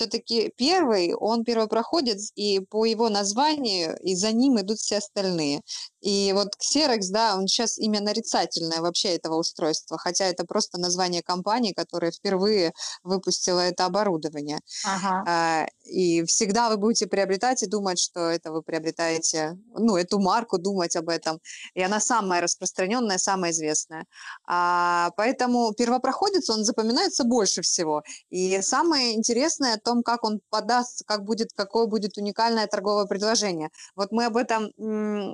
Все-таки 0.00 0.50
первый, 0.56 1.12
он 1.12 1.44
первопроходец, 1.44 2.32
и 2.34 2.60
по 2.60 2.86
его 2.86 3.10
названию, 3.10 3.98
и 4.00 4.14
за 4.14 4.32
ним 4.32 4.58
идут 4.58 4.78
все 4.78 4.96
остальные. 4.96 5.60
И 6.00 6.32
вот 6.34 6.54
Xerox, 6.74 7.10
да, 7.10 7.36
он 7.36 7.46
сейчас 7.46 7.78
имя 7.78 8.00
нарицательное 8.00 8.80
вообще 8.80 9.08
этого 9.08 9.36
устройства, 9.36 9.98
хотя 9.98 10.24
это 10.24 10.44
просто 10.44 10.78
название 10.78 11.22
компании, 11.22 11.74
которая 11.74 12.10
впервые 12.10 12.72
выпустила 13.02 13.60
это 13.60 13.84
оборудование. 13.84 14.60
Ага. 14.84 15.24
А, 15.26 15.66
и 15.84 16.24
всегда 16.24 16.70
вы 16.70 16.78
будете 16.78 17.06
приобретать 17.06 17.62
и 17.62 17.66
думать, 17.66 17.98
что 17.98 18.30
это 18.30 18.50
вы 18.50 18.62
приобретаете, 18.62 19.58
ну, 19.74 19.96
эту 19.96 20.18
марку, 20.18 20.56
думать 20.56 20.96
об 20.96 21.10
этом. 21.10 21.38
И 21.74 21.82
она 21.82 22.00
самая 22.00 22.40
распространенная, 22.40 23.18
самая 23.18 23.50
известная. 23.50 24.06
А, 24.46 25.10
поэтому 25.16 25.74
первопроходец, 25.74 26.48
он 26.48 26.64
запоминается 26.64 27.24
больше 27.24 27.60
всего. 27.60 28.02
И 28.30 28.62
самое 28.62 29.14
интересное 29.14 29.74
о 29.74 29.80
том, 29.90 30.02
как 30.02 30.24
он 30.24 30.40
подаст, 30.50 31.02
как 31.06 31.24
будет, 31.24 31.48
какое 31.54 31.86
будет 31.86 32.16
уникальное 32.16 32.66
торговое 32.66 33.06
предложение. 33.06 33.70
Вот 33.96 34.12
мы 34.12 34.26
об 34.26 34.36
этом 34.36 34.72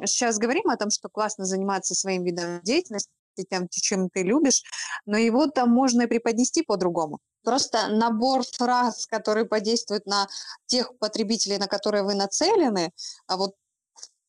сейчас 0.06 0.38
говорим, 0.38 0.70
о 0.70 0.76
том, 0.76 0.90
что 0.90 1.08
классно 1.08 1.44
заниматься 1.44 1.94
своим 1.94 2.24
видом 2.24 2.60
деятельности, 2.62 3.10
тем, 3.50 3.68
чем 3.70 4.08
ты 4.08 4.22
любишь, 4.22 4.62
но 5.04 5.18
его 5.18 5.46
там 5.46 5.68
можно 5.68 6.02
и 6.02 6.06
преподнести 6.06 6.62
по-другому. 6.62 7.18
Просто 7.44 7.88
набор 7.88 8.42
фраз, 8.50 9.06
которые 9.06 9.44
подействуют 9.44 10.06
на 10.06 10.26
тех 10.64 10.96
потребителей, 10.98 11.58
на 11.58 11.66
которые 11.66 12.02
вы 12.02 12.14
нацелены, 12.14 12.92
а 13.26 13.36
вот 13.36 13.52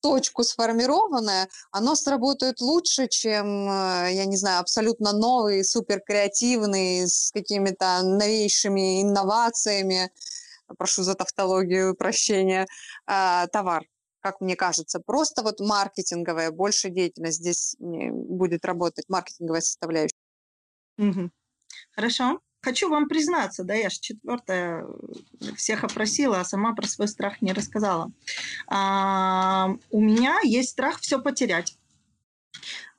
точку 0.07 0.43
сформированное, 0.43 1.49
оно 1.71 1.95
сработает 1.95 2.61
лучше, 2.61 3.07
чем, 3.07 3.69
э, 3.69 4.13
я 4.13 4.25
не 4.25 4.37
знаю, 4.37 4.61
абсолютно 4.61 5.11
новый, 5.11 5.63
супер 5.63 5.99
креативный, 5.99 7.07
с 7.07 7.31
какими-то 7.31 8.01
новейшими 8.03 9.01
инновациями, 9.01 10.11
прошу 10.77 11.03
за 11.03 11.15
тавтологию 11.15 11.95
прощения, 11.95 12.67
а, 13.05 13.47
товар 13.47 13.83
как 14.19 14.41
мне 14.41 14.57
кажется. 14.57 14.99
Просто 14.99 15.41
вот 15.41 15.61
маркетинговая, 15.61 16.51
больше 16.51 16.89
деятельность 16.89 17.37
здесь 17.37 17.77
будет 17.79 18.65
работать, 18.65 19.05
маркетинговая 19.07 19.61
составляющая. 19.61 20.17
Угу. 20.97 21.29
Хорошо. 21.91 22.41
Хочу 22.61 22.89
вам 22.89 23.07
признаться, 23.07 23.63
да, 23.63 23.75
я 23.75 23.89
же 23.89 23.99
четвертая 23.99 24.85
всех 25.55 25.83
опросила, 25.83 26.39
а 26.39 26.45
сама 26.45 26.73
про 26.73 26.87
свой 26.87 27.07
страх 27.07 27.41
не 27.41 27.53
рассказала. 27.53 28.11
А, 28.67 29.69
у 29.91 30.01
меня 30.01 30.39
есть 30.43 30.69
страх 30.69 30.99
все 30.99 31.21
потерять. 31.21 31.77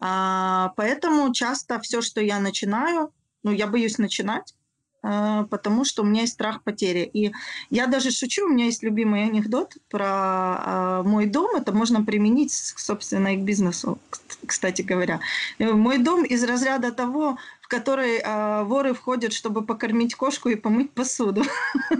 А, 0.01 0.73
поэтому 0.77 1.33
часто 1.33 1.81
все, 1.81 2.01
что 2.03 2.21
я 2.21 2.39
начинаю, 2.39 3.13
ну, 3.43 3.51
я 3.51 3.67
боюсь 3.67 3.99
начинать, 3.99 4.55
а, 5.03 5.45
потому 5.45 5.85
что 5.85 6.03
у 6.03 6.05
меня 6.05 6.23
есть 6.23 6.35
страх 6.35 6.63
потери. 6.63 7.09
И 7.13 7.33
я 7.71 7.87
даже 7.87 8.11
шучу, 8.11 8.47
у 8.47 8.49
меня 8.49 8.67
есть 8.67 8.83
любимый 8.83 9.25
анекдот 9.25 9.77
про 9.89 10.07
а, 10.07 11.03
мой 11.03 11.27
дом. 11.27 11.57
Это 11.57 11.73
можно 11.73 12.05
применить, 12.05 12.53
собственно, 12.53 13.35
и 13.35 13.37
к 13.39 13.41
бизнесу, 13.41 13.99
кстати 14.47 14.83
говоря. 14.83 15.21
Э, 15.59 15.73
мой 15.73 15.99
дом 15.99 16.25
из 16.25 16.43
разряда 16.45 16.93
того, 16.93 17.39
в 17.69 17.71
который 17.71 18.17
э, 18.17 18.63
воры 18.63 18.95
входят, 18.95 19.35
чтобы 19.35 19.63
покормить 19.63 20.15
кошку 20.15 20.49
и 20.49 20.55
помыть 20.55 20.91
посуду. 20.91 21.43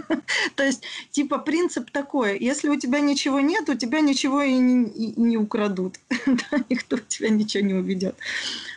То 0.55 0.63
есть, 0.63 0.81
типа, 1.11 1.37
принцип 1.37 1.91
такой, 1.91 2.39
если 2.39 2.69
у 2.69 2.75
тебя 2.75 2.99
ничего 2.99 3.39
нет, 3.39 3.69
у 3.69 3.75
тебя 3.75 3.99
ничего 3.99 4.41
и 4.41 4.53
не, 4.53 4.89
и 4.89 5.21
не 5.21 5.37
украдут. 5.37 5.99
Никто 6.69 6.95
у 6.95 6.99
тебя 6.99 7.29
ничего 7.29 7.63
не 7.63 7.75
уведет. 7.75 8.15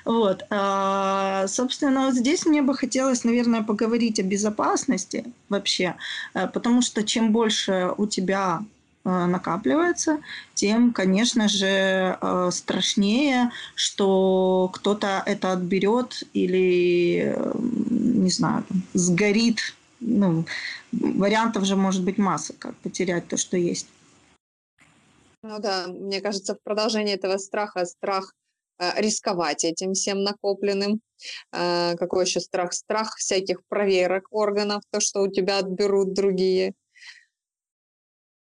Вот. 0.05 0.43
А, 0.51 1.47
собственно, 1.49 2.05
вот 2.07 2.15
здесь 2.15 2.45
мне 2.45 2.61
бы 2.61 2.75
хотелось, 2.75 3.25
наверное, 3.25 3.63
поговорить 3.63 4.21
о 4.21 4.23
безопасности 4.23 5.25
вообще, 5.49 5.97
э, 6.35 6.47
потому 6.47 6.83
что 6.83 7.05
чем 7.05 7.33
больше 7.33 7.95
у 7.97 8.07
тебя 8.07 8.61
накапливается, 9.05 10.21
тем, 10.55 10.93
конечно 10.93 11.49
же, 11.49 12.19
э, 12.21 12.51
страшнее, 12.53 13.51
что 13.75 14.71
кто-то 14.73 15.23
это 15.27 15.53
отберет 15.53 16.23
или, 16.33 17.35
э, 17.35 17.53
не 17.91 18.31
знаю, 18.31 18.65
сгорит. 18.95 19.59
Ну, 20.01 20.45
вариантов 20.93 21.65
же 21.65 21.77
может 21.77 22.05
быть 22.05 22.19
масса, 22.19 22.55
как 22.59 22.75
потерять 22.77 23.29
то, 23.29 23.37
что 23.37 23.57
есть. 23.57 23.87
Ну 25.43 25.59
да, 25.59 25.89
мне 25.89 26.21
кажется, 26.21 26.55
в 26.55 26.63
продолжении 26.63 27.15
этого 27.15 27.37
страха 27.39 27.85
страх 27.85 28.33
э, 28.79 29.01
рисковать 29.01 29.65
этим 29.65 29.95
всем 29.95 30.23
накопленным. 30.23 31.01
Э, 31.53 31.97
какой 31.97 32.25
еще 32.25 32.39
страх? 32.41 32.73
Страх 32.73 33.17
всяких 33.17 33.65
проверок 33.69 34.27
органов, 34.31 34.83
то, 34.91 35.01
что 35.01 35.23
у 35.23 35.29
тебя 35.29 35.59
отберут 35.59 36.15
другие. 36.15 36.75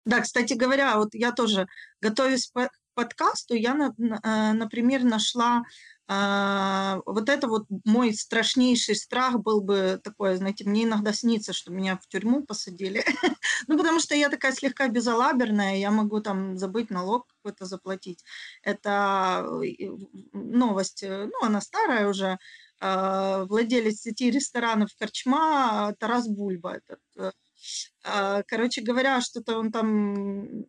Да, 0.06 0.22
кстати 0.22 0.54
говоря, 0.54 0.98
вот 0.98 1.14
я 1.14 1.32
тоже, 1.32 1.68
готовясь 2.02 2.52
к 2.52 2.70
подкасту, 2.94 3.56
я, 3.56 3.74
э, 3.74 4.54
например, 4.54 5.04
нашла 5.04 5.64
а, 6.08 7.00
вот 7.08 7.30
это 7.30 7.48
вот 7.48 7.66
мой 7.84 8.14
страшнейший 8.14 8.96
страх 8.96 9.40
был 9.40 9.62
бы 9.62 10.00
такой, 10.04 10.36
знаете, 10.36 10.64
мне 10.64 10.84
иногда 10.84 11.14
снится, 11.14 11.52
что 11.52 11.72
меня 11.72 11.98
в 11.98 12.08
тюрьму 12.08 12.46
посадили, 12.46 13.04
ну, 13.68 13.76
потому 13.78 14.00
что 14.00 14.14
я 14.14 14.30
такая 14.30 14.52
слегка 14.52 14.88
безалаберная, 14.88 15.78
я 15.78 15.90
могу 15.90 16.22
там 16.22 16.58
забыть 16.58 16.92
налог 16.92 17.26
какой-то 17.28 17.66
заплатить. 17.66 18.24
Это 18.62 19.48
э, 19.64 19.90
новость, 20.34 21.02
э, 21.02 21.26
ну, 21.26 21.44
она 21.44 21.60
старая 21.60 22.08
уже, 22.08 22.38
а, 22.80 23.46
владелец 23.46 24.02
сети 24.02 24.30
ресторанов 24.30 24.90
Корчма 25.00 25.96
Тарас 25.98 26.28
Бульба, 26.28 26.78
этот 26.78 27.36
Короче 28.02 28.82
говоря, 28.82 29.22
что-то 29.22 29.58
он 29.58 29.72
там 29.72 30.66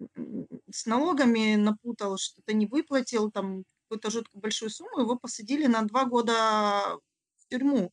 с 0.70 0.87
налогами 0.87 1.56
напутал, 1.56 2.18
что-то 2.18 2.54
не 2.54 2.66
выплатил, 2.66 3.30
там 3.30 3.64
какую-то 3.82 4.11
жутко 4.11 4.38
большую 4.38 4.70
сумму, 4.70 5.00
его 5.00 5.16
посадили 5.16 5.66
на 5.66 5.82
два 5.82 6.04
года 6.04 6.98
в 7.37 7.48
тюрьму. 7.48 7.92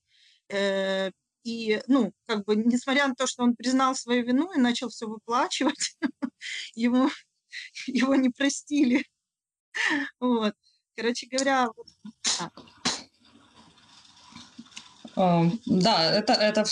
Э, 0.50 1.12
и, 1.44 1.82
ну, 1.88 2.14
как 2.26 2.46
бы, 2.46 2.56
несмотря 2.56 3.08
на 3.08 3.16
то, 3.16 3.28
что 3.28 3.44
он 3.44 3.56
признал 3.56 3.96
свою 3.96 4.26
вину 4.26 4.52
и 4.54 4.60
начал 4.60 4.90
все 4.90 5.08
выплачивать, 5.08 5.98
ему, 6.76 7.10
его 7.88 8.16
не 8.16 8.30
простили. 8.30 9.06
Вот. 10.20 10.56
Короче 10.96 11.28
говоря, 11.28 11.70
вот. 11.76 11.88
Да, 15.66 16.12
это, 16.12 16.34
это 16.34 16.66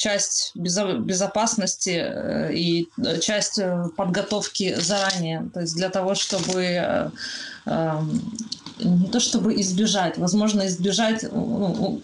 часть 0.00 0.52
безопасности 0.54 2.02
э, 2.02 2.54
и 2.54 2.88
э, 2.96 3.18
часть 3.18 3.58
э, 3.58 3.84
подготовки 3.98 4.74
заранее. 4.80 5.50
То 5.52 5.60
есть 5.60 5.76
для 5.76 5.90
того, 5.90 6.14
чтобы 6.14 7.12
эм, 7.66 8.32
не 8.82 9.08
то 9.08 9.20
чтобы 9.20 9.60
избежать, 9.60 10.18
возможно, 10.18 10.66
избежать 10.66 11.24
ну, 11.32 12.00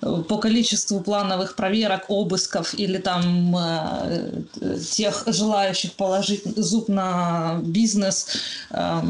по 0.00 0.38
количеству 0.38 1.00
плановых 1.00 1.54
проверок, 1.54 2.06
обысков 2.08 2.74
или 2.74 2.98
там 2.98 3.56
э, 3.56 4.42
тех 4.90 5.24
желающих 5.26 5.92
положить 5.92 6.42
зуб 6.56 6.88
на 6.88 7.60
бизнес, 7.62 8.28
э, 8.70 9.00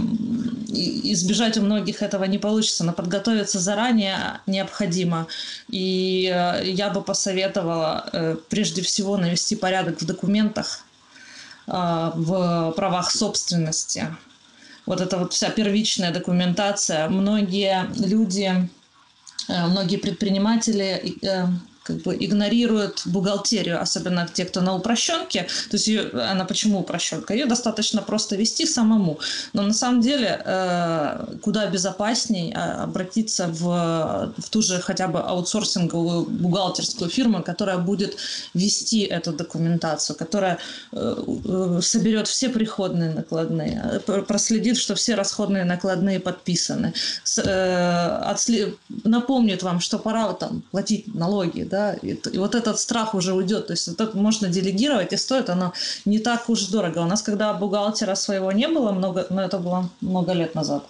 избежать 0.68 1.56
у 1.56 1.62
многих 1.62 2.02
этого 2.02 2.24
не 2.24 2.38
получится, 2.38 2.84
но 2.84 2.92
подготовиться 2.92 3.58
заранее 3.58 4.40
необходимо. 4.46 5.26
И 5.70 6.30
э, 6.32 6.62
я 6.70 6.90
бы 6.90 7.02
посоветовала 7.02 8.08
э, 8.12 8.36
прежде 8.48 8.82
всего 8.82 9.16
навести 9.16 9.56
порядок 9.56 10.00
в 10.00 10.06
документах, 10.06 10.84
э, 11.66 12.10
в 12.14 12.72
правах 12.76 13.10
собственности, 13.10 14.08
вот 14.86 15.00
эта 15.00 15.18
вот 15.18 15.32
вся 15.32 15.50
первичная 15.50 16.12
документация. 16.12 17.08
Многие 17.08 17.86
люди, 18.04 18.68
э, 19.48 19.66
многие 19.66 19.96
предприниматели 19.96 21.16
э, 21.22 21.46
как 21.82 21.96
бы 22.02 22.16
игнорируют 22.18 23.02
бухгалтерию, 23.06 23.80
особенно 23.80 24.28
те, 24.32 24.44
кто 24.44 24.60
на 24.60 24.74
упрощенке. 24.74 25.42
То 25.70 25.76
есть 25.76 25.88
ее, 25.88 26.10
она 26.10 26.44
почему 26.44 26.80
упрощенка? 26.80 27.34
Ее 27.34 27.46
достаточно 27.46 28.02
просто 28.02 28.36
вести 28.36 28.66
самому. 28.66 29.18
Но 29.52 29.62
на 29.62 29.72
самом 29.72 30.00
деле 30.00 30.40
э, 30.44 31.36
куда 31.42 31.66
безопасней 31.66 32.52
а, 32.54 32.84
обратиться 32.84 33.48
в, 33.48 34.32
в 34.38 34.50
ту 34.50 34.62
же 34.62 34.80
хотя 34.80 35.08
бы 35.08 35.20
аутсорсинговую 35.20 36.24
бухгалтерскую 36.24 37.10
фирму, 37.10 37.42
которая 37.42 37.78
будет 37.78 38.16
вести 38.54 39.02
эту 39.02 39.32
документацию, 39.32 40.16
которая 40.16 40.58
э, 40.92 41.16
э, 41.44 41.80
соберет 41.82 42.28
все 42.28 42.48
приходные 42.48 43.10
накладные, 43.10 44.00
проследит, 44.28 44.76
что 44.76 44.94
все 44.94 45.14
расходные 45.14 45.64
накладные 45.64 46.20
подписаны, 46.20 46.92
отслед... 47.24 48.76
напомнит 49.04 49.62
вам, 49.62 49.80
что 49.80 49.98
пора 49.98 50.32
там 50.34 50.62
платить 50.70 51.14
налоги, 51.14 51.62
да, 51.62 51.81
и, 51.90 52.14
и 52.14 52.38
вот 52.38 52.54
этот 52.54 52.78
страх 52.78 53.14
уже 53.14 53.32
уйдет, 53.32 53.66
то 53.66 53.72
есть 53.72 53.88
это 53.88 54.10
можно 54.14 54.48
делегировать, 54.48 55.12
и 55.12 55.16
стоит 55.16 55.50
оно 55.50 55.72
не 56.04 56.18
так 56.18 56.48
уж 56.48 56.66
дорого. 56.66 56.98
У 57.00 57.06
нас, 57.06 57.22
когда 57.22 57.52
бухгалтера 57.52 58.14
своего 58.14 58.52
не 58.52 58.68
было, 58.68 58.92
много, 58.92 59.26
но 59.30 59.42
это 59.42 59.58
было 59.58 59.88
много 60.00 60.32
лет 60.32 60.54
назад, 60.54 60.84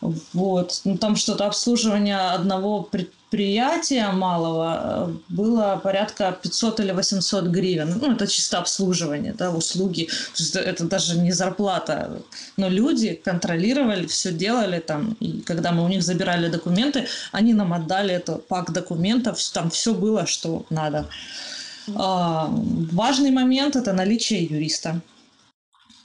вот, 0.00 0.80
ну, 0.84 0.96
там 0.98 1.16
что-то 1.16 1.46
обслуживание 1.46 2.18
одного 2.18 2.82
предприятия, 2.82 4.08
малого 4.12 5.08
э, 5.08 5.12
было 5.28 5.80
порядка 5.82 6.36
500 6.42 6.80
или 6.80 6.92
800 6.92 7.44
гривен. 7.46 7.98
Ну, 8.00 8.12
это 8.12 8.26
чисто 8.26 8.58
обслуживание, 8.58 9.32
да, 9.32 9.50
услуги. 9.50 10.08
Это 10.54 10.84
даже 10.84 11.18
не 11.18 11.32
зарплата. 11.32 12.22
Но 12.56 12.68
люди 12.68 13.20
контролировали, 13.24 14.06
все 14.06 14.32
делали 14.32 14.80
там. 14.80 15.16
И 15.20 15.40
когда 15.40 15.72
мы 15.72 15.84
у 15.84 15.88
них 15.88 16.02
забирали 16.02 16.48
документы, 16.48 17.06
они 17.32 17.54
нам 17.54 17.72
отдали 17.72 18.14
это 18.14 18.36
пак 18.36 18.72
документов. 18.72 19.38
Там 19.52 19.70
все 19.70 19.94
было, 19.94 20.26
что 20.26 20.66
надо. 20.70 21.08
А, 21.94 22.48
важный 22.92 23.30
момент– 23.30 23.76
это 23.76 23.92
наличие 23.92 24.44
юриста. 24.44 25.00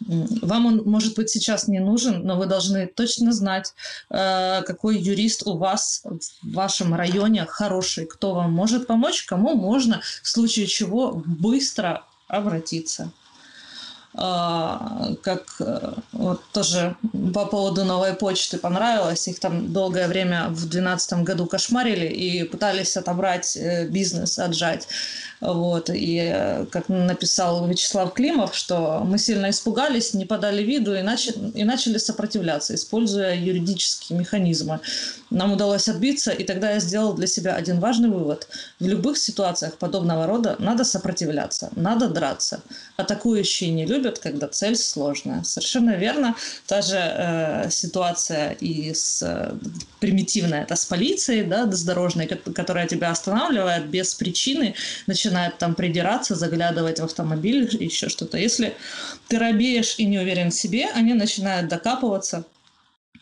Вам 0.08 0.66
он, 0.66 0.84
может 0.86 1.16
быть, 1.16 1.30
сейчас 1.30 1.68
не 1.68 1.80
нужен, 1.80 2.24
но 2.24 2.38
вы 2.38 2.46
должны 2.46 2.88
точно 2.88 3.32
знать, 3.34 3.74
э, 4.10 4.62
какой 4.64 4.98
юрист 4.98 5.46
у 5.46 5.58
вас 5.58 6.04
в 6.04 6.54
вашем 6.54 6.94
районе 6.96 7.46
хороший, 7.46 8.06
кто 8.06 8.34
вам 8.34 8.52
может 8.52 8.88
помочь, 8.88 9.24
кому 9.24 9.56
можно 9.56 10.02
в 10.24 10.28
случае 10.28 10.68
чего 10.68 11.22
быстро 11.26 12.04
обратиться. 12.28 13.12
А, 14.14 15.14
как 15.24 15.46
э, 15.62 15.94
вот 16.12 16.42
тоже 16.52 16.98
по 17.34 17.46
поводу 17.46 17.86
новой 17.86 18.14
почты 18.14 18.58
понравилось. 18.58 19.26
Их 19.30 19.40
там 19.40 19.72
долгое 19.72 20.10
время 20.10 20.48
в 20.50 20.68
2012 20.68 21.14
году 21.24 21.46
кошмарили 21.46 22.08
и 22.08 22.44
пытались 22.44 22.98
отобрать 22.98 23.56
э, 23.56 23.88
бизнес, 23.88 24.38
отжать. 24.38 24.88
Вот. 25.42 25.90
И 25.90 26.20
э, 26.24 26.66
как 26.68 26.88
написал 26.88 27.68
Вячеслав 27.68 28.14
Климов, 28.14 28.56
что 28.56 29.02
мы 29.04 29.18
сильно 29.18 29.50
испугались, 29.50 30.14
не 30.14 30.26
подали 30.26 30.64
виду 30.64 30.94
и, 30.94 31.02
начали, 31.02 31.50
и 31.52 31.64
начали 31.64 31.98
сопротивляться, 31.98 32.76
используя 32.76 33.36
юридические 33.36 34.20
механизмы. 34.20 34.80
Нам 35.32 35.54
удалось 35.54 35.88
отбиться, 35.88 36.32
и 36.32 36.44
тогда 36.44 36.72
я 36.72 36.80
сделал 36.80 37.14
для 37.14 37.26
себя 37.26 37.56
один 37.56 37.80
важный 37.80 38.10
вывод. 38.10 38.48
В 38.80 38.88
любых 38.88 39.18
ситуациях 39.18 39.78
подобного 39.78 40.28
рода 40.28 40.56
надо 40.60 40.84
сопротивляться, 40.84 41.70
надо 41.76 42.08
драться. 42.10 42.62
Атакующие 42.98 43.72
не 43.72 43.86
любят, 43.86 44.20
когда 44.20 44.48
цель 44.48 44.76
сложная. 44.76 45.44
Совершенно 45.44 45.92
верно. 45.92 46.36
Та 46.68 46.82
же 46.82 46.98
э, 46.98 47.70
ситуация 47.72 48.52
и 48.52 48.94
с 48.94 49.24
э, 49.24 49.54
примитивная, 50.00 50.64
это 50.64 50.76
с 50.76 50.86
полицией, 50.86 51.44
да, 51.46 51.66
дорожной, 51.66 52.28
которая 52.28 52.88
тебя 52.88 53.10
останавливает 53.10 53.88
без 53.88 54.14
причины, 54.14 54.76
начинает 55.08 55.31
начинает 55.32 55.58
там 55.58 55.76
придираться, 55.76 56.36
заглядывать 56.36 57.00
в 57.00 57.04
автомобиль, 57.06 57.70
еще 57.80 58.10
что-то. 58.10 58.38
Если 58.38 58.76
ты 59.30 59.40
робеешь 59.40 59.96
и 59.98 60.06
не 60.06 60.20
уверен 60.20 60.52
в 60.52 60.54
себе, 60.54 60.90
они 60.94 61.14
начинают 61.14 61.70
докапываться. 61.70 62.44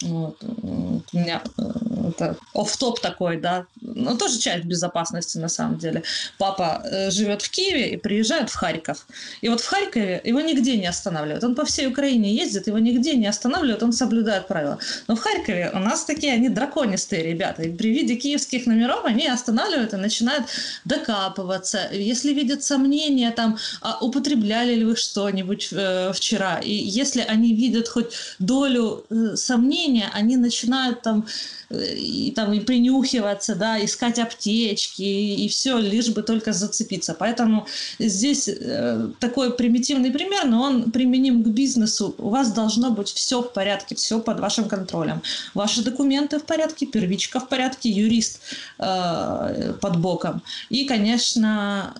Вот. 0.01 0.37
У 0.41 1.17
меня 1.17 1.41
э, 1.57 1.63
это 2.09 2.37
оф-топ 2.53 3.01
такой, 3.01 3.37
да, 3.37 3.65
но 3.81 4.15
тоже 4.15 4.39
часть 4.39 4.63
безопасности 4.63 5.37
на 5.37 5.49
самом 5.49 5.77
деле. 5.77 6.03
Папа 6.37 6.81
э, 6.85 7.11
живет 7.11 7.41
в 7.41 7.49
Киеве 7.49 7.91
и 7.91 7.97
приезжает 7.97 8.49
в 8.49 8.55
Харьков. 8.55 9.05
И 9.41 9.49
вот 9.49 9.59
в 9.59 9.67
Харькове 9.67 10.21
его 10.23 10.39
нигде 10.39 10.77
не 10.77 10.87
останавливают. 10.87 11.43
Он 11.43 11.55
по 11.55 11.65
всей 11.65 11.87
Украине 11.87 12.33
ездит, 12.33 12.67
его 12.67 12.79
нигде 12.79 13.15
не 13.15 13.27
останавливают, 13.27 13.83
он 13.83 13.91
соблюдает 13.91 14.47
правила. 14.47 14.79
Но 15.07 15.15
в 15.15 15.19
Харькове 15.19 15.71
у 15.73 15.79
нас 15.79 16.05
такие, 16.05 16.33
они 16.33 16.47
драконистые 16.47 17.23
ребята. 17.23 17.63
И 17.63 17.75
при 17.75 17.89
виде 17.89 18.15
киевских 18.15 18.67
номеров 18.67 19.03
они 19.03 19.27
останавливают 19.27 19.93
и 19.93 19.97
начинают 19.97 20.45
докапываться. 20.85 21.89
Если 21.91 22.33
видят 22.33 22.63
сомнения, 22.63 23.31
там, 23.31 23.57
а 23.81 23.97
употребляли 23.99 24.75
ли 24.75 24.85
вы 24.85 24.95
что-нибудь 24.95 25.69
э, 25.71 26.13
вчера. 26.13 26.59
И 26.59 26.71
если 26.71 27.21
они 27.21 27.53
видят 27.53 27.89
хоть 27.89 28.13
долю 28.39 29.05
э, 29.09 29.35
сомнения, 29.79 30.09
они 30.13 30.37
начинают 30.37 31.01
там 31.01 31.25
и 31.71 32.33
там 32.35 32.51
и 32.53 32.59
принюхиваться, 32.59 33.55
да, 33.55 33.83
искать 33.83 34.17
аптечки 34.17 35.03
и, 35.03 35.45
и 35.45 35.47
все, 35.47 35.77
лишь 35.77 36.09
бы 36.09 36.23
только 36.23 36.51
зацепиться. 36.51 37.13
Поэтому 37.13 37.67
здесь 37.99 38.49
э, 38.49 39.09
такой 39.19 39.53
примитивный 39.53 40.11
пример, 40.11 40.45
но 40.45 40.63
он 40.63 40.91
применим 40.91 41.43
к 41.43 41.47
бизнесу. 41.47 42.15
У 42.17 42.29
вас 42.29 42.51
должно 42.51 42.89
быть 42.89 43.09
все 43.09 43.41
в 43.41 43.53
порядке, 43.53 43.95
все 43.95 44.19
под 44.19 44.39
вашим 44.39 44.67
контролем. 44.67 45.21
Ваши 45.53 45.83
документы 45.83 46.39
в 46.39 46.43
порядке, 46.43 46.87
первичка 46.87 47.39
в 47.39 47.47
порядке, 47.47 47.89
юрист 47.89 48.41
э, 48.79 49.73
под 49.79 49.97
боком. 49.99 50.41
И, 50.69 50.85
конечно, 50.85 51.93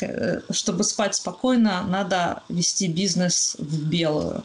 э, 0.00 0.40
чтобы 0.52 0.84
спать 0.84 1.16
спокойно, 1.16 1.84
надо 1.88 2.42
вести 2.48 2.86
бизнес 2.86 3.56
в 3.58 3.88
белую. 3.88 4.44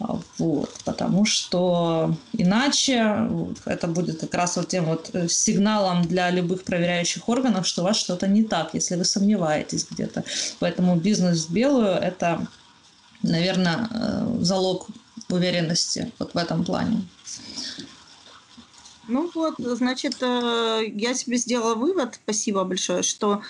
Вот, 0.00 0.70
потому 0.86 1.26
что 1.26 2.14
иначе 2.32 3.28
это 3.66 3.86
будет 3.86 4.20
как 4.20 4.32
раз 4.34 4.56
вот 4.56 4.68
тем 4.68 4.86
вот 4.86 5.10
э, 5.12 5.28
сигналом 5.28 6.02
для 6.02 6.30
любых 6.30 6.64
проверяющих 6.64 7.28
органов, 7.28 7.66
что 7.66 7.82
у 7.82 7.84
вас 7.84 7.98
что-то 7.98 8.26
не 8.26 8.42
так, 8.42 8.72
если 8.72 8.96
вы 8.96 9.04
сомневаетесь 9.04 9.86
где-то. 9.90 10.24
Поэтому 10.58 10.96
бизнес 10.96 11.44
в 11.46 11.52
белую– 11.52 11.88
это, 12.02 12.46
наверное, 13.22 13.88
э, 13.90 14.38
залог 14.40 14.88
уверенности 15.28 16.10
вот 16.18 16.32
в 16.32 16.36
этом 16.38 16.64
плане. 16.64 17.02
Ну 19.06 19.30
вот, 19.34 19.56
значит, 19.58 20.16
э, 20.22 20.82
я 20.94 21.12
себе 21.12 21.36
сделала 21.36 21.74
вывод, 21.74 22.14
спасибо 22.14 22.64
большое, 22.64 23.02
что, 23.02 23.42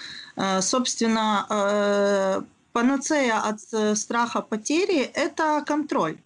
собственно, 0.61 2.45
панацея 2.73 3.39
от 3.39 3.97
страха 3.97 4.41
потери– 4.41 5.01
это 5.15 5.63
контроль. 5.65 6.19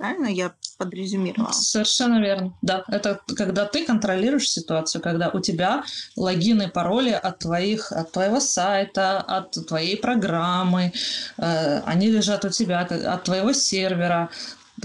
Правильно 0.00 0.28
я 0.28 0.54
подрезюмировала? 0.78 1.52
Совершенно 1.52 2.22
верно. 2.22 2.54
Да, 2.62 2.84
это 2.88 3.20
когда 3.36 3.66
ты 3.66 3.84
контролируешь 3.84 4.48
ситуацию, 4.48 5.02
когда 5.02 5.28
у 5.28 5.40
тебя 5.40 5.84
логины, 6.16 6.70
пароли 6.70 7.10
от 7.10 7.40
твоих, 7.40 7.92
от 7.92 8.10
твоего 8.10 8.40
сайта, 8.40 9.18
от 9.18 9.50
твоей 9.68 9.98
программы, 9.98 10.94
э, 11.36 11.80
они 11.80 12.08
лежат 12.08 12.46
у 12.46 12.48
тебя, 12.48 12.80
от 12.80 13.24
твоего 13.24 13.52
сервера. 13.52 14.30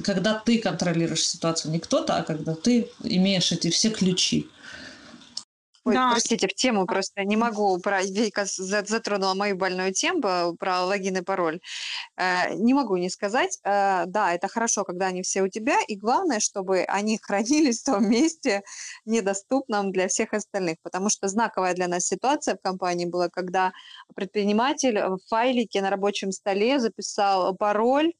Когда 0.03 0.34
ты 0.34 0.59
контролируешь 0.59 1.26
ситуацию, 1.26 1.72
не 1.72 1.80
кто-то, 1.80 2.18
а 2.18 2.24
когда 2.24 2.53
ты 2.53 2.89
имеешь 3.01 3.53
эти 3.53 3.70
все 3.70 3.91
ключи. 3.91 4.49
Ой, 5.86 5.93
да. 5.93 6.09
простите, 6.09 6.47
в 6.47 6.53
тему 6.55 6.88
просто 6.88 7.23
не 7.23 7.38
могу. 7.38 7.77
Про, 7.77 8.01
Вика 8.01 8.45
затронула 8.45 9.36
мою 9.36 9.55
больную 9.55 9.93
тему 9.93 10.55
про 10.57 10.83
логин 10.83 11.17
и 11.17 11.21
пароль. 11.21 11.59
Э, 12.17 12.55
не 12.55 12.73
могу 12.73 12.97
не 12.97 13.09
сказать. 13.11 13.59
Э, 13.63 14.05
да, 14.07 14.33
это 14.33 14.47
хорошо, 14.47 14.83
когда 14.83 15.07
они 15.07 15.21
все 15.21 15.43
у 15.43 15.47
тебя. 15.47 15.77
И 15.88 15.95
главное, 15.95 16.39
чтобы 16.39 16.86
они 16.88 17.17
хранились 17.21 17.81
в 17.81 17.86
том 17.86 18.09
месте, 18.09 18.63
недоступном 19.05 19.91
для 19.91 20.07
всех 20.07 20.33
остальных. 20.33 20.77
Потому 20.81 21.09
что 21.09 21.27
знаковая 21.27 21.75
для 21.75 21.88
нас 21.88 22.07
ситуация 22.07 22.55
в 22.55 22.61
компании 22.61 23.05
была, 23.05 23.29
когда 23.29 23.71
предприниматель 24.15 24.99
в 24.99 25.19
файлике 25.29 25.81
на 25.81 25.91
рабочем 25.91 26.31
столе 26.31 26.79
записал 26.79 27.55
пароль, 27.55 28.13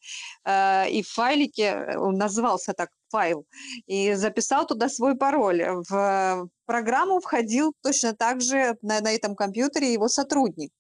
э, 0.46 0.90
и 0.92 1.02
в 1.02 1.10
файлике 1.10 1.98
он 1.98 2.14
назывался 2.14 2.74
так 2.74 2.90
файл 3.10 3.46
и 3.86 4.14
записал 4.14 4.66
туда 4.66 4.90
свой 4.90 5.16
пароль. 5.16 5.64
В 5.90 6.50
программу 6.66 7.20
входил 7.20 7.74
точно 7.82 8.14
так 8.14 8.42
же 8.42 8.78
на, 8.82 9.02
на 9.02 9.12
этом 9.12 9.36
компьютере 9.36 9.94
его 9.94 10.08
сотрудник. 10.08 10.72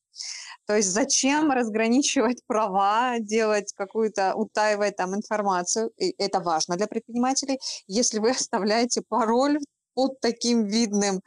То 0.67 0.75
есть 0.75 0.89
зачем 0.89 1.51
разграничивать 1.51 2.41
права, 2.47 3.19
делать 3.19 3.71
какую-то, 3.75 4.33
утаивать 4.35 4.95
там 4.95 5.15
информацию, 5.15 5.91
и 5.97 6.15
это 6.17 6.39
важно 6.39 6.75
для 6.75 6.87
предпринимателей, 6.87 7.59
если 7.87 8.19
вы 8.19 8.29
оставляете 8.31 9.01
пароль 9.07 9.59
под 9.93 10.19
таким 10.19 10.65
видным, 10.65 11.21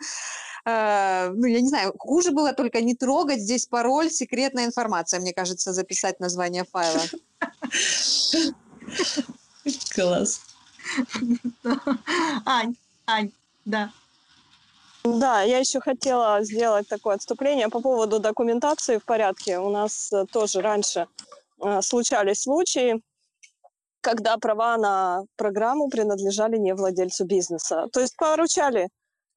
э, 0.67 1.31
ну, 1.31 1.47
я 1.47 1.61
не 1.61 1.69
знаю, 1.69 1.95
хуже 1.99 2.33
было 2.33 2.53
только 2.53 2.81
не 2.83 2.95
трогать 2.95 3.41
здесь 3.41 3.67
пароль, 3.67 4.11
секретная 4.11 4.67
информация, 4.67 5.21
мне 5.21 5.33
кажется, 5.33 5.73
записать 5.73 6.21
название 6.21 6.65
файла. 6.65 7.03
Класс. 9.95 10.41
Ань, 12.47 12.75
Ань, 13.07 13.31
да. 13.65 13.91
Да, 15.05 15.43
я 15.43 15.59
еще 15.59 15.81
хотела 15.81 16.43
сделать 16.43 16.89
такое 16.89 17.15
отступление 17.15 17.69
по 17.69 17.81
поводу 17.81 18.19
документации 18.19 18.99
в 18.99 19.05
порядке. 19.05 19.59
У 19.59 19.71
нас 19.71 20.13
э, 20.13 20.27
тоже 20.27 20.61
раньше 20.61 21.07
э, 21.63 21.83
случались 21.83 22.43
случаи, 22.43 23.01
когда 24.01 24.37
права 24.37 24.77
на 24.77 25.23
программу 25.37 25.89
принадлежали 25.89 26.57
не 26.57 26.75
владельцу 26.75 27.25
бизнеса. 27.25 27.87
То 27.93 28.01
есть 28.01 28.17
поручали, 28.17 28.89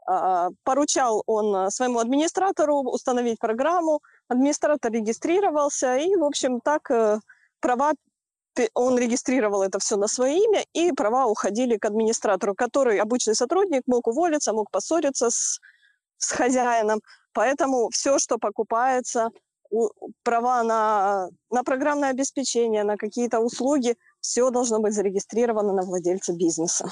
э, 0.10 0.49
поручал 0.64 1.24
он 1.26 1.72
своему 1.72 1.99
администратору 1.99 2.82
установить 2.82 3.39
программу, 3.39 4.02
администратор 4.28 4.91
регистрировался, 4.91 5.95
и, 5.97 6.16
в 6.16 6.24
общем, 6.24 6.60
так 6.60 6.89
э, 6.91 7.20
права 7.60 7.93
он 8.74 8.97
регистрировал 8.97 9.64
это 9.64 9.80
все 9.80 9.97
на 9.97 10.08
свое 10.08 10.38
имя, 10.38 10.66
и 10.74 10.91
права 10.91 11.26
уходили 11.26 11.78
к 11.78 11.86
администратору, 11.86 12.56
который 12.56 12.99
обычный 12.99 13.36
сотрудник 13.36 13.84
мог 13.88 14.08
уволиться, 14.08 14.54
мог 14.54 14.70
поссориться 14.72 15.30
с, 15.30 15.60
с 16.18 16.32
хозяином. 16.32 17.02
Поэтому 17.34 17.89
все, 17.91 18.20
что 18.20 18.38
покупается, 18.38 19.30
права 20.24 20.64
на, 20.64 21.30
на 21.49 21.64
программное 21.64 22.10
обеспечение, 22.10 22.84
на 22.84 22.97
какие-то 22.97 23.39
услуги, 23.39 23.95
все 24.20 24.49
должно 24.49 24.80
быть 24.80 24.93
зарегистрировано 24.93 25.74
на 25.74 25.84
владельца 25.84 26.34
бизнеса. 26.34 26.89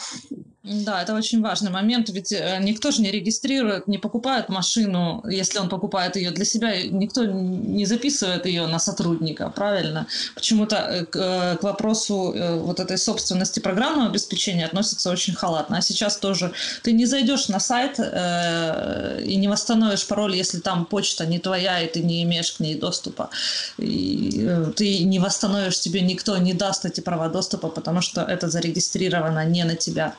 Да, 0.62 1.02
это 1.02 1.16
очень 1.16 1.42
важный 1.42 1.72
момент, 1.72 2.10
ведь 2.10 2.34
э, 2.34 2.60
никто 2.62 2.92
же 2.92 3.02
не 3.02 3.12
регистрирует, 3.12 3.88
не 3.88 3.98
покупает 3.98 4.50
машину, 4.50 5.24
если 5.26 5.58
он 5.58 5.70
покупает 5.70 6.18
ее 6.18 6.32
для 6.32 6.44
себя, 6.44 6.84
никто 6.84 7.24
не 7.24 7.86
записывает 7.86 8.46
ее 8.46 8.68
на 8.68 8.78
сотрудника, 8.78 9.50
правильно? 9.56 10.06
Почему-то 10.36 10.76
э, 10.76 11.06
к, 11.06 11.16
э, 11.16 11.58
к 11.58 11.64
вопросу 11.64 12.36
вот 12.60 12.82
этой 12.82 12.98
собственности 12.98 13.62
программного 13.62 14.10
обеспечения 14.10 14.66
относится 14.66 15.10
очень 15.10 15.34
халатно. 15.34 15.78
А 15.78 15.82
сейчас 15.82 16.18
тоже 16.18 16.52
ты 16.84 16.92
не 16.92 17.06
зайдешь 17.06 17.48
на 17.48 17.62
сайт 17.62 17.98
э, 17.98 19.24
и 19.24 19.38
не 19.38 19.48
восстановишь 19.48 20.06
пароль, 20.08 20.36
если 20.36 20.60
там 20.60 20.86
почта 20.86 21.26
не 21.26 21.40
твоя, 21.40 21.80
и 21.80 21.88
ты 21.88 22.02
не 22.02 22.22
имеешь 22.24 22.52
к 22.52 22.60
ней 22.60 22.76
доступа. 22.76 23.30
И, 23.78 24.46
э, 24.46 24.74
ты 24.76 25.06
не 25.06 25.20
восстановишь, 25.20 25.80
тебе 25.80 26.02
никто 26.02 26.38
не 26.38 26.54
даст 26.54 26.84
эти 26.84 27.00
права 27.00 27.30
доступа, 27.30 27.70
потому 27.70 28.02
что 28.02 28.22
это 28.22 28.50
зарегистрировано 28.50 29.46
не 29.46 29.64
на 29.64 29.76
тебя. 29.76 30.16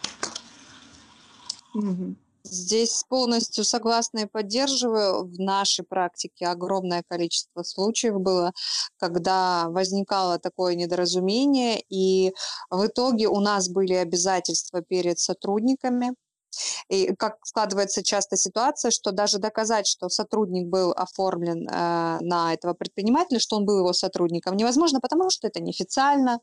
Здесь 2.42 3.04
полностью 3.08 3.64
согласна 3.64 4.20
и 4.20 4.26
поддерживаю. 4.26 5.24
В 5.24 5.38
нашей 5.38 5.84
практике 5.84 6.46
огромное 6.46 7.04
количество 7.06 7.62
случаев 7.62 8.18
было, 8.18 8.52
когда 8.96 9.68
возникало 9.68 10.38
такое 10.38 10.74
недоразумение, 10.74 11.82
и 11.90 12.32
в 12.70 12.86
итоге 12.86 13.28
у 13.28 13.40
нас 13.40 13.68
были 13.68 13.92
обязательства 13.92 14.80
перед 14.80 15.18
сотрудниками 15.18 16.14
и 16.88 17.14
как 17.16 17.36
складывается 17.44 18.02
часто 18.02 18.36
ситуация, 18.36 18.90
что 18.90 19.12
даже 19.12 19.38
доказать, 19.38 19.86
что 19.86 20.08
сотрудник 20.08 20.66
был 20.66 20.92
оформлен 20.92 21.68
э, 21.68 22.18
на 22.20 22.54
этого 22.54 22.74
предпринимателя, 22.74 23.38
что 23.38 23.56
он 23.56 23.64
был 23.64 23.78
его 23.78 23.92
сотрудником, 23.92 24.56
невозможно, 24.56 25.00
потому 25.00 25.30
что 25.30 25.46
это 25.46 25.60
неофициально. 25.60 26.40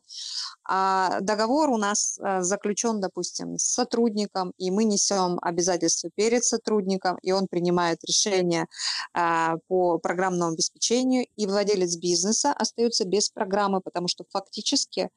А 0.68 1.20
договор 1.22 1.70
у 1.70 1.78
нас 1.78 2.18
э, 2.20 2.42
заключен, 2.42 3.00
допустим, 3.00 3.58
с 3.58 3.64
сотрудником, 3.64 4.54
и 4.58 4.72
мы 4.72 4.84
несем 4.84 5.38
обязательства 5.42 6.10
перед 6.16 6.44
сотрудником, 6.44 7.18
и 7.22 7.32
он 7.32 7.48
принимает 7.48 8.04
решение 8.04 8.68
э, 9.14 9.58
по 9.68 9.98
программному 10.00 10.54
обеспечению, 10.54 11.26
и 11.36 11.46
владелец 11.46 11.96
бизнеса 11.98 12.54
остается 12.54 13.06
без 13.06 13.30
программы, 13.30 13.82
потому 13.82 14.08
что 14.08 14.24
фактически 14.30 15.10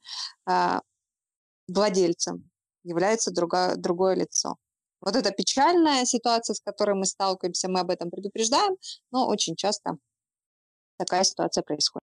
э, 0.49 0.79
владельцем 1.67 2.49
является 2.83 3.31
другое, 3.31 3.75
другое 3.75 4.15
лицо. 4.15 4.55
Вот 5.01 5.15
это 5.15 5.31
печальная 5.31 6.05
ситуация, 6.05 6.53
с 6.53 6.61
которой 6.61 6.95
мы 6.95 7.05
сталкиваемся, 7.05 7.69
мы 7.69 7.79
об 7.79 7.89
этом 7.89 8.09
предупреждаем, 8.09 8.77
но 9.11 9.27
очень 9.27 9.55
часто 9.55 9.97
такая 10.97 11.23
ситуация 11.23 11.63
происходит. 11.63 12.05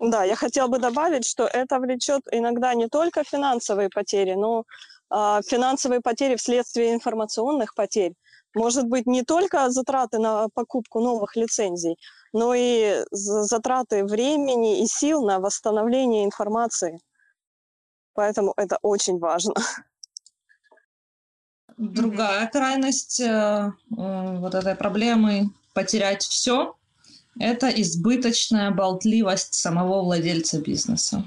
Да, 0.00 0.24
я 0.24 0.34
хотела 0.34 0.68
бы 0.68 0.78
добавить, 0.78 1.26
что 1.26 1.44
это 1.44 1.78
влечет 1.78 2.22
иногда 2.32 2.74
не 2.74 2.88
только 2.88 3.24
финансовые 3.24 3.88
потери, 3.88 4.34
но 4.34 4.64
а, 5.10 5.42
финансовые 5.42 6.00
потери 6.00 6.36
вследствие 6.36 6.92
информационных 6.94 7.74
потерь. 7.74 8.14
Может 8.54 8.86
быть, 8.86 9.06
не 9.06 9.22
только 9.22 9.70
затраты 9.70 10.18
на 10.18 10.48
покупку 10.54 11.00
новых 11.00 11.36
лицензий, 11.36 11.96
но 12.32 12.54
и 12.54 13.04
затраты 13.10 14.04
времени 14.04 14.82
и 14.82 14.86
сил 14.86 15.24
на 15.24 15.38
восстановление 15.38 16.24
информации. 16.24 17.00
Поэтому 18.14 18.52
это 18.56 18.78
очень 18.82 19.18
важно. 19.18 19.54
другая 21.78 22.46
крайность 22.48 23.20
э, 23.20 23.24
э, 23.26 23.72
вот 23.90 24.54
этой 24.54 24.74
проблемы 24.74 25.50
потерять 25.74 26.24
все– 26.24 26.74
это 27.38 27.68
избыточная 27.68 28.70
болтливость 28.70 29.54
самого 29.54 30.02
владельца 30.02 30.60
бизнеса. 30.60 31.26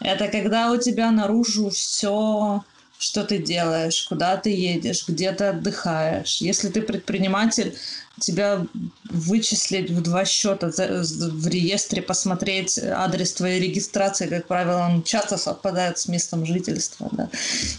Это 0.00 0.28
когда 0.28 0.72
у 0.72 0.78
тебя 0.78 1.10
наружу 1.10 1.68
все 1.70 2.64
что 3.00 3.24
ты 3.24 3.38
делаешь, 3.38 4.06
куда 4.10 4.36
ты 4.36 4.50
едешь, 4.50 5.08
где 5.08 5.32
ты 5.32 5.44
отдыхаешь. 5.44 6.36
Если 6.42 6.68
ты 6.68 6.82
предприниматель, 6.82 7.74
тебя 8.20 8.66
вычислить 9.10 9.90
в 9.90 10.02
два 10.02 10.24
счета 10.24 10.68
в 10.68 11.46
реестре, 11.48 12.02
посмотреть 12.02 12.78
адрес 12.78 13.32
твоей 13.32 13.60
регистрации, 13.60 14.26
как 14.28 14.46
правило, 14.46 14.88
он 14.90 15.02
часто 15.02 15.36
совпадает 15.36 15.98
с 15.98 16.08
местом 16.08 16.46
жительства. 16.46 17.08
Да? 17.12 17.28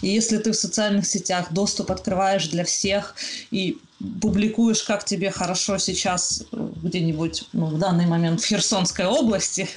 И 0.02 0.08
если 0.08 0.38
ты 0.38 0.52
в 0.52 0.56
социальных 0.56 1.06
сетях 1.06 1.52
доступ 1.52 1.90
открываешь 1.90 2.48
для 2.48 2.64
всех 2.64 3.14
и 3.50 3.78
публикуешь, 4.20 4.82
как 4.82 5.04
тебе 5.04 5.30
хорошо 5.30 5.78
сейчас 5.78 6.44
где-нибудь, 6.50 7.44
ну, 7.52 7.66
в 7.66 7.78
данный 7.78 8.06
момент 8.06 8.40
в 8.40 8.46
Херсонской 8.46 9.06
области, 9.06 9.68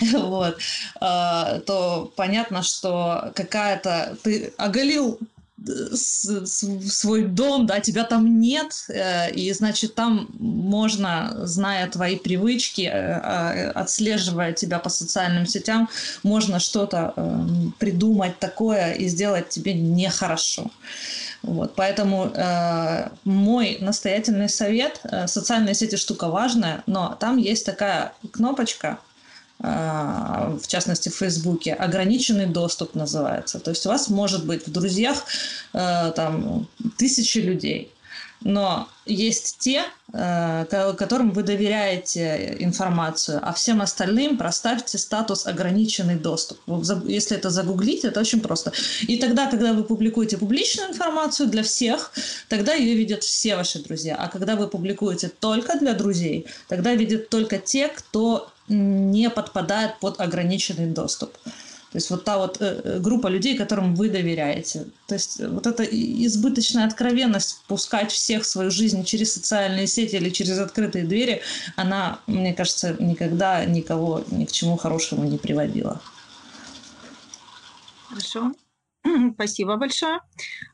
вот, 0.12 0.58
а, 1.00 1.60
то 1.60 2.12
понятно, 2.16 2.62
что 2.62 3.32
какая-то... 3.34 4.16
Ты 4.22 4.52
оголил 4.56 5.18
свой 5.64 7.24
дом, 7.24 7.66
да, 7.66 7.80
тебя 7.80 8.04
там 8.04 8.40
нет, 8.40 8.84
э, 8.88 9.30
и, 9.32 9.52
значит, 9.52 9.94
там 9.94 10.28
можно, 10.38 11.46
зная 11.46 11.88
твои 11.88 12.16
привычки, 12.16 12.82
э, 12.82 12.90
а, 12.92 13.72
отслеживая 13.74 14.52
тебя 14.52 14.78
по 14.78 14.88
социальным 14.88 15.46
сетям, 15.46 15.88
можно 16.22 16.60
что-то 16.60 17.14
придумать 17.78 18.38
такое 18.38 18.92
и 18.92 19.08
сделать 19.08 19.48
тебе 19.48 19.74
нехорошо. 19.74 20.70
Вот, 21.42 21.74
поэтому 21.76 22.32
э, 22.34 23.08
мой 23.24 23.78
настоятельный 23.80 24.48
совет, 24.48 25.00
э, 25.04 25.28
социальные 25.28 25.74
сети 25.74 25.96
штука 25.96 26.28
важная, 26.28 26.82
но 26.86 27.16
там 27.20 27.36
есть 27.36 27.64
такая 27.64 28.12
кнопочка, 28.32 28.98
в 29.58 30.66
частности 30.68 31.08
в 31.08 31.16
Фейсбуке, 31.16 31.74
ограниченный 31.74 32.46
доступ 32.46 32.94
называется. 32.94 33.58
То 33.58 33.70
есть 33.70 33.86
у 33.86 33.88
вас 33.88 34.08
может 34.08 34.46
быть 34.46 34.66
в 34.66 34.70
друзьях 34.70 35.24
э, 35.72 36.12
там 36.14 36.68
тысячи 36.96 37.38
людей, 37.38 37.92
но 38.40 38.88
есть 39.04 39.58
те, 39.58 39.82
э, 40.12 40.64
которым 40.96 41.32
вы 41.32 41.42
доверяете 41.42 42.56
информацию, 42.60 43.40
а 43.42 43.52
всем 43.52 43.82
остальным 43.82 44.38
проставьте 44.38 44.96
статус 44.96 45.44
ограниченный 45.46 46.14
доступ. 46.14 46.58
Если 47.06 47.36
это 47.36 47.50
загуглить, 47.50 48.04
это 48.04 48.20
очень 48.20 48.40
просто. 48.40 48.72
И 49.08 49.16
тогда, 49.16 49.50
когда 49.50 49.72
вы 49.72 49.82
публикуете 49.82 50.38
публичную 50.38 50.90
информацию 50.90 51.48
для 51.48 51.64
всех, 51.64 52.12
тогда 52.48 52.74
ее 52.74 52.94
видят 52.94 53.24
все 53.24 53.56
ваши 53.56 53.82
друзья. 53.82 54.14
А 54.14 54.28
когда 54.28 54.54
вы 54.54 54.68
публикуете 54.68 55.28
только 55.28 55.76
для 55.78 55.94
друзей, 55.94 56.46
тогда 56.68 56.94
видят 56.94 57.28
только 57.28 57.58
те, 57.58 57.88
кто 57.88 58.52
не 58.68 59.30
подпадает 59.30 59.98
под 60.00 60.20
ограниченный 60.20 60.86
доступ. 60.86 61.36
То 61.90 61.96
есть 61.96 62.10
вот 62.10 62.24
та 62.24 62.36
вот 62.36 62.60
э, 62.60 62.82
э, 62.84 62.98
группа 62.98 63.28
людей, 63.28 63.56
которым 63.56 63.94
вы 63.94 64.10
доверяете. 64.10 64.86
То 65.06 65.14
есть 65.14 65.40
вот 65.42 65.66
эта 65.66 65.84
избыточная 65.84 66.84
откровенность 66.86 67.62
пускать 67.66 68.12
всех 68.12 68.42
в 68.42 68.46
свою 68.46 68.70
жизнь 68.70 69.04
через 69.04 69.32
социальные 69.32 69.86
сети 69.86 70.16
или 70.16 70.28
через 70.28 70.58
открытые 70.58 71.06
двери, 71.06 71.40
она, 71.76 72.20
мне 72.26 72.52
кажется, 72.52 72.94
никогда 72.98 73.64
никого 73.64 74.22
ни 74.30 74.44
к 74.44 74.52
чему 74.52 74.76
хорошему 74.76 75.24
не 75.24 75.38
приводила. 75.38 75.98
Хорошо. 78.10 78.52
Спасибо 79.34 79.76
большое. 79.76 80.20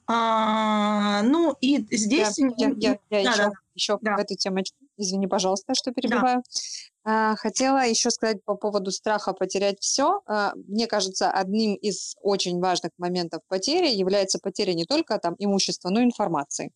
А, 0.09 1.23
ну 1.23 1.57
и 1.61 1.79
здесь... 1.97 2.39
Я, 2.39 2.49
я, 2.57 2.73
я, 2.77 2.99
я 3.11 3.25
да, 3.25 3.31
еще, 3.31 3.37
да. 3.37 3.53
еще 3.75 3.99
да. 4.03 4.17
в 4.17 4.19
эту 4.19 4.35
темочку, 4.35 4.77
извини, 4.97 5.29
пожалуйста, 5.29 5.75
что 5.75 5.93
перебиваю. 5.93 6.43
Да. 6.45 6.61
А, 7.07 7.37
хотела 7.37 7.87
еще 7.87 8.11
сказать 8.11 8.43
по 8.45 8.55
поводу 8.55 8.91
страха 8.91 9.35
потерять 9.35 9.79
все. 9.81 10.23
А, 10.27 10.55
мне 10.55 10.87
кажется, 10.87 11.31
одним 11.31 11.75
из 11.75 12.15
очень 12.23 12.59
важных 12.61 12.93
моментов 12.97 13.43
потери 13.49 13.89
является 13.89 14.39
потеря 14.39 14.73
не 14.73 14.87
только 14.87 15.19
там 15.19 15.35
имущества, 15.39 15.91
но 15.91 16.01
и 16.01 16.05
информации. 16.05 16.71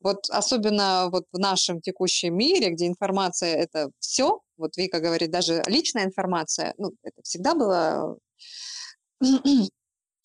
Вот 0.00 0.28
особенно 0.30 1.08
вот 1.10 1.24
в 1.32 1.38
нашем 1.38 1.80
текущем 1.80 2.36
мире, 2.36 2.70
где 2.70 2.86
информация 2.86 3.56
это 3.56 3.90
все, 3.98 4.40
вот 4.56 4.76
Вика 4.76 5.00
говорит, 5.00 5.30
даже 5.30 5.62
личная 5.66 6.04
информация, 6.04 6.74
ну, 6.78 6.92
это 7.02 7.22
всегда 7.22 7.54
было 7.54 8.18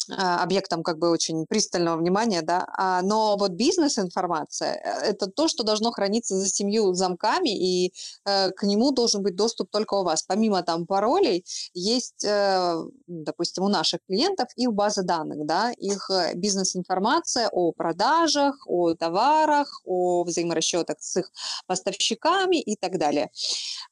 объектом 0.09 0.83
как 0.83 0.97
бы 0.99 1.09
очень 1.09 1.45
пристального 1.45 1.97
внимания, 1.97 2.41
да, 2.41 2.67
а, 2.77 3.01
но 3.01 3.37
вот 3.37 3.51
бизнес-информация 3.51 4.73
э,– 4.73 5.09
это 5.11 5.27
то, 5.27 5.47
что 5.47 5.63
должно 5.63 5.91
храниться 5.91 6.35
за 6.35 6.47
семью 6.47 6.93
замками, 6.93 7.49
и 7.49 7.93
э, 8.25 8.51
к 8.51 8.63
нему 8.63 8.91
должен 8.91 9.23
быть 9.23 9.35
доступ 9.35 9.69
только 9.71 9.95
у 9.95 10.03
вас. 10.03 10.23
Помимо 10.23 10.63
там 10.63 10.85
паролей, 10.85 11.45
есть, 11.73 12.23
э, 12.23 12.75
допустим, 13.07 13.63
у 13.63 13.67
наших 13.69 13.99
клиентов 14.07 14.47
их 14.55 14.73
база 14.73 15.03
данных, 15.03 15.45
да, 15.45 15.71
их 15.71 16.09
бизнес-информация 16.35 17.49
о 17.51 17.71
продажах, 17.71 18.55
о 18.67 18.93
товарах, 18.93 19.81
о 19.85 20.23
взаиморасчетах 20.23 20.97
с 20.99 21.17
их 21.17 21.31
поставщиками 21.67 22.61
и 22.61 22.75
так 22.75 22.97
далее. 22.97 23.29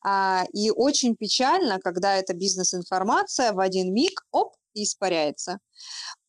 А, 0.03 0.45
и 0.53 0.70
очень 0.72 1.16
печально, 1.16 1.80
когда 1.80 2.16
эта 2.16 2.34
бизнес-информация 2.34 3.53
в 3.53 3.59
один 3.59 3.93
миг, 3.93 4.26
оп, 4.32 4.55
испаряется. 4.74 5.59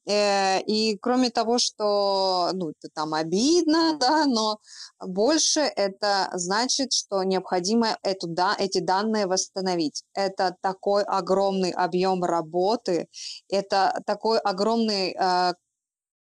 Э, 0.06 0.60
и 0.60 0.98
кроме 0.98 1.30
того, 1.30 1.58
что 1.58 2.50
ну, 2.52 2.70
это 2.70 2.88
там 2.94 3.14
обидно, 3.14 3.96
да, 4.00 4.26
но 4.26 4.58
больше 5.00 5.60
это 5.60 6.30
значит, 6.34 6.92
что 6.92 7.22
необходимо 7.22 7.96
эту, 8.02 8.26
да, 8.26 8.54
эти 8.58 8.80
данные 8.80 9.26
восстановить. 9.26 10.04
Это 10.14 10.56
такой 10.60 11.02
огромный 11.04 11.70
объем 11.70 12.22
работы, 12.22 13.08
это 13.48 14.00
такой 14.06 14.38
огромный 14.38 15.16
э, 15.18 15.52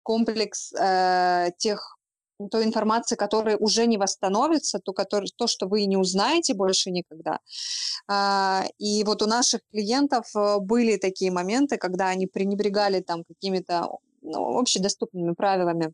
комплекс 0.02 0.72
э, 0.72 1.50
тех 1.58 1.97
той 2.50 2.64
информации, 2.64 3.16
которая 3.16 3.56
уже 3.56 3.86
не 3.86 3.98
восстановится, 3.98 4.78
то, 4.78 4.92
который, 4.92 5.28
то, 5.36 5.46
что 5.46 5.66
вы 5.66 5.84
не 5.86 5.96
узнаете 5.96 6.54
больше 6.54 6.90
никогда. 6.90 7.40
А, 8.06 8.64
и 8.78 9.02
вот 9.04 9.22
у 9.22 9.26
наших 9.26 9.60
клиентов 9.72 10.26
э, 10.36 10.58
были 10.60 10.96
такие 10.96 11.30
моменты, 11.32 11.76
когда 11.76 12.08
они 12.08 12.26
пренебрегали 12.26 13.00
там 13.00 13.24
какими-то 13.24 13.88
ну, 14.22 14.58
общедоступными 14.58 15.34
правилами 15.34 15.92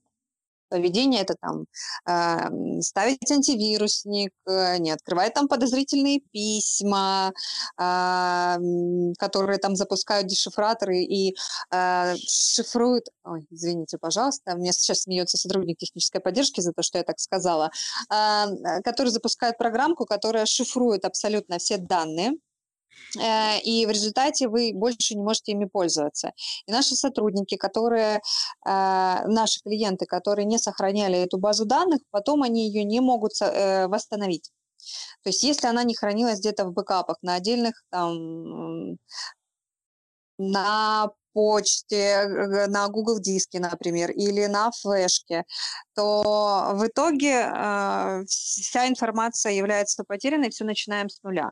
поведение 0.68 1.22
это 1.22 1.34
там 1.40 1.66
э, 2.06 2.80
ставить 2.80 3.30
антивирусник, 3.30 4.32
э, 4.46 4.78
не 4.78 4.90
открывать 4.90 5.34
там 5.34 5.48
подозрительные 5.48 6.20
письма, 6.32 7.32
э, 7.78 8.56
которые 9.18 9.58
там 9.58 9.76
запускают 9.76 10.26
дешифраторы 10.26 11.02
и 11.02 11.36
э, 11.70 12.14
шифруют. 12.26 13.06
Ой, 13.24 13.46
извините, 13.50 13.98
пожалуйста, 13.98 14.56
мне 14.56 14.72
сейчас 14.72 15.02
смеется 15.02 15.36
сотрудник 15.36 15.78
технической 15.78 16.20
поддержки 16.20 16.60
за 16.60 16.72
то, 16.72 16.82
что 16.82 16.98
я 16.98 17.04
так 17.04 17.18
сказала, 17.18 17.70
э, 18.10 18.82
который 18.82 19.08
запускает 19.08 19.58
программку, 19.58 20.06
которая 20.06 20.46
шифрует 20.46 21.04
абсолютно 21.04 21.58
все 21.58 21.78
данные 21.78 22.32
и 23.16 23.86
в 23.86 23.90
результате 23.90 24.48
вы 24.48 24.72
больше 24.74 25.14
не 25.14 25.22
можете 25.22 25.52
ими 25.52 25.66
пользоваться. 25.66 26.32
И 26.66 26.72
наши 26.72 26.96
сотрудники, 26.96 27.56
которые, 27.56 28.16
э, 28.16 28.20
наши 28.66 29.60
клиенты, 29.62 30.06
которые 30.06 30.46
не 30.46 30.58
сохраняли 30.58 31.18
эту 31.18 31.38
базу 31.38 31.64
данных, 31.64 32.00
потом 32.10 32.42
они 32.42 32.66
ее 32.66 32.84
не 32.84 33.00
могут 33.00 33.32
э, 33.40 33.86
восстановить. 33.86 34.50
То 35.22 35.30
есть 35.30 35.42
если 35.42 35.66
она 35.68 35.84
не 35.84 35.94
хранилась 35.94 36.40
где-то 36.40 36.66
в 36.66 36.72
бэкапах 36.72 37.16
на 37.22 37.34
отдельных 37.36 37.82
там 37.90 38.98
на 40.38 41.10
почте, 41.34 42.26
на 42.68 42.88
Google 42.88 43.20
диске, 43.20 43.60
например, 43.60 44.10
или 44.10 44.46
на 44.46 44.70
флешке, 44.70 45.44
то 45.94 46.70
в 46.74 46.86
итоге 46.86 47.50
э, 47.54 48.24
вся 48.26 48.88
информация 48.88 49.52
является 49.52 50.04
потерянной, 50.04 50.50
все 50.50 50.64
начинаем 50.64 51.08
с 51.08 51.22
нуля. 51.22 51.50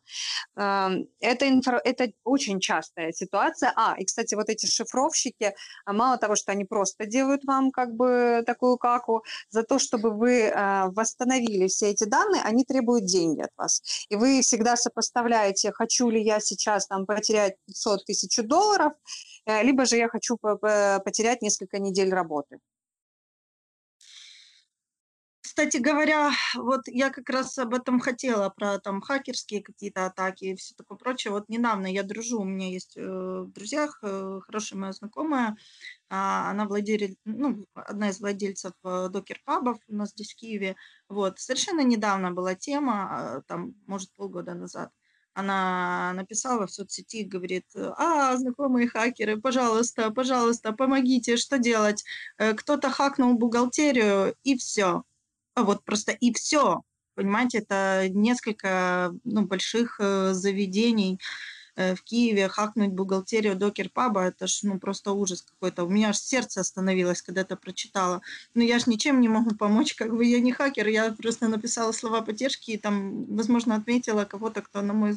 Э, 0.56 0.88
это, 1.20 1.48
инфо, 1.48 1.80
это 1.84 2.08
очень 2.24 2.60
частая 2.60 3.12
ситуация. 3.12 3.72
А, 3.76 3.94
и, 3.98 4.04
кстати, 4.04 4.34
вот 4.34 4.48
эти 4.48 4.66
шифровщики, 4.66 5.54
а, 5.84 5.92
мало 5.92 6.16
того, 6.18 6.36
что 6.36 6.52
они 6.52 6.64
просто 6.64 7.06
делают 7.06 7.44
вам 7.44 7.70
как 7.70 7.94
бы 7.94 8.42
такую 8.46 8.78
каку, 8.78 9.22
за 9.50 9.62
то, 9.62 9.78
чтобы 9.78 10.10
вы 10.10 10.42
э, 10.42 10.88
восстановили 10.90 11.66
все 11.68 11.90
эти 11.90 12.04
данные, 12.04 12.42
они 12.42 12.64
требуют 12.64 13.06
деньги 13.06 13.42
от 13.42 13.50
вас. 13.56 13.82
И 14.08 14.16
вы 14.16 14.42
всегда 14.42 14.76
сопоставляете, 14.76 15.72
хочу 15.72 16.08
ли 16.10 16.22
я 16.22 16.40
сейчас 16.40 16.86
там 16.86 17.06
потерять 17.06 17.54
500 17.66 18.04
тысяч 18.04 18.36
долларов, 18.42 18.92
э, 19.41 19.41
либо 19.46 19.84
же 19.86 19.96
я 19.96 20.08
хочу 20.08 20.36
потерять 20.38 21.42
несколько 21.42 21.78
недель 21.78 22.10
работы 22.10 22.58
кстати 25.52 25.76
говоря, 25.76 26.30
вот 26.54 26.80
я 26.86 27.10
как 27.10 27.28
раз 27.28 27.58
об 27.58 27.74
этом 27.74 28.00
хотела, 28.00 28.48
про 28.48 28.78
там 28.78 29.02
хакерские 29.02 29.62
какие-то 29.62 30.06
атаки 30.06 30.44
и 30.46 30.56
все 30.56 30.74
такое 30.74 30.96
прочее. 30.96 31.30
Вот 31.30 31.50
недавно 31.50 31.86
я 31.86 32.02
дружу, 32.04 32.40
у 32.40 32.44
меня 32.44 32.70
есть 32.70 32.96
э, 32.96 33.02
в 33.02 33.52
друзьях 33.52 33.98
э, 34.02 34.40
хорошая 34.46 34.80
моя 34.80 34.92
знакомая, 34.92 35.50
э, 35.50 35.54
она 36.08 36.64
владелец, 36.64 37.14
ну, 37.26 37.66
одна 37.74 38.08
из 38.08 38.20
владельцев 38.20 38.72
э, 38.82 39.08
докер-пабов 39.10 39.76
у 39.88 39.94
нас 39.94 40.12
здесь 40.12 40.32
в 40.32 40.36
Киеве. 40.36 40.74
Вот, 41.10 41.38
совершенно 41.38 41.82
недавно 41.82 42.32
была 42.32 42.54
тема, 42.54 43.36
э, 43.36 43.42
там, 43.46 43.74
может, 43.86 44.10
полгода 44.14 44.54
назад 44.54 44.90
она 45.34 46.12
написала 46.14 46.66
в 46.66 46.72
соцсети, 46.72 47.24
говорит, 47.24 47.66
а, 47.74 48.36
знакомые 48.36 48.88
хакеры, 48.88 49.40
пожалуйста, 49.40 50.10
пожалуйста, 50.10 50.72
помогите, 50.72 51.36
что 51.36 51.58
делать? 51.58 52.04
Э, 52.38 52.54
кто-то 52.54 52.90
хакнул 52.90 53.34
бухгалтерию, 53.34 54.34
и 54.44 54.56
все. 54.56 55.04
А 55.54 55.62
вот 55.64 55.84
просто 55.84 56.12
и 56.12 56.32
все. 56.32 56.82
Понимаете, 57.14 57.58
это 57.58 58.08
несколько 58.08 59.14
ну, 59.24 59.42
больших 59.46 59.96
э, 60.00 60.32
заведений 60.32 61.20
в 61.76 62.02
Киеве, 62.02 62.48
хакнуть 62.48 62.92
бухгалтерию 62.92 63.56
докер-паба, 63.56 64.24
это 64.24 64.46
ж 64.46 64.60
ну, 64.62 64.78
просто 64.78 65.12
ужас 65.12 65.42
какой-то. 65.42 65.84
У 65.84 65.88
меня 65.88 66.10
аж 66.10 66.18
сердце 66.18 66.60
остановилось, 66.60 67.22
когда 67.22 67.40
это 67.42 67.56
прочитала. 67.56 68.20
Но 68.54 68.62
я 68.62 68.78
ж 68.78 68.86
ничем 68.86 69.20
не 69.20 69.28
могу 69.28 69.54
помочь, 69.54 69.94
как 69.94 70.14
бы 70.14 70.24
я 70.24 70.40
не 70.40 70.52
хакер, 70.52 70.88
я 70.88 71.12
просто 71.12 71.48
написала 71.48 71.92
слова 71.92 72.20
поддержки 72.22 72.72
и 72.72 72.76
там, 72.78 73.24
возможно, 73.24 73.74
отметила 73.76 74.24
кого-то, 74.24 74.62
кто, 74.62 74.82
на 74.82 74.92
мой 74.92 75.16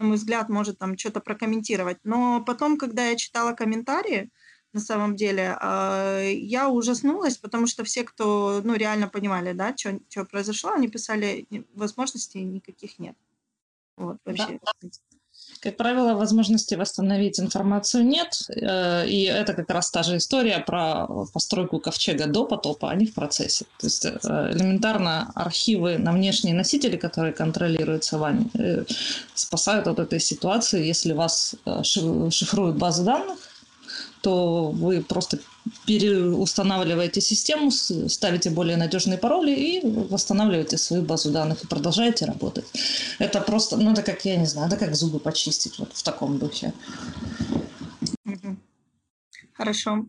на 0.00 0.06
мой 0.06 0.16
взгляд, 0.16 0.48
может 0.48 0.78
там 0.78 0.96
что-то 0.96 1.20
прокомментировать. 1.20 1.98
Но 2.04 2.42
потом, 2.42 2.78
когда 2.78 3.06
я 3.08 3.16
читала 3.16 3.52
комментарии, 3.52 4.30
на 4.72 4.80
самом 4.80 5.16
деле, 5.16 5.58
э, 5.60 6.32
я 6.34 6.70
ужаснулась, 6.70 7.36
потому 7.36 7.66
что 7.66 7.84
все, 7.84 8.04
кто 8.04 8.60
ну, 8.64 8.74
реально 8.74 9.08
понимали, 9.08 9.52
да, 9.52 9.74
что 9.76 10.24
произошло, 10.24 10.72
они 10.72 10.88
писали, 10.88 11.46
возможностей 11.74 12.42
никаких 12.42 12.98
нет. 12.98 13.16
Вот, 13.96 14.18
вообще. 14.24 14.58
Да. 14.80 14.88
Как 15.60 15.76
правило, 15.76 16.14
возможности 16.14 16.74
восстановить 16.74 17.38
информацию 17.38 18.04
нет, 18.04 18.48
э, 18.48 19.06
и 19.06 19.24
это 19.24 19.52
как 19.52 19.68
раз 19.70 19.90
та 19.90 20.02
же 20.02 20.16
история 20.16 20.58
про 20.58 21.06
постройку 21.34 21.80
ковчега 21.80 22.26
до 22.26 22.46
потопа, 22.46 22.90
они 22.90 23.06
в 23.06 23.14
процессе. 23.14 23.66
То 23.78 23.86
есть 23.86 24.06
э, 24.06 24.52
элементарно 24.52 25.30
архивы 25.34 25.98
на 25.98 26.12
внешние 26.12 26.54
носители, 26.54 26.96
которые 26.96 27.34
контролируются 27.34 28.16
вами, 28.16 28.46
спасают 29.34 29.86
от 29.86 29.98
этой 29.98 30.20
ситуации, 30.20 30.86
если 30.86 31.12
вас 31.12 31.54
шифруют 31.82 32.76
базы 32.76 33.04
данных, 33.04 33.49
то 34.22 34.70
вы 34.70 35.02
просто 35.02 35.38
переустанавливаете 35.86 37.20
систему, 37.20 37.70
ставите 37.70 38.50
более 38.50 38.76
надежные 38.76 39.18
пароли 39.18 39.52
и 39.52 39.80
восстанавливаете 39.84 40.78
свою 40.78 41.02
базу 41.02 41.30
данных 41.30 41.64
и 41.64 41.66
продолжаете 41.66 42.24
работать. 42.24 42.66
Это 43.18 43.40
просто, 43.40 43.76
ну 43.76 43.92
это 43.92 44.02
как, 44.02 44.24
я 44.24 44.36
не 44.36 44.46
знаю, 44.46 44.68
это 44.68 44.76
как 44.76 44.94
зубы 44.94 45.20
почистить 45.20 45.78
вот 45.78 45.92
в 45.92 46.02
таком 46.02 46.38
духе. 46.38 46.72
Хорошо. 49.52 50.06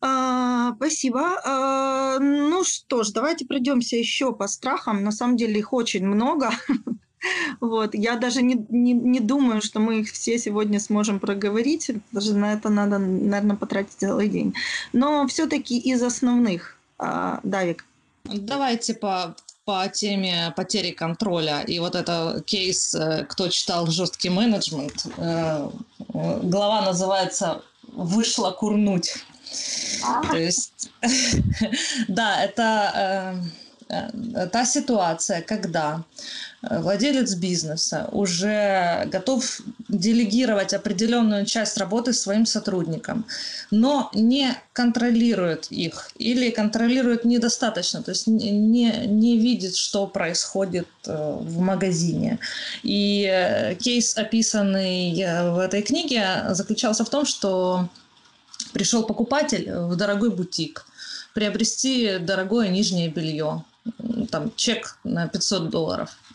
А, 0.00 0.74
спасибо. 0.76 1.40
А, 1.44 2.18
ну 2.18 2.62
что 2.64 3.02
ж, 3.02 3.10
давайте 3.10 3.44
пройдемся 3.44 3.96
еще 3.96 4.32
по 4.32 4.46
страхам. 4.46 5.02
На 5.02 5.12
самом 5.12 5.36
деле 5.36 5.58
их 5.58 5.72
очень 5.72 6.06
много. 6.06 6.50
Вот. 7.60 7.94
Я 7.94 8.16
даже 8.16 8.42
не, 8.42 8.66
не, 8.68 8.92
не 8.92 9.20
думаю, 9.20 9.62
что 9.62 9.80
мы 9.80 10.00
их 10.00 10.10
все 10.12 10.38
сегодня 10.38 10.80
сможем 10.80 11.20
проговорить. 11.20 11.90
Даже 12.12 12.34
на 12.34 12.52
это 12.52 12.68
надо, 12.68 12.98
наверное, 12.98 13.56
потратить 13.56 13.92
целый 13.98 14.28
день. 14.28 14.54
Но 14.92 15.26
все-таки 15.26 15.78
из 15.78 16.02
основных. 16.02 16.76
А, 16.98 17.40
Давик. 17.42 17.84
Давайте 18.24 18.94
по, 18.94 19.34
по 19.64 19.88
теме 19.88 20.52
потери 20.56 20.90
контроля. 20.92 21.62
И 21.62 21.78
вот 21.78 21.94
это 21.94 22.42
кейс, 22.46 22.94
э, 22.94 23.24
кто 23.28 23.48
читал 23.48 23.86
жесткий 23.86 24.28
менеджмент, 24.28 25.06
э, 25.16 25.70
глава 26.42 26.82
называется 26.82 27.62
«Вышла 27.92 28.50
курнуть». 28.50 29.24
А. 30.04 30.22
То 30.26 30.36
есть, 30.36 30.90
да, 32.08 32.42
это 32.44 33.42
э, 33.88 34.46
та 34.52 34.66
ситуация, 34.66 35.40
когда 35.40 36.04
Э, 36.08 36.47
владелец 36.62 37.34
бизнеса 37.34 38.08
уже 38.10 39.04
готов 39.06 39.60
делегировать 39.88 40.74
определенную 40.74 41.46
часть 41.46 41.78
работы 41.78 42.12
своим 42.12 42.46
сотрудникам, 42.46 43.26
но 43.70 44.10
не 44.12 44.56
контролирует 44.72 45.70
их 45.70 46.10
или 46.16 46.50
контролирует 46.50 47.24
недостаточно, 47.24 48.02
то 48.02 48.10
есть 48.10 48.26
не, 48.26 48.90
не 49.06 49.38
видит, 49.38 49.76
что 49.76 50.06
происходит 50.08 50.88
э, 51.06 51.36
в 51.40 51.60
магазине. 51.60 52.38
И 52.82 53.28
э, 53.30 53.76
кейс, 53.76 54.16
описанный 54.16 55.12
в 55.50 55.58
этой 55.58 55.82
книге, 55.82 56.46
заключался 56.50 57.04
в 57.04 57.10
том, 57.10 57.24
что 57.24 57.88
пришел 58.72 59.04
покупатель 59.04 59.70
в 59.72 59.94
дорогой 59.96 60.30
бутик 60.30 60.86
приобрести 61.34 62.18
дорогое 62.18 62.68
нижнее 62.68 63.08
белье, 63.08 63.62
там 64.30 64.52
чек 64.56 64.98
на 65.04 65.28
500 65.28 65.70
долларов– 65.70 66.18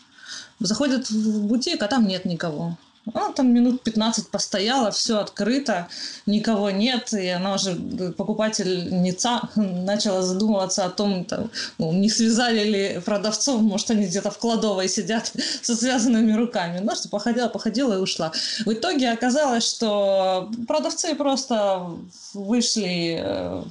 Заходит 0.60 1.10
в 1.10 1.46
бутик, 1.46 1.82
а 1.82 1.88
там 1.88 2.06
нет 2.06 2.24
никого. 2.24 2.76
Она 3.12 3.32
там 3.32 3.52
минут 3.52 3.82
15 3.82 4.28
постояла, 4.28 4.90
все 4.90 5.18
открыто, 5.18 5.88
никого 6.24 6.70
нет, 6.70 7.12
и 7.12 7.28
она 7.28 7.54
уже, 7.54 7.74
покупательница, 8.16 9.50
начала 9.56 10.22
задумываться 10.22 10.86
о 10.86 10.90
том, 10.90 11.26
там, 11.26 11.50
ну, 11.76 11.92
не 11.92 12.08
связали 12.08 12.64
ли 12.64 13.00
продавцов, 13.00 13.60
может, 13.60 13.90
они 13.90 14.06
где-то 14.06 14.30
в 14.30 14.38
кладовой 14.38 14.88
сидят 14.88 15.32
со 15.62 15.76
связанными 15.76 16.32
руками. 16.32 16.80
Ну, 16.82 16.94
что 16.94 17.10
походила, 17.10 17.48
походила 17.48 17.94
и 17.94 17.98
ушла. 17.98 18.32
В 18.64 18.72
итоге 18.72 19.10
оказалось, 19.10 19.68
что 19.68 20.50
продавцы 20.66 21.14
просто 21.14 21.86
вышли 22.32 23.20
э, 23.20 23.62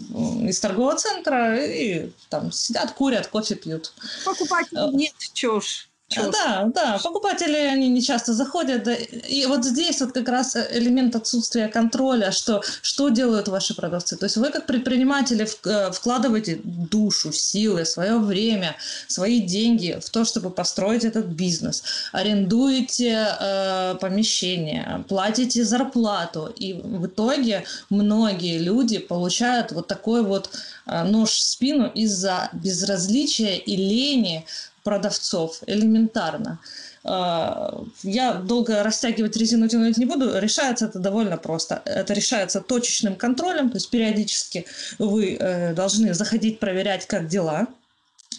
из 0.48 0.60
торгового 0.60 0.96
центра 0.96 1.58
и 1.58 2.12
там 2.30 2.52
сидят, 2.52 2.92
курят, 2.92 3.28
кофе 3.28 3.56
пьют. 3.56 3.94
Покупателей 4.26 4.80
э, 4.80 4.92
нет, 4.92 5.14
чушь. 5.34 5.90
Да, 6.16 6.70
да, 6.74 7.00
покупатели, 7.04 7.56
они 7.56 7.90
не 7.90 8.02
часто 8.02 8.34
заходят. 8.34 8.88
И 9.28 9.46
вот 9.48 9.66
здесь 9.66 10.02
вот 10.02 10.12
как 10.12 10.30
раз 10.30 10.56
элемент 10.56 11.16
отсутствия 11.16 11.68
контроля, 11.68 12.32
что, 12.32 12.62
что 12.82 13.10
делают 13.10 13.48
ваши 13.48 13.74
продавцы. 13.74 14.16
То 14.18 14.26
есть 14.26 14.38
вы 14.38 14.52
как 14.52 14.66
предприниматели 14.66 15.48
э, 15.66 15.92
вкладываете 15.92 16.60
душу, 16.64 17.32
силы, 17.32 17.86
свое 17.86 18.20
время, 18.20 18.76
свои 19.08 19.40
деньги 19.40 20.00
в 20.04 20.10
то, 20.10 20.26
чтобы 20.26 20.50
построить 20.50 21.04
этот 21.04 21.26
бизнес. 21.26 21.84
Арендуете 22.12 23.28
э, 23.40 23.96
помещение, 24.00 25.04
платите 25.08 25.64
зарплату. 25.64 26.54
И 26.56 26.74
в 26.74 27.08
итоге 27.08 27.64
многие 27.90 28.60
люди 28.60 29.00
получают 29.00 29.72
вот 29.72 29.88
такой 29.88 30.24
вот 30.24 30.50
э, 30.86 31.04
нож 31.04 31.32
в 31.32 31.42
спину 31.42 31.88
из-за 31.88 32.50
безразличия 32.54 33.56
и 33.56 33.76
лени 33.76 34.46
продавцов 34.84 35.60
элементарно. 35.66 36.60
А, 37.04 37.84
я 38.04 38.34
долго 38.34 38.84
растягивать 38.84 39.38
резину 39.38 39.68
тянуть 39.68 39.98
не 39.98 40.06
буду. 40.06 40.40
Решается 40.40 40.86
это 40.86 41.00
довольно 41.00 41.38
просто. 41.38 41.82
Это 41.86 42.14
решается 42.14 42.62
точечным 42.62 43.16
контролем, 43.16 43.70
то 43.70 43.78
есть 43.78 43.90
периодически 43.90 44.66
вы 45.00 45.38
э, 45.40 45.74
должны 45.74 46.14
заходить 46.14 46.60
проверять, 46.60 47.08
как 47.08 47.28
дела 47.28 47.68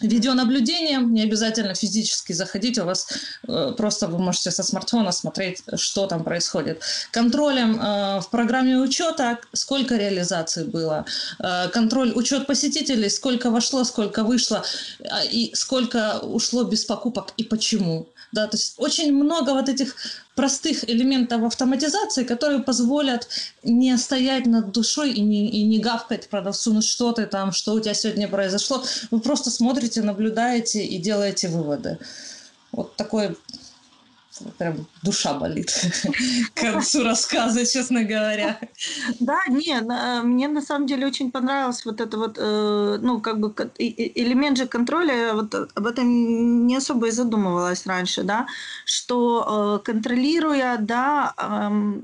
Видеонаблюдением, 0.01 1.13
не 1.13 1.23
обязательно 1.23 1.73
физически 1.73 2.33
заходить, 2.33 2.77
у 2.77 2.85
вас 2.85 3.07
э, 3.47 3.73
просто 3.77 4.07
вы 4.07 4.17
можете 4.17 4.51
со 4.51 4.63
смартфона 4.63 5.11
смотреть, 5.11 5.63
что 5.75 6.07
там 6.07 6.23
происходит. 6.23 6.81
Контролем 7.11 7.79
э, 7.79 8.21
в 8.21 8.29
программе 8.29 8.77
учета, 8.77 9.39
сколько 9.53 9.95
реализаций 9.95 10.65
было. 10.65 11.05
Э, 11.39 11.69
контроль, 11.69 12.11
учет 12.15 12.47
посетителей, 12.47 13.09
сколько 13.09 13.51
вошло, 13.51 13.83
сколько 13.83 14.23
вышло, 14.23 14.63
э, 14.99 15.05
и 15.31 15.51
сколько 15.55 16.19
ушло 16.19 16.63
без 16.63 16.85
покупок 16.85 17.33
и 17.37 17.43
почему. 17.43 18.07
Да, 18.35 18.47
то 18.47 18.57
есть 18.57 18.73
очень 18.77 19.13
много 19.13 19.51
вот 19.51 19.69
этих 19.69 19.95
простых 20.35 20.89
элементов 20.89 21.41
автоматизации, 21.43 22.25
которые 22.25 22.59
позволят 22.59 23.29
не 23.63 23.97
стоять 23.97 24.45
над 24.45 24.73
душой 24.73 25.13
и 25.13 25.21
не, 25.21 25.49
и 25.49 25.63
не 25.63 25.79
гавкать 25.79 26.27
продавцу, 26.27 26.73
ну 26.73 26.81
что 26.81 27.13
ты 27.13 27.27
там, 27.27 27.53
что 27.53 27.71
у 27.73 27.79
тебя 27.79 27.93
сегодня 27.93 28.27
произошло. 28.27 28.83
Вы 29.09 29.21
просто 29.21 29.51
смотрите, 29.51 30.01
наблюдаете 30.01 30.85
и 30.85 30.97
делаете 30.97 31.47
выводы. 31.47 31.97
Вот 32.73 32.97
такой 32.97 33.37
прям 34.57 34.87
душа 35.03 35.33
болит 35.33 35.71
к 36.53 36.61
концу 36.61 37.03
рассказа, 37.03 37.65
честно 37.65 38.03
говоря. 38.03 38.59
Да, 39.19 39.39
не, 39.49 39.81
мне 40.23 40.47
на 40.47 40.61
самом 40.61 40.87
деле 40.87 41.07
очень 41.07 41.31
понравилось 41.31 41.85
вот 41.85 42.01
это 42.01 42.17
вот, 42.17 42.37
э, 42.39 42.97
ну, 43.01 43.21
как 43.21 43.39
бы 43.39 43.53
элемент 43.77 44.57
же 44.57 44.67
контроля, 44.67 45.33
вот 45.33 45.55
об 45.55 45.87
этом 45.87 46.67
не 46.67 46.77
особо 46.77 47.07
и 47.07 47.11
задумывалась 47.11 47.85
раньше, 47.85 48.23
да, 48.23 48.47
что 48.85 49.79
э, 49.79 49.85
контролируя, 49.85 50.77
да, 50.79 51.33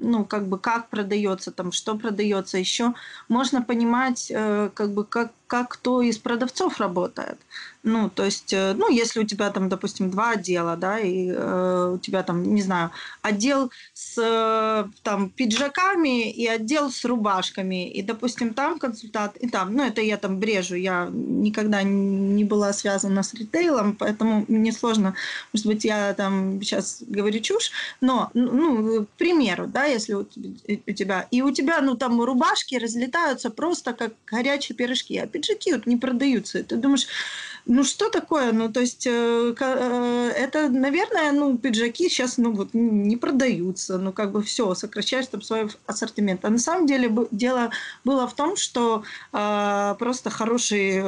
ну, 0.02 0.26
как 0.26 0.48
бы 0.48 0.60
как 0.60 0.90
продается, 0.90 1.52
там, 1.52 1.72
что 1.72 1.96
продается 1.96 2.58
еще, 2.58 2.94
можно 3.28 3.62
понимать, 3.62 4.32
э, 4.32 4.70
как 4.74 4.94
бы, 4.94 5.04
как, 5.06 5.32
как 5.48 5.70
кто 5.70 6.02
из 6.02 6.18
продавцов 6.18 6.80
работает. 6.80 7.38
Ну, 7.84 8.10
то 8.10 8.26
есть, 8.26 8.54
э, 8.54 8.74
ну, 8.74 8.92
если 8.92 9.20
у 9.20 9.24
тебя 9.24 9.50
там, 9.50 9.68
допустим, 9.68 10.12
два 10.12 10.32
отдела, 10.32 10.76
да, 10.78 11.00
и 11.00 11.30
э, 11.30 11.92
у 11.96 11.98
тебя 11.98 12.22
там, 12.22 12.54
не 12.54 12.62
знаю, 12.62 12.92
отдел 13.24 13.72
с 13.94 14.18
э, 14.22 14.88
там 15.02 15.30
пиджаками 15.32 16.30
и 16.30 16.46
отдел 16.46 16.92
с 16.92 17.04
рубашками, 17.06 17.90
и, 17.90 18.04
допустим, 18.04 18.54
там 18.54 18.78
консультант, 18.78 19.36
и 19.38 19.50
там, 19.50 19.74
ну, 19.74 19.84
это 19.84 20.02
я 20.02 20.18
там 20.18 20.40
брежу, 20.40 20.76
я 20.76 21.10
никогда 21.12 21.82
не 21.82 22.44
была 22.44 22.72
связана 22.74 23.24
с 23.24 23.34
ритейлом, 23.34 23.96
поэтому 23.96 24.46
мне 24.48 24.72
сложно, 24.72 25.16
может 25.52 25.66
быть, 25.66 25.84
я 25.84 26.14
там 26.14 26.62
сейчас 26.62 27.02
говорю 27.08 27.40
чушь, 27.40 27.72
но, 28.00 28.30
ну, 28.36 29.06
к 29.06 29.18
примеру, 29.18 29.66
да, 29.66 29.86
если 29.86 30.14
у 30.14 30.24
тебя, 30.24 31.28
и 31.32 31.42
у 31.42 31.52
тебя, 31.52 31.82
ну, 31.82 31.96
там 31.96 32.22
рубашки 32.22 32.76
разлетаются 32.76 33.50
просто 33.50 33.94
как 33.94 34.14
горячие 34.28 34.76
пирожки, 34.76 35.18
а 35.18 35.26
пиджаки 35.26 35.74
вот 35.74 35.88
не 35.88 35.98
продаются, 35.98 36.64
ты 36.64 36.76
думаешь, 36.76 37.08
ну 37.66 37.84
что 37.84 38.10
такое? 38.10 38.52
Ну, 38.52 38.72
то 38.72 38.80
есть, 38.80 39.06
э, 39.08 39.54
э, 39.60 40.32
это, 40.36 40.70
наверное, 40.70 41.32
ну, 41.32 41.58
пиджаки 41.58 42.10
сейчас, 42.10 42.38
ну, 42.38 42.52
вот, 42.52 42.70
не 42.74 43.18
продаются, 43.18 43.98
ну, 43.98 44.12
как 44.12 44.32
бы 44.32 44.42
все, 44.44 44.74
сокращаешь 44.76 45.28
там 45.28 45.42
свой 45.42 45.70
ассортимент. 45.86 46.44
А 46.44 46.50
на 46.50 46.58
самом 46.58 46.88
деле 46.88 47.12
дело 47.32 47.72
было 48.04 48.28
в 48.28 48.36
том, 48.36 48.56
что 48.58 49.04
э, 49.34 49.96
просто 50.00 50.30
хороший 50.30 51.04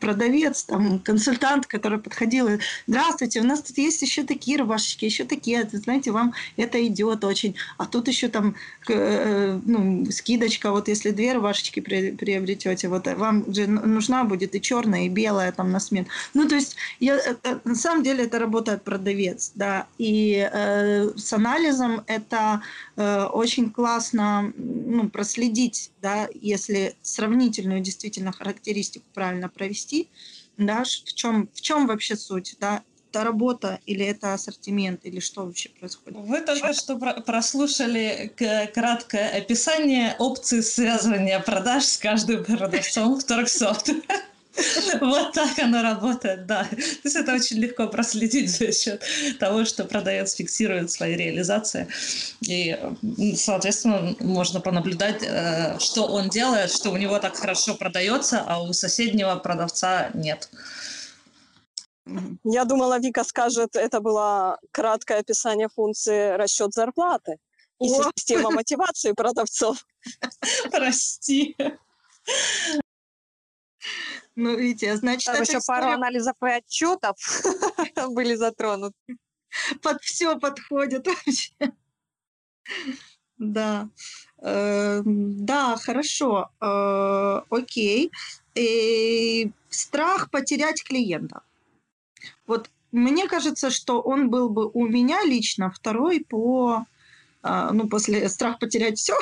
продавец, 0.00 0.64
там, 0.64 0.98
консультант, 0.98 1.66
который 1.66 1.98
подходил 1.98 2.48
и, 2.48 2.58
здравствуйте, 2.86 3.40
у 3.40 3.44
нас 3.44 3.62
тут 3.62 3.78
есть 3.78 4.02
еще 4.02 4.24
такие 4.24 4.58
рубашечки, 4.58 5.04
еще 5.04 5.24
такие, 5.24 5.68
знаете, 5.72 6.10
вам 6.10 6.34
это 6.56 6.84
идет 6.86 7.24
очень. 7.24 7.54
А 7.78 7.86
тут 7.86 8.08
еще 8.08 8.28
там, 8.28 8.56
э, 8.88 9.60
ну, 9.64 10.06
скидочка, 10.10 10.70
вот 10.70 10.88
если 10.88 11.10
две 11.10 11.34
рубашечки 11.34 11.80
приобретете, 11.80 12.88
вот 12.88 13.06
вам 13.06 13.52
же 13.52 13.66
нужна 13.66 14.24
будет 14.24 14.54
и 14.54 14.60
черная, 14.60 15.06
и 15.06 15.08
белая 15.08 15.52
там 15.60 15.72
на 15.72 15.80
смен. 15.80 16.06
Ну, 16.34 16.48
то 16.48 16.54
есть, 16.54 16.76
я, 17.00 17.16
э, 17.16 17.36
э, 17.42 17.58
на 17.64 17.74
самом 17.74 18.02
деле 18.02 18.24
это 18.24 18.38
работает 18.38 18.82
продавец, 18.82 19.52
да, 19.54 19.86
и 19.98 20.48
э, 20.50 21.10
с 21.16 21.32
анализом 21.34 22.02
это 22.06 22.62
э, 22.96 23.24
очень 23.24 23.70
классно 23.70 24.52
ну, 24.56 25.10
проследить, 25.10 25.90
да, 26.00 26.28
если 26.34 26.94
сравнительную 27.02 27.80
действительно 27.80 28.32
характеристику 28.32 29.04
правильно 29.12 29.50
провести, 29.50 30.08
да, 30.56 30.82
в 30.84 31.12
чем, 31.14 31.48
в 31.52 31.60
чем 31.60 31.86
вообще 31.86 32.16
суть, 32.16 32.56
да, 32.58 32.82
это 33.10 33.24
работа 33.24 33.80
или 33.86 34.06
это 34.06 34.34
ассортимент, 34.34 35.04
или 35.04 35.20
что 35.20 35.44
вообще 35.44 35.68
происходит? 35.68 36.18
Вы 36.20 36.40
только 36.40 36.72
что 36.72 36.96
прослушали 36.96 38.32
краткое 38.72 39.28
описание 39.36 40.14
опции 40.18 40.60
связывания 40.60 41.40
продаж 41.40 41.84
с 41.84 41.98
каждым 41.98 42.44
продавцом 42.44 43.18
в 43.18 43.24
Торксофт. 43.24 43.90
Вот 45.00 45.32
так 45.32 45.58
оно 45.58 45.82
работает, 45.82 46.46
да. 46.46 46.64
То 46.64 46.76
есть 47.04 47.16
это 47.16 47.34
очень 47.34 47.58
легко 47.58 47.86
проследить 47.88 48.50
за 48.50 48.72
счет 48.72 49.02
того, 49.38 49.64
что 49.64 49.84
продавец 49.84 50.34
фиксирует 50.34 50.90
свои 50.90 51.16
реализации. 51.16 51.88
И, 52.40 52.78
соответственно, 53.36 54.16
можно 54.20 54.60
понаблюдать, 54.60 55.22
э, 55.22 55.78
что 55.78 56.06
он 56.06 56.28
делает, 56.28 56.70
что 56.70 56.90
у 56.90 56.96
него 56.96 57.18
так 57.18 57.36
хорошо 57.36 57.74
продается, 57.74 58.44
а 58.46 58.62
у 58.62 58.72
соседнего 58.72 59.36
продавца 59.36 60.10
нет. 60.14 60.48
Я 62.44 62.64
думала, 62.64 62.98
Вика 62.98 63.24
скажет, 63.24 63.76
это 63.76 64.00
было 64.00 64.58
краткое 64.72 65.18
описание 65.18 65.68
функции 65.68 66.36
расчет 66.36 66.72
зарплаты 66.72 67.36
и 67.80 67.88
О! 67.88 68.10
система 68.16 68.50
мотивации 68.50 69.12
продавцов. 69.12 69.84
Прости. 70.70 71.56
Ну, 74.40 74.56
видите, 74.56 74.96
значит, 74.96 75.26
Там 75.26 75.42
еще 75.42 75.58
история... 75.58 75.82
пару 75.82 75.92
анализов 75.92 76.34
и 76.42 76.48
отчетов 76.48 77.16
были 78.08 78.34
затронуты. 78.36 78.96
Под 79.82 80.00
все 80.00 80.38
подходит 80.38 81.06
вообще. 81.06 81.52
Да. 83.36 83.90
Эм, 84.40 85.44
да, 85.44 85.76
хорошо. 85.76 86.50
Э, 86.58 87.42
окей. 87.50 88.10
Страх 89.68 90.30
потерять 90.30 90.82
клиента. 90.84 91.42
Вот 92.46 92.70
мне 92.92 93.28
кажется, 93.28 93.68
что 93.68 94.00
он 94.00 94.30
был 94.30 94.48
бы 94.48 94.70
у 94.72 94.86
меня 94.86 95.22
лично 95.22 95.70
второй 95.70 96.24
по 96.24 96.86
а, 97.42 97.72
ну, 97.72 97.88
после 97.88 98.28
страх 98.28 98.58
потерять 98.58 98.98
все, 98.98 99.16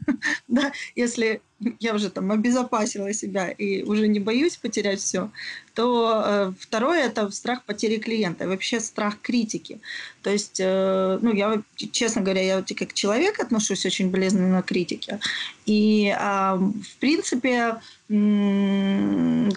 да, 0.48 0.72
если 0.94 1.42
я 1.80 1.94
уже 1.94 2.10
там 2.10 2.30
обезопасила 2.30 3.12
себя 3.12 3.50
и 3.50 3.82
уже 3.82 4.08
не 4.08 4.20
боюсь 4.20 4.56
потерять 4.56 5.00
все, 5.00 5.30
то 5.74 6.22
э, 6.24 6.52
второе 6.58 7.04
это 7.06 7.30
страх 7.30 7.64
потери 7.64 7.98
клиента, 7.98 8.48
вообще 8.48 8.80
страх 8.80 9.20
критики. 9.20 9.80
То 10.22 10.30
есть, 10.30 10.60
э, 10.60 11.18
ну, 11.20 11.32
я, 11.34 11.62
честно 11.92 12.22
говоря, 12.22 12.42
я 12.42 12.56
вот 12.56 12.70
как 12.76 12.92
человек 12.92 13.40
отношусь 13.40 13.84
очень 13.86 14.10
болезненно 14.10 14.62
к 14.62 14.66
критике. 14.66 15.18
И, 15.66 16.14
э, 16.16 16.54
в 16.56 16.96
принципе, 17.00 17.80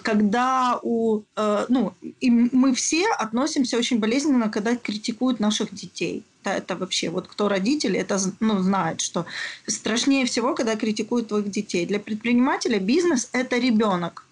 когда 0.02 0.80
у, 0.82 1.20
э, 1.36 1.66
ну, 1.68 1.92
и 2.20 2.30
мы 2.30 2.74
все 2.74 3.06
относимся 3.18 3.76
очень 3.76 3.98
болезненно, 3.98 4.48
когда 4.48 4.74
критикуют 4.74 5.38
наших 5.38 5.74
детей. 5.74 6.22
Да, 6.44 6.54
это 6.54 6.76
вообще, 6.76 7.10
вот 7.10 7.28
кто 7.28 7.48
родители, 7.48 7.98
это 7.98 8.18
ну, 8.40 8.58
знает, 8.62 9.00
что 9.02 9.26
страшнее 9.66 10.24
всего, 10.24 10.54
когда 10.54 10.76
критикуют 10.76 11.28
твоих 11.28 11.50
детей. 11.50 11.84
Для 11.84 11.97
предпринимателя 11.98 12.78
бизнес– 12.78 13.28
это 13.32 13.58
ребенок. 13.58 14.24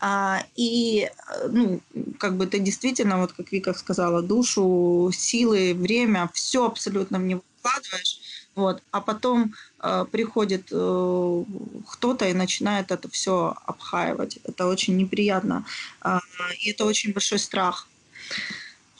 А, 0.00 0.44
и, 0.54 1.10
ну, 1.48 1.80
как 2.18 2.36
бы 2.36 2.46
ты 2.46 2.60
действительно, 2.60 3.18
вот 3.18 3.32
как 3.32 3.50
Вика 3.50 3.74
сказала, 3.74 4.22
душу, 4.22 5.10
силы, 5.12 5.74
время, 5.74 6.30
все 6.32 6.66
абсолютно 6.66 7.18
в 7.18 7.22
него 7.22 7.42
вкладываешь, 7.58 8.20
вот, 8.54 8.82
а 8.90 9.00
потом 9.00 9.54
э, 9.80 10.04
приходит 10.10 10.68
э, 10.72 11.44
кто-то 11.92 12.28
и 12.28 12.32
начинает 12.32 12.90
это 12.90 13.08
все 13.08 13.54
обхаивать. 13.66 14.38
Это 14.42 14.66
очень 14.66 14.96
неприятно. 14.96 15.64
Э, 16.04 16.18
и 16.58 16.70
это 16.70 16.84
очень 16.84 17.12
большой 17.12 17.38
страх. 17.38 17.86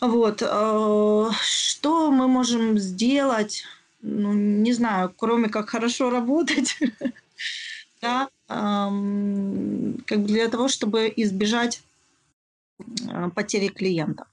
Вот. 0.00 0.42
Э, 0.42 1.30
что 1.42 2.12
мы 2.12 2.28
можем 2.28 2.78
сделать? 2.78 3.64
Ну, 4.00 4.32
не 4.32 4.72
знаю, 4.72 5.12
кроме 5.16 5.48
как 5.48 5.70
хорошо 5.70 6.10
работать. 6.10 6.78
да, 8.00 8.28
как 8.46 10.20
бы 10.20 10.26
для 10.26 10.48
того, 10.48 10.68
чтобы 10.68 11.12
избежать 11.16 11.82
э, 12.80 13.30
потери 13.34 13.68
клиента. 13.68 14.26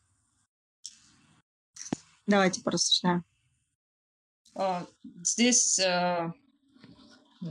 Давайте 2.27 2.61
порассуждаем. 2.61 3.23
А, 4.55 4.85
здесь 5.21 5.77
э, 5.79 6.31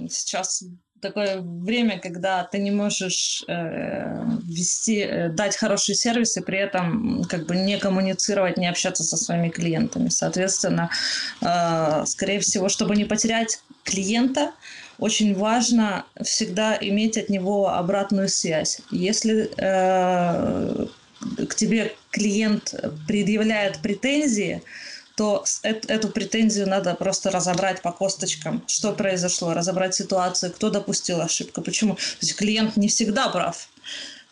сейчас 0.08 0.64
такое 1.00 1.42
время, 1.42 2.00
когда 2.00 2.44
ты 2.44 2.58
не 2.58 2.70
можешь 2.70 3.44
э, 3.46 4.24
вести, 4.48 5.00
э, 5.00 5.28
дать 5.28 5.56
хороший 5.56 5.94
сервис 5.94 6.36
и 6.36 6.40
при 6.40 6.58
этом 6.58 7.22
как 7.24 7.46
бы 7.46 7.56
не 7.56 7.78
коммуницировать, 7.78 8.56
не 8.56 8.66
общаться 8.66 9.04
со 9.04 9.16
своими 9.16 9.50
клиентами. 9.50 10.08
Соответственно, 10.08 10.90
скорее 12.06 12.40
всего, 12.40 12.68
чтобы 12.68 12.96
не 12.96 13.04
потерять 13.04 13.62
клиента, 13.84 14.52
очень 14.98 15.34
важно 15.34 16.04
всегда 16.22 16.76
иметь 16.80 17.16
от 17.18 17.28
него 17.28 17.68
обратную 17.68 18.28
связь. 18.28 18.80
Если 18.90 19.50
э, 19.56 20.86
к 21.48 21.54
тебе 21.54 21.94
клиент 22.10 22.74
предъявляет 23.06 23.78
претензии, 23.78 24.62
то 25.16 25.44
эту 25.62 26.08
претензию 26.08 26.68
надо 26.68 26.94
просто 26.94 27.30
разобрать 27.30 27.82
по 27.82 27.92
косточкам, 27.92 28.64
что 28.66 28.92
произошло, 28.92 29.54
разобрать 29.54 29.94
ситуацию, 29.94 30.52
кто 30.52 30.70
допустил 30.70 31.20
ошибку, 31.20 31.62
почему. 31.62 31.94
То 31.94 32.00
есть 32.22 32.34
клиент 32.36 32.76
не 32.76 32.88
всегда 32.88 33.28
прав. 33.28 33.68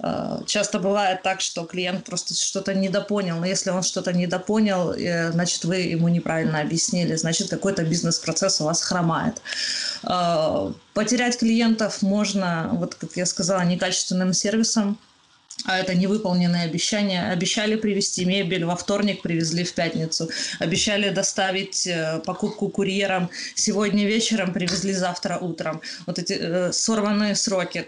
Э, 0.02 0.40
часто 0.46 0.78
бывает 0.78 1.22
так, 1.22 1.40
что 1.40 1.64
клиент 1.64 2.04
просто 2.04 2.34
что-то 2.34 2.74
недопонял, 2.74 3.38
но 3.38 3.46
если 3.46 3.70
он 3.70 3.82
что-то 3.82 4.12
недопонял, 4.12 4.92
э, 4.92 5.30
значит, 5.32 5.64
вы 5.64 5.76
ему 5.76 6.08
неправильно 6.08 6.60
объяснили, 6.60 7.14
значит, 7.16 7.50
какой-то 7.50 7.84
бизнес-процесс 7.84 8.60
у 8.60 8.64
вас 8.64 8.82
хромает. 8.82 9.40
Э, 10.02 10.72
потерять 10.94 11.38
клиентов 11.38 12.02
можно, 12.02 12.70
вот 12.72 12.94
как 12.94 13.16
я 13.16 13.26
сказала, 13.26 13.62
некачественным 13.62 14.32
сервисом, 14.32 14.98
а 15.64 15.78
это 15.78 15.94
невыполненные 15.94 16.64
обещания. 16.64 17.30
Обещали 17.30 17.76
привезти 17.76 18.24
мебель 18.24 18.64
во 18.64 18.74
вторник, 18.74 19.22
привезли 19.22 19.64
в 19.64 19.74
пятницу. 19.74 20.30
Обещали 20.58 21.10
доставить 21.10 21.86
покупку 22.24 22.68
курьером 22.68 23.28
сегодня 23.54 24.06
вечером, 24.06 24.54
привезли 24.54 24.94
завтра 24.94 25.36
утром. 25.36 25.82
Вот 26.06 26.18
эти 26.18 26.72
сорванные 26.72 27.36
сроки. 27.36 27.84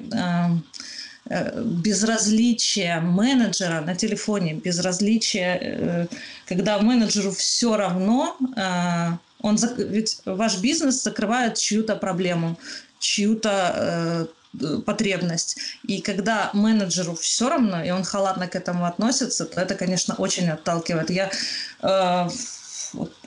Э, 1.30 1.62
безразличие 1.62 3.00
менеджера 3.00 3.80
на 3.80 3.94
телефоне, 3.94 4.54
безразличие, 4.54 5.58
э, 5.62 6.06
когда 6.46 6.78
менеджеру 6.78 7.32
все 7.32 7.78
равно, 7.78 8.36
э, 8.56 9.16
он, 9.40 9.58
ведь 9.78 10.20
ваш 10.26 10.58
бизнес 10.58 11.02
закрывает 11.02 11.56
чью-то 11.56 11.96
проблему, 11.96 12.58
чью-то 12.98 14.28
потребность. 14.86 15.58
И 15.82 16.00
когда 16.00 16.50
менеджеру 16.52 17.14
все 17.14 17.48
равно, 17.48 17.82
и 17.82 17.90
он 17.90 18.04
халатно 18.04 18.46
к 18.46 18.54
этому 18.54 18.86
относится, 18.86 19.46
то 19.46 19.60
это, 19.60 19.74
конечно, 19.74 20.14
очень 20.14 20.48
отталкивает. 20.48 21.10
Я 21.10 21.30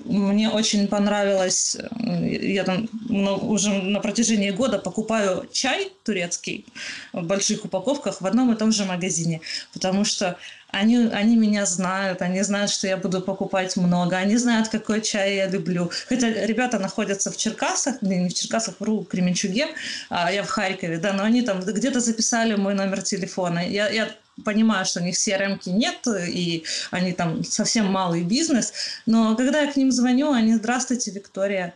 мне 0.05 0.49
очень 0.49 0.87
понравилось, 0.87 1.75
э, 1.75 2.27
я 2.27 2.63
там 2.63 2.89
много, 3.09 3.43
уже 3.43 3.69
на 3.69 3.99
протяжении 3.99 4.51
года 4.51 4.79
покупаю 4.79 5.47
чай 5.51 5.91
турецкий 6.03 6.65
в 7.13 7.23
больших 7.23 7.65
упаковках 7.65 8.21
в 8.21 8.25
одном 8.25 8.51
и 8.53 8.55
том 8.55 8.71
же 8.71 8.85
магазине, 8.85 9.41
потому 9.73 10.05
что 10.05 10.37
они, 10.69 10.97
они 10.97 11.35
меня 11.35 11.65
знают, 11.65 12.21
они 12.21 12.41
знают, 12.41 12.71
что 12.71 12.87
я 12.87 12.97
буду 12.97 13.21
покупать 13.21 13.77
много, 13.77 14.17
они 14.17 14.37
знают, 14.37 14.67
какой 14.67 15.01
чай 15.01 15.35
я 15.35 15.47
люблю. 15.47 15.89
Хотя 16.09 16.29
ребята 16.29 16.77
находятся 16.79 17.31
в 17.31 17.37
Черкасах, 17.37 18.01
не 18.01 18.29
в 18.29 18.33
Черкасах, 18.33 18.75
в 18.79 19.05
Кременчуге, 19.05 19.67
а 20.09 20.31
я 20.31 20.43
в 20.43 20.49
Харькове, 20.49 20.97
да, 20.97 21.13
но 21.13 21.23
они 21.23 21.41
там 21.41 21.61
где-то 21.61 21.99
записали 21.99 22.55
мой 22.55 22.73
номер 22.73 23.01
телефона. 23.01 23.59
Я, 23.59 23.89
я 23.89 24.09
понимаю, 24.43 24.85
что 24.85 24.99
у 24.99 25.03
них 25.03 25.15
CRM 25.15 25.59
нет, 25.65 26.07
и 26.07 26.63
они 26.91 27.13
там 27.13 27.43
совсем 27.43 27.87
малый 27.87 28.23
бизнес, 28.23 28.73
но 29.05 29.35
когда 29.35 29.61
я 29.61 29.71
к 29.71 29.75
ним 29.75 29.91
звоню, 29.91 30.31
они, 30.31 30.55
здравствуйте, 30.55 31.11
Виктория, 31.11 31.73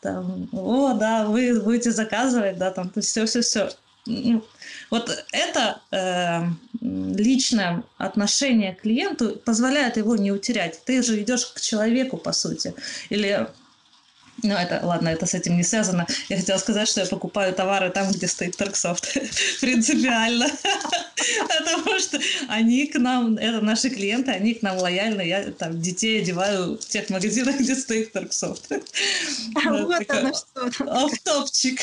там, 0.00 0.48
о, 0.52 0.94
да, 0.94 1.26
вы 1.26 1.60
будете 1.60 1.90
заказывать, 1.90 2.58
да, 2.58 2.70
там, 2.70 2.92
все-все-все. 3.00 3.70
Ну, 4.06 4.44
вот 4.90 5.24
это 5.32 5.80
э, 5.90 6.44
личное 6.80 7.82
отношение 7.98 8.74
к 8.74 8.82
клиенту 8.82 9.36
позволяет 9.44 9.96
его 9.96 10.14
не 10.16 10.30
утерять. 10.30 10.80
Ты 10.84 11.02
же 11.02 11.20
идешь 11.20 11.46
к 11.46 11.60
человеку, 11.60 12.16
по 12.16 12.30
сути. 12.32 12.72
Или 13.10 13.48
ну, 14.42 14.54
это, 14.54 14.80
ладно, 14.84 15.08
это 15.08 15.26
с 15.26 15.34
этим 15.34 15.56
не 15.56 15.62
связано. 15.62 16.06
Я 16.28 16.36
хотела 16.36 16.58
сказать, 16.58 16.88
что 16.88 17.00
я 17.00 17.06
покупаю 17.06 17.54
товары 17.54 17.90
там, 17.90 18.10
где 18.10 18.26
стоит 18.26 18.56
Торксофт. 18.56 19.16
Принципиально. 19.60 20.46
Потому 21.48 21.98
что 21.98 22.20
они 22.48 22.86
к 22.86 22.98
нам, 22.98 23.36
это 23.36 23.60
наши 23.60 23.88
клиенты, 23.88 24.32
они 24.32 24.54
к 24.54 24.62
нам 24.62 24.76
лояльны. 24.78 25.22
Я 25.22 25.50
там 25.52 25.80
детей 25.80 26.20
одеваю 26.22 26.78
в 26.78 26.86
тех 26.86 27.08
магазинах, 27.10 27.56
где 27.60 27.74
стоит 27.74 28.12
Торксофт. 28.12 28.70
Вот 29.64 30.10
оно 30.10 30.32
что. 30.34 30.70
Автопчик. 30.86 31.80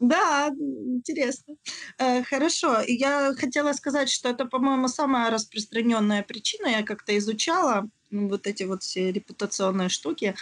Да, 0.00 0.48
интересно. 0.48 1.54
Э, 1.98 2.24
хорошо. 2.24 2.80
Я 2.84 3.32
хотела 3.34 3.72
сказать, 3.72 4.10
что 4.10 4.28
это, 4.28 4.44
по-моему, 4.44 4.88
самая 4.88 5.30
распространенная 5.30 6.24
причина. 6.24 6.66
Я 6.66 6.82
как-то 6.82 7.16
изучала 7.16 7.88
вот 8.10 8.46
эти 8.46 8.64
вот 8.64 8.82
все 8.82 9.12
репутационные 9.12 9.88
штуки. 9.88 10.34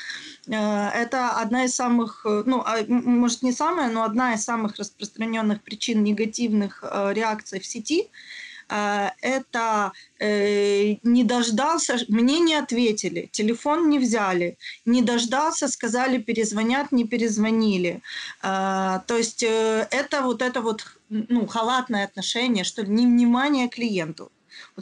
Э, 0.46 0.88
это 0.88 1.30
одна 1.30 1.64
из 1.64 1.74
самых, 1.74 2.24
э, 2.24 2.42
ну, 2.46 2.62
а, 2.64 2.84
может, 2.88 3.42
не 3.42 3.52
самая, 3.52 3.90
но 3.90 4.02
одна 4.02 4.34
из 4.34 4.44
самых 4.44 4.76
распространенных 4.76 5.62
причин 5.62 6.04
негативных 6.04 6.82
реакций 6.82 7.60
в 7.60 7.66
сети– 7.66 8.10
это 8.68 9.92
э, 10.18 10.96
не 11.04 11.22
дождался, 11.22 11.98
мне 12.08 12.40
не 12.40 12.54
ответили, 12.54 13.28
телефон 13.30 13.88
не 13.88 14.00
взяли, 14.00 14.58
не 14.84 15.02
дождался, 15.02 15.68
сказали 15.68 16.18
перезвонят, 16.18 16.90
не 16.90 17.04
перезвонили. 17.04 18.02
То 18.42 19.04
есть 19.16 19.44
э, 19.44 19.86
это 19.90 20.22
вот 20.22 20.42
это 20.42 20.62
вот 20.62 20.84
ну, 21.10 21.46
халатное 21.46 22.04
отношение, 22.04 22.64
что 22.64 22.82
ли, 22.82 22.88
невнимание 22.88 23.68
клиенту. 23.68 24.32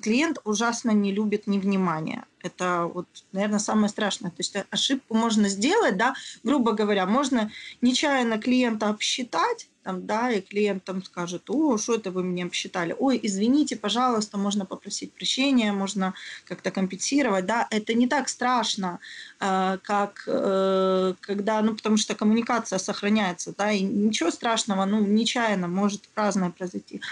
Клиент 0.03 0.39
ужасно 0.45 0.91
не 0.91 1.13
любит 1.13 1.47
невнимание. 1.47 2.25
Это 2.41 2.91
вот, 2.93 3.07
наверное, 3.33 3.59
самое 3.59 3.89
страшное. 3.89 4.31
То 4.31 4.39
есть 4.39 4.57
ошибку 4.71 5.15
можно 5.15 5.49
сделать, 5.49 5.97
да, 5.97 6.15
грубо 6.43 6.73
говоря, 6.73 7.07
можно 7.07 7.51
нечаянно 7.81 8.39
клиента 8.39 8.89
обсчитать, 8.89 9.69
там, 9.85 10.07
да, 10.07 10.31
и 10.31 10.41
клиент 10.41 10.83
там 10.85 11.05
скажет, 11.05 11.49
о, 11.49 11.77
что 11.77 11.95
это 11.95 12.11
вы 12.11 12.25
мне 12.25 12.47
посчитали, 12.47 12.97
ой, 12.99 13.21
извините, 13.23 13.77
пожалуйста, 13.77 14.39
можно 14.39 14.65
попросить 14.65 15.13
прощения, 15.13 15.73
можно 15.73 16.15
как-то 16.47 16.71
компенсировать, 16.71 17.45
да, 17.45 17.69
это 17.71 17.93
не 17.93 18.09
так 18.09 18.29
страшно, 18.31 18.99
э, 19.41 19.79
как 19.83 20.25
э, 20.27 21.15
когда, 21.21 21.61
ну, 21.61 21.77
потому 21.77 21.99
что 21.99 22.15
коммуникация 22.15 22.79
сохраняется, 22.79 23.55
да, 23.57 23.73
и 23.73 23.83
ничего 23.83 24.31
страшного, 24.31 24.87
ну, 24.87 25.01
нечаянно 25.05 25.69
может 25.69 26.09
разное 26.15 26.51
произойти. 26.51 27.03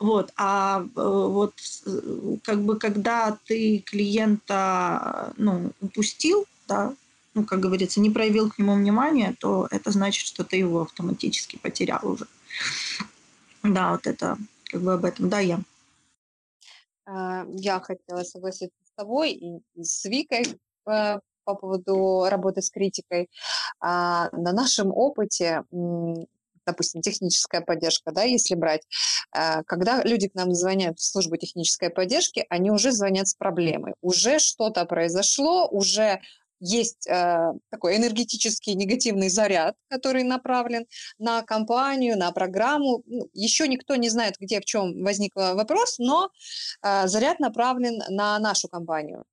Вот, 0.00 0.32
а 0.36 0.80
э, 0.80 0.86
вот 0.94 1.54
как 2.42 2.62
бы 2.62 2.78
когда 2.78 3.38
ты 3.44 3.80
клиента, 3.80 5.34
ну, 5.36 5.72
упустил, 5.82 6.46
да, 6.66 6.94
ну, 7.34 7.44
как 7.44 7.60
говорится, 7.60 8.00
не 8.00 8.08
проявил 8.08 8.50
к 8.50 8.58
нему 8.58 8.74
внимания, 8.74 9.36
то 9.38 9.68
это 9.70 9.90
значит, 9.90 10.26
что 10.26 10.42
ты 10.42 10.56
его 10.56 10.82
автоматически 10.82 11.58
потерял 11.58 12.00
уже. 12.02 12.26
Да, 13.62 13.92
вот 13.92 14.06
это 14.06 14.38
как 14.64 14.80
бы 14.80 14.94
об 14.94 15.04
этом. 15.04 15.28
Да, 15.28 15.38
я. 15.38 15.60
А, 17.04 17.44
я 17.50 17.78
хотела 17.80 18.22
согласиться 18.22 18.78
с 18.82 18.92
тобой 18.96 19.32
и 19.32 19.60
с 19.82 20.06
Викой 20.06 20.44
э, 20.86 21.20
по 21.44 21.54
поводу 21.54 22.26
работы 22.28 22.62
с 22.62 22.70
критикой. 22.70 23.28
А, 23.80 24.30
на 24.32 24.52
нашем 24.52 24.92
опыте, 24.92 25.64
допустим, 26.70 27.02
техническая 27.02 27.60
поддержка, 27.60 28.12
да, 28.12 28.22
если 28.22 28.54
брать, 28.54 28.82
а, 29.32 29.62
когда 29.64 30.02
люди 30.02 30.28
к 30.28 30.34
нам 30.34 30.54
звонят 30.54 30.98
в 30.98 31.04
службу 31.04 31.36
технической 31.36 31.90
поддержки, 31.90 32.46
они 32.48 32.70
уже 32.70 32.92
звонят 32.92 33.28
с 33.28 33.34
проблемой. 33.34 33.94
Уже 34.00 34.38
что-то 34.38 34.84
произошло, 34.84 35.68
уже 35.68 36.20
есть 36.60 37.06
э, 37.08 37.52
такой 37.70 37.96
энергетический 37.96 38.74
негативный 38.74 39.30
заряд, 39.30 39.76
который 39.88 40.22
направлен 40.24 40.86
на 41.18 41.42
компанию, 41.42 42.18
на 42.18 42.30
программу. 42.32 43.02
Ну, 43.06 43.28
еще 43.32 43.66
никто 43.66 43.96
не 43.96 44.10
знает, 44.10 44.34
где, 44.38 44.60
в 44.60 44.64
чем 44.66 45.02
возник 45.02 45.34
вопрос, 45.34 45.98
но 45.98 46.30
э, 46.82 47.08
заряд 47.08 47.40
направлен 47.40 48.02
на 48.10 48.38
нашу 48.38 48.68
компанию. 48.68 49.24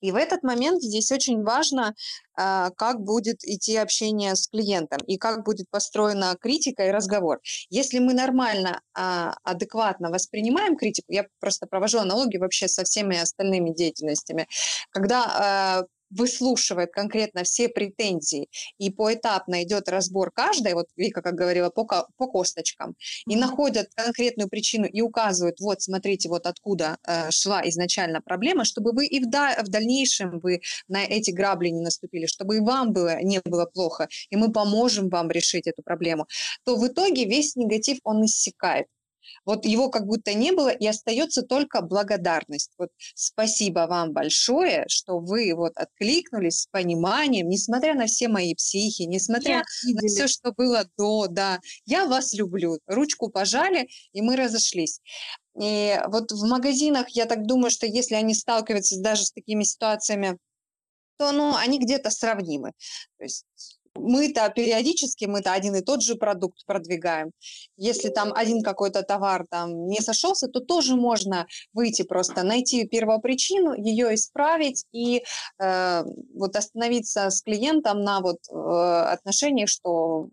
И 0.00 0.12
в 0.12 0.16
этот 0.16 0.42
момент 0.42 0.82
здесь 0.82 1.10
очень 1.12 1.42
важно, 1.42 1.94
э, 2.38 2.70
как 2.76 3.00
будет 3.00 3.44
идти 3.44 3.76
общение 3.76 4.36
с 4.36 4.46
клиентом 4.48 4.98
и 5.06 5.16
как 5.18 5.44
будет 5.44 5.68
построена 5.70 6.36
критика 6.40 6.86
и 6.86 6.90
разговор. 6.90 7.40
Если 7.70 7.98
мы 7.98 8.14
нормально, 8.14 8.80
э, 8.96 9.30
адекватно 9.44 10.10
воспринимаем 10.10 10.76
критику, 10.76 11.12
я 11.12 11.26
просто 11.40 11.66
провожу 11.66 11.98
аналогию 11.98 12.40
вообще 12.40 12.68
со 12.68 12.84
всеми 12.84 13.18
остальными 13.18 13.70
деятельностями, 13.70 14.46
когда 14.90 15.84
э, 15.84 15.97
выслушивает 16.10 16.92
конкретно 16.92 17.44
все 17.44 17.68
претензии. 17.68 18.48
И 18.78 18.90
поэтапно 18.90 19.62
идет 19.62 19.88
разбор 19.88 20.30
каждой, 20.30 20.74
вот 20.74 20.86
Вика, 20.96 21.22
как 21.22 21.34
говорила, 21.34 21.70
по, 21.70 21.84
по 21.84 22.26
косточкам, 22.26 22.96
и 23.26 23.36
находят 23.36 23.88
конкретную 23.94 24.48
причину 24.48 24.86
и 24.86 25.00
указывают, 25.00 25.60
вот, 25.60 25.82
смотрите, 25.82 26.28
вот 26.28 26.46
откуда 26.46 26.98
э, 27.06 27.30
шла 27.30 27.62
изначально 27.68 28.20
проблема, 28.20 28.64
чтобы 28.64 28.92
вы 28.92 29.06
и 29.06 29.20
в, 29.20 29.28
да, 29.28 29.62
в 29.62 29.68
дальнейшем 29.68 30.40
вы 30.40 30.60
на 30.88 31.04
эти 31.04 31.30
грабли 31.30 31.68
не 31.68 31.80
наступили, 31.80 32.26
чтобы 32.26 32.56
и 32.56 32.60
вам 32.60 32.92
было, 32.92 33.22
не 33.22 33.40
было 33.44 33.66
плохо, 33.66 34.08
и 34.30 34.36
мы 34.36 34.52
поможем 34.52 35.08
вам 35.08 35.30
решить 35.30 35.66
эту 35.66 35.82
проблему, 35.82 36.26
то 36.64 36.76
в 36.76 36.86
итоге 36.86 37.24
весь 37.24 37.56
негатив, 37.56 37.98
он 38.04 38.24
иссякает. 38.24 38.86
Вот 39.44 39.64
его 39.64 39.90
как 39.90 40.06
будто 40.06 40.34
не 40.34 40.52
было, 40.52 40.68
и 40.68 40.86
остается 40.86 41.42
только 41.42 41.80
благодарность. 41.80 42.72
Вот 42.78 42.90
спасибо 43.14 43.86
вам 43.88 44.12
большое, 44.12 44.84
что 44.88 45.18
вы 45.18 45.52
вот 45.54 45.72
откликнулись 45.76 46.62
с 46.62 46.66
пониманием, 46.66 47.48
несмотря 47.48 47.94
на 47.94 48.06
все 48.06 48.28
мои 48.28 48.54
психи, 48.54 49.02
несмотря 49.02 49.64
я 49.84 49.92
на 49.94 50.08
все, 50.08 50.28
что 50.28 50.52
было 50.52 50.84
до, 50.96 51.26
да. 51.28 51.60
Я 51.86 52.06
вас 52.06 52.32
люблю. 52.34 52.78
Ручку 52.86 53.30
пожали, 53.30 53.88
и 54.12 54.22
мы 54.22 54.36
разошлись. 54.36 55.00
И 55.60 55.98
вот 56.08 56.30
в 56.30 56.46
магазинах, 56.48 57.08
я 57.10 57.26
так 57.26 57.46
думаю, 57.46 57.70
что 57.70 57.86
если 57.86 58.14
они 58.14 58.34
сталкиваются 58.34 59.00
даже 59.00 59.24
с 59.24 59.32
такими 59.32 59.64
ситуациями, 59.64 60.38
то 61.18 61.32
ну, 61.32 61.56
они 61.56 61.78
где-то 61.78 62.10
сравнимы. 62.10 62.72
То 63.18 63.24
есть 63.24 63.44
мы-то 63.98 64.48
периодически, 64.50 65.26
мы-то 65.26 65.52
один 65.52 65.74
и 65.76 65.80
тот 65.80 66.02
же 66.02 66.14
продукт 66.14 66.64
продвигаем. 66.66 67.32
Если 67.76 68.08
там 68.08 68.32
один 68.34 68.62
какой-то 68.62 69.02
товар 69.02 69.46
там 69.50 69.86
не 69.86 70.00
сошелся, 70.00 70.48
то 70.48 70.60
тоже 70.60 70.96
можно 70.96 71.46
выйти 71.72 72.02
просто, 72.02 72.42
найти 72.42 72.86
первопричину, 72.86 73.74
ее 73.74 74.14
исправить 74.14 74.84
и 74.92 75.22
э, 75.60 76.04
вот 76.34 76.56
остановиться 76.56 77.30
с 77.30 77.42
клиентом 77.42 78.02
на 78.02 78.20
вот 78.20 78.38
э, 78.50 78.54
отношениях, 78.54 79.68
что 79.68 80.28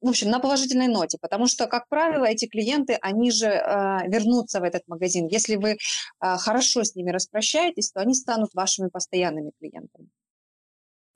в 0.00 0.08
общем, 0.08 0.30
на 0.30 0.40
положительной 0.40 0.88
ноте, 0.88 1.18
потому 1.20 1.46
что, 1.46 1.66
как 1.66 1.88
правило, 1.88 2.24
эти 2.24 2.46
клиенты, 2.46 2.94
они 3.02 3.30
же 3.30 3.48
э, 3.48 4.08
вернутся 4.08 4.60
в 4.60 4.62
этот 4.62 4.86
магазин. 4.88 5.26
Если 5.26 5.56
вы 5.56 5.72
э, 5.72 5.76
хорошо 6.20 6.84
с 6.84 6.94
ними 6.94 7.10
распрощаетесь, 7.10 7.92
то 7.92 8.00
они 8.00 8.14
станут 8.14 8.54
вашими 8.54 8.88
постоянными 8.88 9.52
клиентами. 9.58 10.08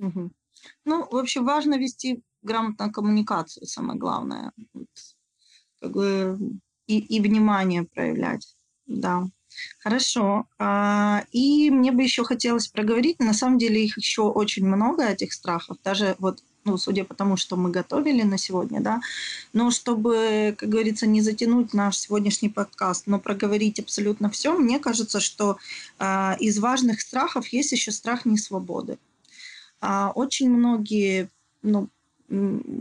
Угу. 0.01 0.31
Ну, 0.85 1.07
в 1.11 1.17
общем, 1.17 1.45
важно 1.45 1.79
вести 1.79 2.23
грамотную 2.43 2.93
коммуникацию, 2.93 3.67
самое 3.67 3.99
главное. 3.99 4.53
Вот, 4.73 4.89
как 5.81 5.93
бы 5.93 6.39
и, 6.87 6.99
и 6.99 7.21
внимание 7.21 7.85
проявлять. 7.85 8.55
Да. 8.87 9.25
Хорошо. 9.79 10.47
А, 10.59 11.25
и 11.31 11.71
мне 11.71 11.93
бы 11.93 12.03
еще 12.03 12.25
хотелось 12.25 12.69
проговорить, 12.69 13.21
на 13.21 13.35
самом 13.35 13.59
деле 13.59 13.85
их 13.85 13.97
еще 13.97 14.23
очень 14.23 14.67
много, 14.67 15.05
этих 15.05 15.33
страхов, 15.33 15.77
даже 15.85 16.17
вот 16.19 16.43
ну, 16.65 16.79
судя 16.79 17.05
по 17.05 17.15
тому, 17.15 17.37
что 17.37 17.57
мы 17.57 17.71
готовили 17.71 18.23
на 18.23 18.39
сегодня, 18.39 18.81
да, 18.81 19.01
но 19.53 19.71
чтобы, 19.71 20.55
как 20.59 20.69
говорится, 20.69 21.07
не 21.07 21.21
затянуть 21.21 21.75
наш 21.75 21.99
сегодняшний 21.99 22.49
подкаст, 22.49 23.07
но 23.07 23.19
проговорить 23.19 23.81
абсолютно 23.81 24.31
все, 24.31 24.57
мне 24.59 24.79
кажется, 24.79 25.21
что 25.21 25.59
э, 25.99 26.37
из 26.41 26.59
важных 26.59 27.03
страхов 27.03 27.49
есть 27.49 27.73
еще 27.73 27.93
страх 27.93 28.25
несвободы. 28.25 28.99
А 29.87 30.13
очень 30.15 30.51
многие, 30.51 31.29
ну, 31.63 31.91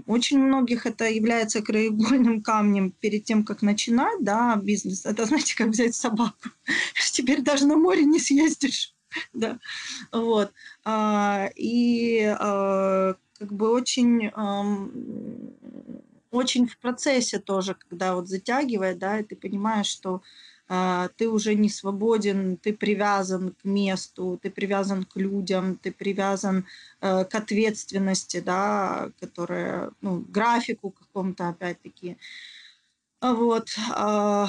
очень 0.08 0.40
многих 0.40 0.86
это 0.86 1.10
является 1.10 1.62
краеугольным 1.62 2.42
камнем 2.42 2.92
перед 2.92 3.26
тем, 3.26 3.44
как 3.44 3.62
начинать 3.62 4.24
да, 4.24 4.56
бизнес. 4.56 5.06
Это, 5.06 5.26
знаете, 5.26 5.54
как 5.58 5.68
взять 5.68 5.96
собаку. 5.96 6.50
Теперь 7.12 7.42
даже 7.42 7.68
на 7.68 7.76
море 7.76 8.06
не 8.06 8.20
съездишь. 8.20 8.94
Да. 9.34 9.60
Вот. 10.12 10.52
А, 10.86 11.50
и 11.56 12.24
а, 12.40 13.14
как 13.38 13.54
бы 13.54 13.70
очень 13.70 14.32
очень 16.32 16.68
в 16.68 16.80
процессе 16.80 17.38
тоже, 17.38 17.76
когда 17.76 18.16
вот 18.16 18.28
затягивает, 18.28 18.98
да, 18.98 19.20
и 19.20 19.24
ты 19.24 19.36
понимаешь, 19.36 19.86
что 19.86 20.24
ты 20.68 21.30
уже 21.30 21.56
не 21.56 21.70
свободен, 21.70 22.58
ты 22.58 22.74
привязан 22.74 23.52
к 23.52 23.64
месту, 23.64 24.40
ты 24.42 24.50
привязан 24.50 25.04
к 25.04 25.18
людям, 25.18 25.78
ты 25.78 25.92
привязан 25.92 26.66
э, 27.02 27.26
к 27.26 27.36
ответственности, 27.36 28.40
да, 28.40 29.12
которая, 29.20 29.92
ну, 30.02 30.20
графику 30.22 30.92
какому-то, 30.92 31.50
опять-таки. 31.50 32.18
Вот. 33.22 33.70
Э, 33.96 34.48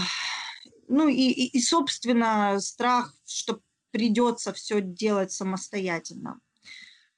ну 0.88 1.08
и, 1.08 1.30
и, 1.30 1.58
и, 1.58 1.60
собственно, 1.60 2.60
страх, 2.60 3.14
что 3.26 3.60
придется 3.90 4.52
все 4.52 4.80
делать 4.80 5.32
самостоятельно. 5.32 6.40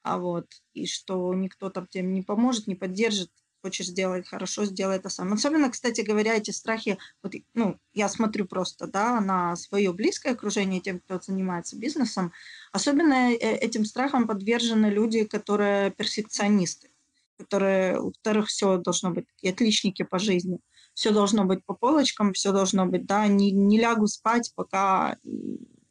А 0.02 0.18
вот, 0.18 0.46
и 0.72 0.86
что 0.86 1.34
никто 1.34 1.68
там 1.68 1.86
тебе 1.86 2.04
не 2.04 2.22
поможет, 2.22 2.66
не 2.66 2.76
поддержит, 2.76 3.30
хочешь 3.62 3.86
сделать 3.86 4.28
хорошо, 4.28 4.64
сделай 4.64 4.96
это 4.96 5.08
сам. 5.08 5.32
Особенно, 5.32 5.70
кстати 5.70 6.00
говоря, 6.00 6.34
эти 6.34 6.50
страхи, 6.50 6.98
вот, 7.22 7.34
ну, 7.54 7.78
я 7.92 8.08
смотрю 8.08 8.46
просто, 8.46 8.86
да, 8.86 9.20
на 9.20 9.56
свое 9.56 9.92
близкое 9.92 10.32
окружение 10.32 10.80
тем, 10.80 11.00
кто 11.00 11.20
занимается 11.20 11.76
бизнесом, 11.76 12.32
особенно 12.72 13.32
э, 13.32 13.36
этим 13.36 13.84
страхам 13.84 14.26
подвержены 14.26 14.86
люди, 14.86 15.24
которые 15.24 15.90
перфекционисты, 15.90 16.90
которые, 17.38 18.00
у 18.00 18.12
которых 18.12 18.48
все 18.48 18.78
должно 18.78 19.10
быть, 19.10 19.26
такие 19.26 19.52
отличники 19.52 20.02
по 20.02 20.18
жизни, 20.18 20.58
все 20.94 21.10
должно 21.10 21.44
быть 21.44 21.64
по 21.64 21.74
полочкам, 21.74 22.32
все 22.32 22.52
должно 22.52 22.86
быть, 22.86 23.04
да, 23.04 23.26
не, 23.26 23.50
не 23.50 23.78
лягу 23.78 24.06
спать, 24.06 24.52
пока 24.54 25.16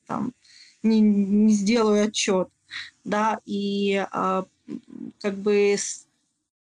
там, 0.07 0.33
не, 0.81 0.99
не 0.99 1.53
сделаю 1.53 2.07
отчет, 2.07 2.49
да, 3.03 3.39
и 3.45 4.03
а, 4.11 4.45
как 5.19 5.35
бы 5.35 5.75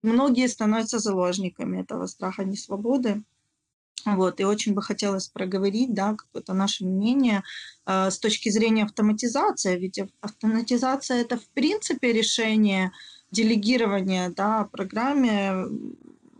многие 0.03 0.47
становятся 0.47 0.99
заложниками 0.99 1.81
этого 1.81 2.05
страха 2.07 2.43
несвободы. 2.43 3.23
Вот, 4.05 4.41
и 4.41 4.43
очень 4.43 4.73
бы 4.73 4.81
хотелось 4.81 5.29
проговорить, 5.29 5.93
да, 5.93 6.15
какое-то 6.15 6.53
наше 6.53 6.85
мнение 6.85 7.41
э, 7.85 8.11
с 8.11 8.19
точки 8.19 8.49
зрения 8.49 8.83
автоматизации, 8.83 9.79
ведь 9.79 9.99
автоматизация 10.19 11.21
это 11.21 11.37
в 11.37 11.47
принципе 11.53 12.11
решение 12.11 12.91
делегирования, 13.31 14.29
да, 14.29 14.65
программе, 14.65 15.65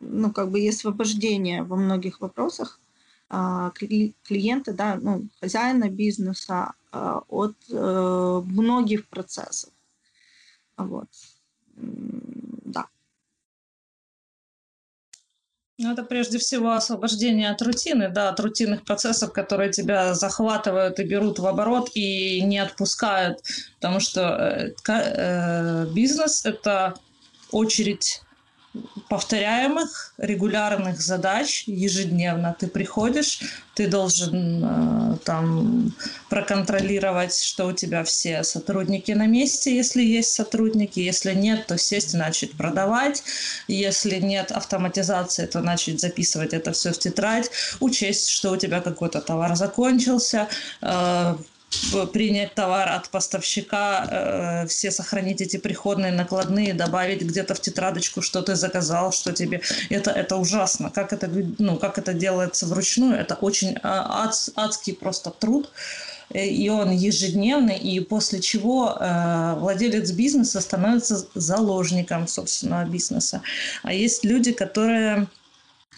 ну, 0.02 0.32
как 0.34 0.52
бы 0.52 0.60
и 0.60 0.70
освобождение 0.70 1.64
во 1.64 1.78
многих 1.78 2.20
вопросах 2.20 2.82
э, 3.30 3.72
клиента, 4.24 4.74
да, 4.74 5.00
ну, 5.02 5.28
хозяина 5.40 5.90
бизнеса 5.90 6.74
э, 6.92 7.20
от 7.30 7.56
э, 7.70 8.42
многих 8.46 9.08
процессов. 9.08 9.72
Вот. 10.76 11.08
Ну, 15.80 15.92
это 15.92 16.04
прежде 16.04 16.38
всего 16.38 16.74
освобождение 16.74 17.50
от 17.50 17.62
рутины, 17.64 18.10
да, 18.10 18.30
от 18.30 18.40
рутинных 18.40 18.84
процессов, 18.84 19.34
которые 19.34 19.72
тебя 19.72 20.14
захватывают 20.14 21.00
и 21.00 21.04
берут 21.04 21.40
в 21.40 21.48
оборот 21.48 21.90
и 21.96 22.42
не 22.42 22.60
отпускают, 22.60 23.40
потому 23.80 24.00
что 24.00 24.22
э, 24.22 24.74
э, 24.88 25.86
бизнес– 25.88 26.46
это 26.46 26.94
очередь 27.52 28.22
повторяемых, 29.08 30.14
регулярных 30.18 31.00
задач 31.00 31.64
ежедневно. 31.68 32.56
Ты 32.58 32.68
приходишь, 32.68 33.42
ты 33.76 33.88
должен 33.88 34.64
э, 34.64 35.18
там 35.24 35.94
проконтролировать, 36.30 37.38
что 37.38 37.68
у 37.68 37.74
тебя 37.74 38.04
все 38.04 38.44
сотрудники 38.44 39.12
на 39.12 39.28
месте, 39.28 39.76
если 39.76 40.04
есть 40.04 40.32
сотрудники. 40.32 41.00
Если 41.00 41.34
нет, 41.34 41.68
то 41.68 41.78
сесть 41.78 42.14
и 42.14 42.18
начать 42.18 42.54
продавать. 42.54 43.24
Если 43.68 44.20
нет 44.20 44.52
автоматизации, 44.52 45.46
то 45.46 45.62
начать 45.62 46.02
записывать 46.02 46.54
это 46.54 46.72
все 46.72 46.92
в 46.92 47.00
тетрадь, 47.00 47.52
учесть, 47.80 48.30
что 48.30 48.52
у 48.52 48.58
тебя 48.58 48.82
какой-то 48.82 49.22
товар 49.22 49.56
закончился, 49.56 50.48
э, 50.82 51.36
принять 52.12 52.54
товар 52.56 52.90
от 52.90 53.10
поставщика, 53.10 54.64
э, 54.64 54.68
все 54.68 54.92
сохранить 54.92 55.42
эти 55.42 55.58
приходные 55.58 56.12
накладные, 56.12 56.74
добавить 56.74 57.22
где-то 57.22 57.56
в 57.56 57.62
тетрадочку, 57.62 58.22
что 58.22 58.42
ты 58.42 58.56
заказал, 58.56 59.12
что 59.12 59.32
тебе... 59.34 59.62
Это, 59.90 60.12
это 60.12 60.38
ужасно. 60.38 60.90
Как 60.90 61.14
это, 61.14 61.30
ну, 61.60 61.78
как 61.78 61.98
это 61.98 62.14
делается 62.14 62.66
вручную, 62.66 63.16
это 63.16 63.36
очень 63.36 63.78
а, 63.84 64.26
ад, 64.26 64.36
адский 64.56 64.94
просто 64.94 65.30
труд 65.32 65.70
э, 66.34 66.46
и 66.46 66.70
он 66.70 66.92
ежедневный, 66.92 67.78
и 67.78 68.00
после 68.00 68.42
чего 68.42 68.98
э, 69.00 69.56
владелец 69.60 70.12
бизнеса 70.12 70.62
становится 70.62 71.26
заложником 71.36 72.28
собственного 72.28 72.86
бизнеса. 72.86 73.42
А 73.84 73.94
есть 73.94 74.24
люди, 74.24 74.52
которые 74.52 75.28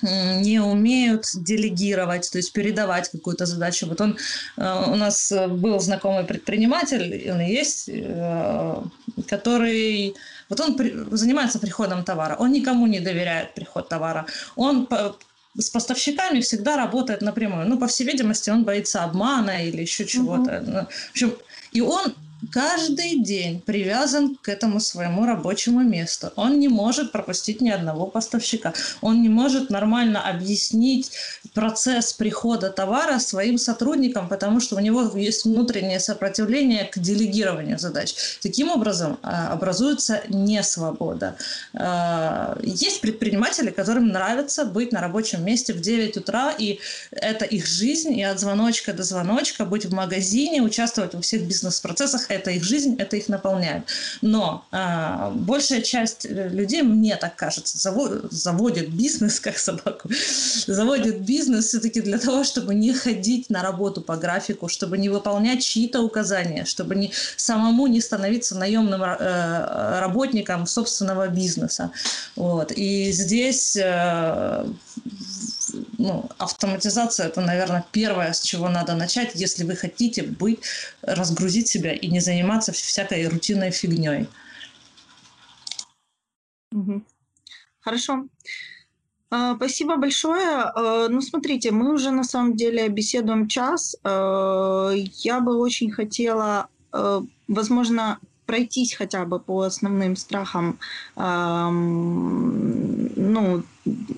не 0.02 0.60
умеют 0.60 1.26
делегировать, 1.36 2.30
то 2.32 2.38
есть 2.38 2.54
передавать 2.54 3.10
какую-то 3.10 3.46
задачу. 3.46 3.88
Вот 3.88 4.02
он, 4.02 4.18
э, 4.58 4.84
у 4.88 4.96
нас 4.96 5.32
был 5.50 5.80
знакомый 5.80 6.24
предприниматель, 6.24 7.32
он 7.32 7.42
есть, 7.42 7.90
э, 7.90 8.76
который, 9.28 10.16
вот 10.50 10.60
он 10.60 10.78
занимается 11.12 11.60
приходом 11.60 12.04
товара, 12.04 12.36
он 12.40 12.52
никому 12.52 12.88
не 12.88 13.00
доверяет 13.00 13.54
приход 13.54 13.90
товара, 13.90 14.26
он 14.56 14.88
с 15.58 15.70
поставщиками 15.70 16.42
всегда 16.42 16.76
работает 16.76 17.22
напрямую. 17.22 17.68
Ну, 17.68 17.78
по 17.78 17.88
всей 17.88 18.06
видимости, 18.06 18.50
он 18.50 18.64
боится 18.64 19.04
обмана 19.04 19.66
или 19.66 19.82
еще 19.82 20.06
чего-то. 20.06 20.52
Uh-huh. 20.52 20.86
В 20.86 21.12
общем, 21.12 21.34
и 21.72 21.82
он 21.82 22.14
каждый 22.52 23.20
день 23.20 23.62
привязан 23.62 24.36
к 24.36 24.50
этому 24.50 24.80
своему 24.80 25.26
рабочему 25.26 25.82
месту. 25.82 26.32
Он 26.36 26.60
не 26.60 26.68
может 26.68 27.12
пропустить 27.12 27.62
ни 27.62 27.70
одного 27.70 28.08
поставщика. 28.08 28.74
Он 29.02 29.22
не 29.22 29.30
может 29.30 29.70
нормально 29.70 30.22
объяснить 30.22 31.12
процесс 31.54 32.14
прихода 32.14 32.70
товара 32.70 33.20
своим 33.20 33.58
сотрудникам, 33.58 34.28
потому 34.28 34.60
что 34.60 34.76
у 34.76 34.80
него 34.80 35.12
есть 35.16 35.46
внутреннее 35.46 36.00
сопротивление 36.00 36.86
к 36.86 37.00
делегированию 37.00 37.80
задач. 37.80 38.16
Таким 38.42 38.70
образом 38.70 39.18
а, 39.22 39.54
образуется 39.54 40.22
несвобода. 40.30 41.36
А, 41.74 42.58
есть 42.62 43.02
предприниматели, 43.02 43.72
которым 43.72 44.10
нравится 44.10 44.66
быть 44.66 44.92
на 44.92 45.02
рабочем 45.02 45.44
месте 45.44 45.74
в 45.74 45.82
9 45.82 46.18
утра, 46.18 46.54
и 46.58 46.80
это 47.12 47.46
их 47.46 47.66
жизнь, 47.66 48.14
и 48.14 48.24
от 48.24 48.40
звоночка 48.40 48.94
до 48.94 49.04
звоночка 49.04 49.66
быть 49.66 49.86
в 49.86 49.94
магазине, 49.94 50.62
участвовать 50.62 51.14
во 51.14 51.22
всех 51.22 51.44
бизнес-процессах 51.44 52.30
это 52.36 52.52
их 52.52 52.64
жизнь, 52.64 52.96
это 53.00 53.18
их 53.18 53.30
наполняет. 53.30 53.84
Но 54.22 54.66
а, 54.72 55.32
большая 55.32 55.82
часть 55.82 56.26
э, 56.26 56.50
людей, 56.50 56.82
мне 56.82 57.16
так 57.16 57.36
кажется, 57.36 57.78
заводит, 57.78 58.32
заводит 58.32 58.90
бизнес, 58.90 59.40
как 59.40 59.58
собаку, 59.58 60.10
заводит 60.68 61.22
бизнес 61.22 61.68
все-таки 61.68 62.02
для 62.02 62.18
того, 62.18 62.44
чтобы 62.44 62.76
не 62.76 62.94
ходить 62.94 63.50
на 63.50 63.62
работу 63.64 64.02
по 64.02 64.16
графику, 64.16 64.68
чтобы 64.68 64.98
не 64.98 65.10
выполнять 65.10 65.64
чьи-то 65.64 66.02
указания, 66.02 66.66
чтобы 66.66 66.96
не, 66.96 67.12
самому 67.38 67.88
не 67.88 68.02
становиться 68.02 68.58
наемным 68.58 69.02
э, 69.04 70.00
работником 70.00 70.66
собственного 70.68 71.28
бизнеса. 71.28 71.92
Вот. 72.36 72.72
И 72.72 73.12
здесь 73.12 73.76
э, 73.76 74.66
ну, 75.98 76.30
автоматизация 76.38 77.28
это, 77.28 77.42
наверное, 77.42 77.86
первое, 77.92 78.34
с 78.34 78.42
чего 78.42 78.70
надо 78.70 78.96
начать, 78.96 79.36
если 79.36 79.64
вы 79.64 79.76
хотите 79.76 80.24
быть, 80.24 80.60
разгрузить 81.02 81.68
себя 81.68 81.94
и 81.94 82.08
не 82.08 82.20
заниматься 82.20 82.72
всякой 82.72 83.28
рутинной 83.28 83.72
фигней. 83.72 84.28
Хорошо. 87.80 88.26
А, 89.30 89.56
спасибо 89.56 89.98
большое. 89.98 90.58
А, 90.58 91.08
ну, 91.10 91.22
смотрите, 91.22 91.72
мы 91.72 91.94
уже 91.94 92.12
на 92.12 92.24
самом 92.24 92.56
деле 92.56 92.88
беседуем 92.90 93.48
час. 93.48 93.96
А, 94.04 94.92
я 94.94 95.40
бы 95.40 95.58
очень 95.58 95.92
хотела, 95.92 96.68
возможно, 97.48 98.20
пройтись 98.46 98.94
хотя 98.94 99.26
бы 99.26 99.40
по 99.40 99.62
основным 99.62 100.16
страхам, 100.16 100.80
ну, 103.16 103.64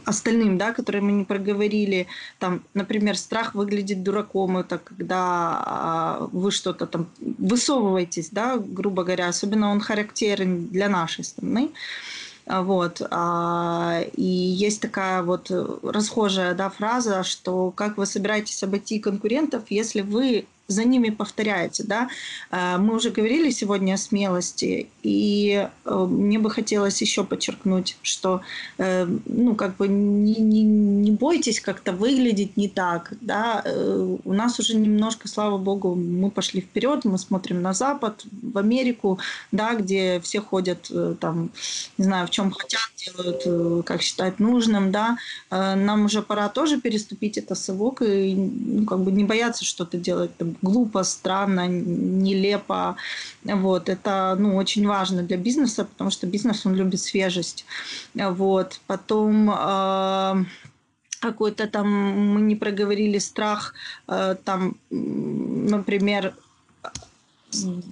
остальным, 0.05 0.57
да, 0.57 0.73
которые 0.73 1.01
мы 1.01 1.11
не 1.11 1.25
проговорили, 1.25 2.07
там, 2.39 2.61
например, 2.73 3.17
страх 3.17 3.55
выглядеть 3.55 4.03
дураком, 4.03 4.57
это 4.57 4.77
когда 4.77 5.61
а, 5.65 6.29
вы 6.31 6.51
что-то 6.51 6.87
там 6.87 7.07
высовываетесь, 7.19 8.29
да, 8.31 8.57
грубо 8.57 9.03
говоря, 9.03 9.27
особенно 9.27 9.69
он 9.69 9.81
характерен 9.81 10.67
для 10.67 10.87
нашей 10.87 11.25
страны. 11.25 11.71
Вот. 12.45 13.01
А, 13.11 14.01
и 14.15 14.23
есть 14.23 14.81
такая 14.81 15.21
вот 15.21 15.51
расхожая 15.83 16.53
да, 16.53 16.69
фраза, 16.69 17.23
что 17.23 17.71
как 17.71 17.97
вы 17.97 18.05
собираетесь 18.05 18.63
обойти 18.63 18.99
конкурентов, 18.99 19.63
если 19.69 20.01
вы 20.01 20.47
за 20.67 20.83
ними 20.83 21.09
повторяете, 21.09 21.83
да. 21.83 22.09
Э, 22.51 22.77
мы 22.77 22.95
уже 22.95 23.09
говорили 23.09 23.49
сегодня 23.51 23.93
о 23.93 23.97
смелости, 23.97 24.87
и 25.03 25.67
э, 25.85 26.05
мне 26.09 26.39
бы 26.39 26.49
хотелось 26.49 27.01
еще 27.01 27.23
подчеркнуть, 27.23 27.97
что, 28.01 28.41
э, 28.77 29.07
ну, 29.25 29.55
как 29.55 29.77
бы 29.77 29.87
не, 29.87 30.35
не, 30.35 30.63
не 30.63 31.11
бойтесь 31.11 31.61
как-то 31.61 31.93
выглядеть 31.93 32.57
не 32.57 32.67
так, 32.67 33.13
да. 33.21 33.63
У 34.25 34.33
нас 34.33 34.59
уже 34.59 34.75
немножко, 34.75 35.27
слава 35.27 35.57
богу, 35.57 35.95
мы 35.95 36.29
пошли 36.29 36.61
вперед, 36.61 37.05
мы 37.05 37.17
смотрим 37.17 37.61
на 37.61 37.73
Запад, 37.73 38.25
в 38.31 38.57
Америку, 38.57 39.19
да, 39.51 39.75
где 39.75 40.19
все 40.19 40.41
ходят 40.41 40.91
там, 41.19 41.49
не 41.97 42.03
знаю, 42.03 42.27
в 42.27 42.29
чем 42.29 42.51
хотят, 42.51 42.81
делают, 42.97 43.85
как 43.85 44.01
считают 44.01 44.39
нужным, 44.39 44.91
да. 44.91 45.17
Нам 45.49 46.05
уже 46.05 46.21
пора 46.21 46.49
тоже 46.49 46.79
переступить 46.79 47.37
это 47.37 47.55
совок 47.55 48.01
и 48.01 48.35
ну, 48.35 48.85
как 48.85 48.99
бы 48.99 49.11
не 49.11 49.23
бояться 49.23 49.65
что-то 49.65 49.97
делать 49.97 50.31
глупо, 50.61 51.03
странно, 51.03 51.67
нелепо. 51.67 52.95
Вот. 53.43 53.89
Это 53.89 54.35
ну, 54.39 54.55
очень 54.55 54.87
важно 54.87 55.23
для 55.23 55.37
бизнеса, 55.37 55.85
потому 55.85 56.09
что 56.09 56.27
бизнес, 56.27 56.65
он 56.65 56.75
любит 56.75 56.99
свежесть. 57.01 57.65
Вот. 58.13 58.79
Потом 58.87 59.49
э, 59.49 60.45
какой-то 61.19 61.67
там, 61.67 61.87
мы 61.87 62.41
не 62.41 62.55
проговорили 62.55 63.19
страх, 63.19 63.73
э, 64.07 64.35
там, 64.43 64.75
например, 64.89 66.33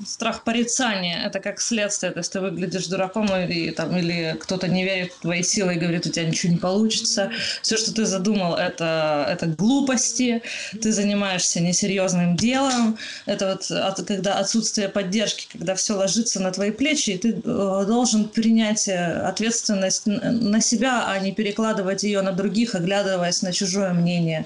страх 0.06 0.44
порицания– 0.44 1.24
это 1.26 1.40
как 1.40 1.62
следствие. 1.62 2.12
То 2.12 2.20
есть 2.20 2.32
ты 2.32 2.42
выглядишь 2.42 2.88
дураком 2.88 3.28
или, 3.28 3.72
там, 3.72 3.96
или 3.96 4.38
кто-то 4.40 4.68
не 4.68 4.84
верит 4.84 5.14
в 5.14 5.22
твои 5.22 5.44
силы 5.44 5.76
и 5.76 5.80
говорит, 5.80 6.06
у 6.06 6.10
тебя 6.10 6.26
ничего 6.26 6.54
не 6.54 6.60
получится. 6.60 7.32
Все, 7.62 7.78
что 7.78 7.94
ты 7.94 8.06
задумал, 8.06 8.56
это, 8.56 9.26
это 9.30 9.48
глупости. 9.48 10.42
Ты 10.82 10.92
занимаешься 10.92 11.62
несерьезным 11.62 12.36
делом. 12.36 12.98
Это 13.26 13.52
вот 13.52 13.72
от, 13.72 14.06
когда 14.06 14.40
отсутствие 14.40 14.90
поддержки, 14.90 15.48
когда 15.52 15.76
все 15.76 15.96
ложится 15.96 16.42
на 16.42 16.52
твои 16.52 16.72
плечи, 16.72 17.12
и 17.12 17.18
ты 17.18 17.30
э, 17.30 17.84
должен 17.88 18.28
принять 18.28 18.88
э, 18.88 19.22
ответственность 19.22 20.06
на 20.06 20.60
себя, 20.60 21.06
а 21.08 21.18
не 21.20 21.32
перекладывать 21.32 22.04
ее 22.04 22.22
на 22.22 22.32
других, 22.32 22.76
оглядываясь 22.76 23.42
на 23.42 23.54
чужое 23.54 23.94
мнение. 23.94 24.46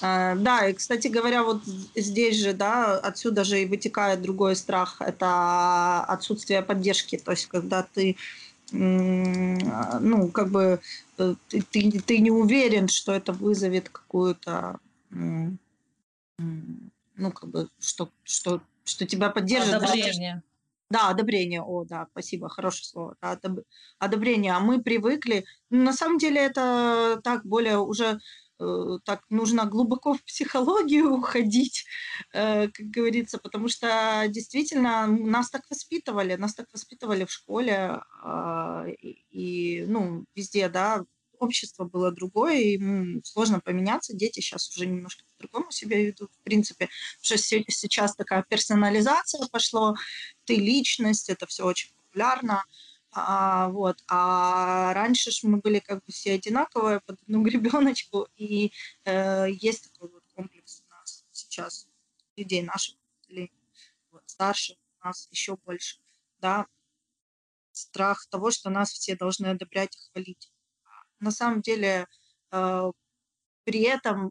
А, 0.00 0.36
да, 0.36 0.68
и, 0.68 0.74
кстати 0.74 1.08
говоря, 1.08 1.42
вот 1.42 1.62
здесь 1.96 2.36
же, 2.36 2.52
да, 2.52 2.98
отсюда 2.98 3.44
же 3.44 3.62
и 3.62 3.66
вытекает 3.66 4.22
другой 4.22 4.54
страх, 4.54 4.96
это 5.00 6.04
отсутствие 6.04 6.62
поддержки, 6.62 7.18
то 7.18 7.32
есть 7.32 7.46
когда 7.46 7.82
ты, 7.82 8.16
ну, 8.70 10.28
как 10.28 10.50
бы, 10.50 10.80
э, 11.18 11.34
ты, 11.48 11.62
ты, 11.62 12.00
ты 12.00 12.18
не 12.18 12.30
уверен, 12.30 12.88
что 12.88 13.12
это 13.12 13.32
вызовет 13.32 13.88
какую-то, 13.88 14.78
ну, 15.10 15.58
как 17.32 17.50
бы, 17.50 17.68
что, 17.80 18.10
что, 18.22 18.60
что 18.84 19.06
тебя 19.06 19.30
поддержит. 19.30 19.74
Одобрение. 19.74 20.42
Да, 20.90 21.10
одобрение. 21.10 21.60
О, 21.62 21.84
да, 21.84 22.06
спасибо, 22.12 22.48
хорошее 22.48 22.84
слово. 22.84 23.16
Да, 23.20 23.38
одобрение. 23.98 24.52
А 24.52 24.60
мы 24.60 24.80
привыкли. 24.80 25.44
На 25.70 25.92
самом 25.92 26.18
деле 26.18 26.40
это 26.40 27.20
так 27.22 27.44
более 27.44 27.78
уже 27.78 28.20
так 29.04 29.22
нужно 29.30 29.64
глубоко 29.66 30.14
в 30.14 30.24
психологию 30.24 31.12
уходить, 31.18 31.84
э, 32.32 32.68
как 32.68 32.86
говорится, 32.86 33.38
потому 33.38 33.68
что 33.68 34.24
действительно 34.28 35.06
нас 35.06 35.50
так 35.50 35.62
воспитывали, 35.70 36.34
нас 36.36 36.54
так 36.54 36.66
воспитывали 36.72 37.24
в 37.24 37.30
школе 37.32 38.00
а, 38.22 38.84
и, 39.00 39.84
ну, 39.86 40.24
везде, 40.34 40.68
да, 40.68 41.04
общество 41.38 41.84
было 41.84 42.10
другое, 42.10 42.58
и 42.58 43.20
сложно 43.24 43.60
поменяться. 43.60 44.14
Дети 44.14 44.40
сейчас 44.40 44.68
уже 44.74 44.86
немножко 44.86 45.24
по-другому 45.36 45.70
себя 45.70 45.98
ведут, 45.98 46.30
в 46.32 46.42
принципе, 46.42 46.88
что 47.20 47.36
сейчас 47.38 48.14
такая 48.14 48.44
персонализация 48.48 49.46
пошла, 49.48 49.94
ты 50.44 50.56
личность, 50.56 51.28
это 51.28 51.46
все 51.46 51.64
очень 51.64 51.90
популярно. 51.96 52.64
А, 53.12 53.68
вот. 53.68 54.02
а 54.08 54.92
раньше 54.94 55.30
ж 55.30 55.42
мы 55.44 55.58
были 55.58 55.78
как 55.78 56.04
бы 56.04 56.12
все 56.12 56.34
одинаковые 56.34 57.00
под 57.00 57.20
одну 57.22 57.42
гребеночку, 57.48 58.28
и 58.36 58.72
э, 59.04 59.46
есть 59.50 59.90
такой 59.92 60.10
вот 60.10 60.22
комплекс 60.34 60.82
у 60.86 60.90
нас 60.94 61.24
сейчас, 61.32 61.88
людей 62.36 62.62
наших 62.62 62.96
поколений, 63.20 63.52
вот, 64.10 64.22
старше 64.26 64.76
нас 65.02 65.28
еще 65.30 65.56
больше, 65.64 65.98
да, 66.40 66.66
страх 67.72 68.26
того, 68.26 68.50
что 68.50 68.70
нас 68.70 68.90
все 68.92 69.16
должны 69.16 69.46
одобрять 69.46 69.96
и 69.96 70.10
хвалить. 70.10 70.52
На 71.20 71.30
самом 71.30 71.62
деле, 71.62 72.06
э, 72.50 72.92
при 73.64 73.82
этом 73.82 74.26
а, 74.26 74.30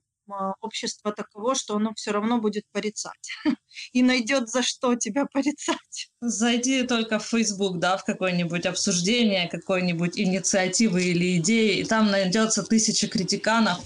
общество 0.61 1.11
таково, 1.11 1.55
что 1.55 1.75
оно 1.75 1.93
все 1.95 2.11
равно 2.11 2.39
будет 2.39 2.63
порицать 2.71 3.29
и 3.93 4.03
найдет 4.03 4.49
за 4.49 4.61
что 4.61 4.95
тебя 4.95 5.25
порицать. 5.31 6.09
Зайди 6.21 6.83
только 6.83 7.19
в 7.19 7.25
Facebook, 7.25 7.79
да, 7.79 7.97
в 7.97 8.05
какое-нибудь 8.05 8.65
обсуждение, 8.65 9.47
какой-нибудь 9.49 10.19
инициативы 10.19 11.03
или 11.03 11.37
идеи, 11.37 11.79
и 11.79 11.83
там 11.83 12.11
найдется 12.11 12.63
тысяча 12.63 13.07
критиканов 13.07 13.79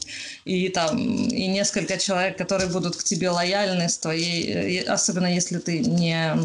и 0.45 0.69
там 0.69 0.97
и 0.97 1.47
несколько 1.47 1.97
человек, 1.97 2.37
которые 2.37 2.69
будут 2.69 2.95
к 2.95 3.03
тебе 3.03 3.29
лояльны 3.29 3.89
с 3.89 3.97
твоей, 3.97 4.81
особенно 4.81 5.33
если 5.33 5.59
ты 5.59 5.79
не 5.79 6.35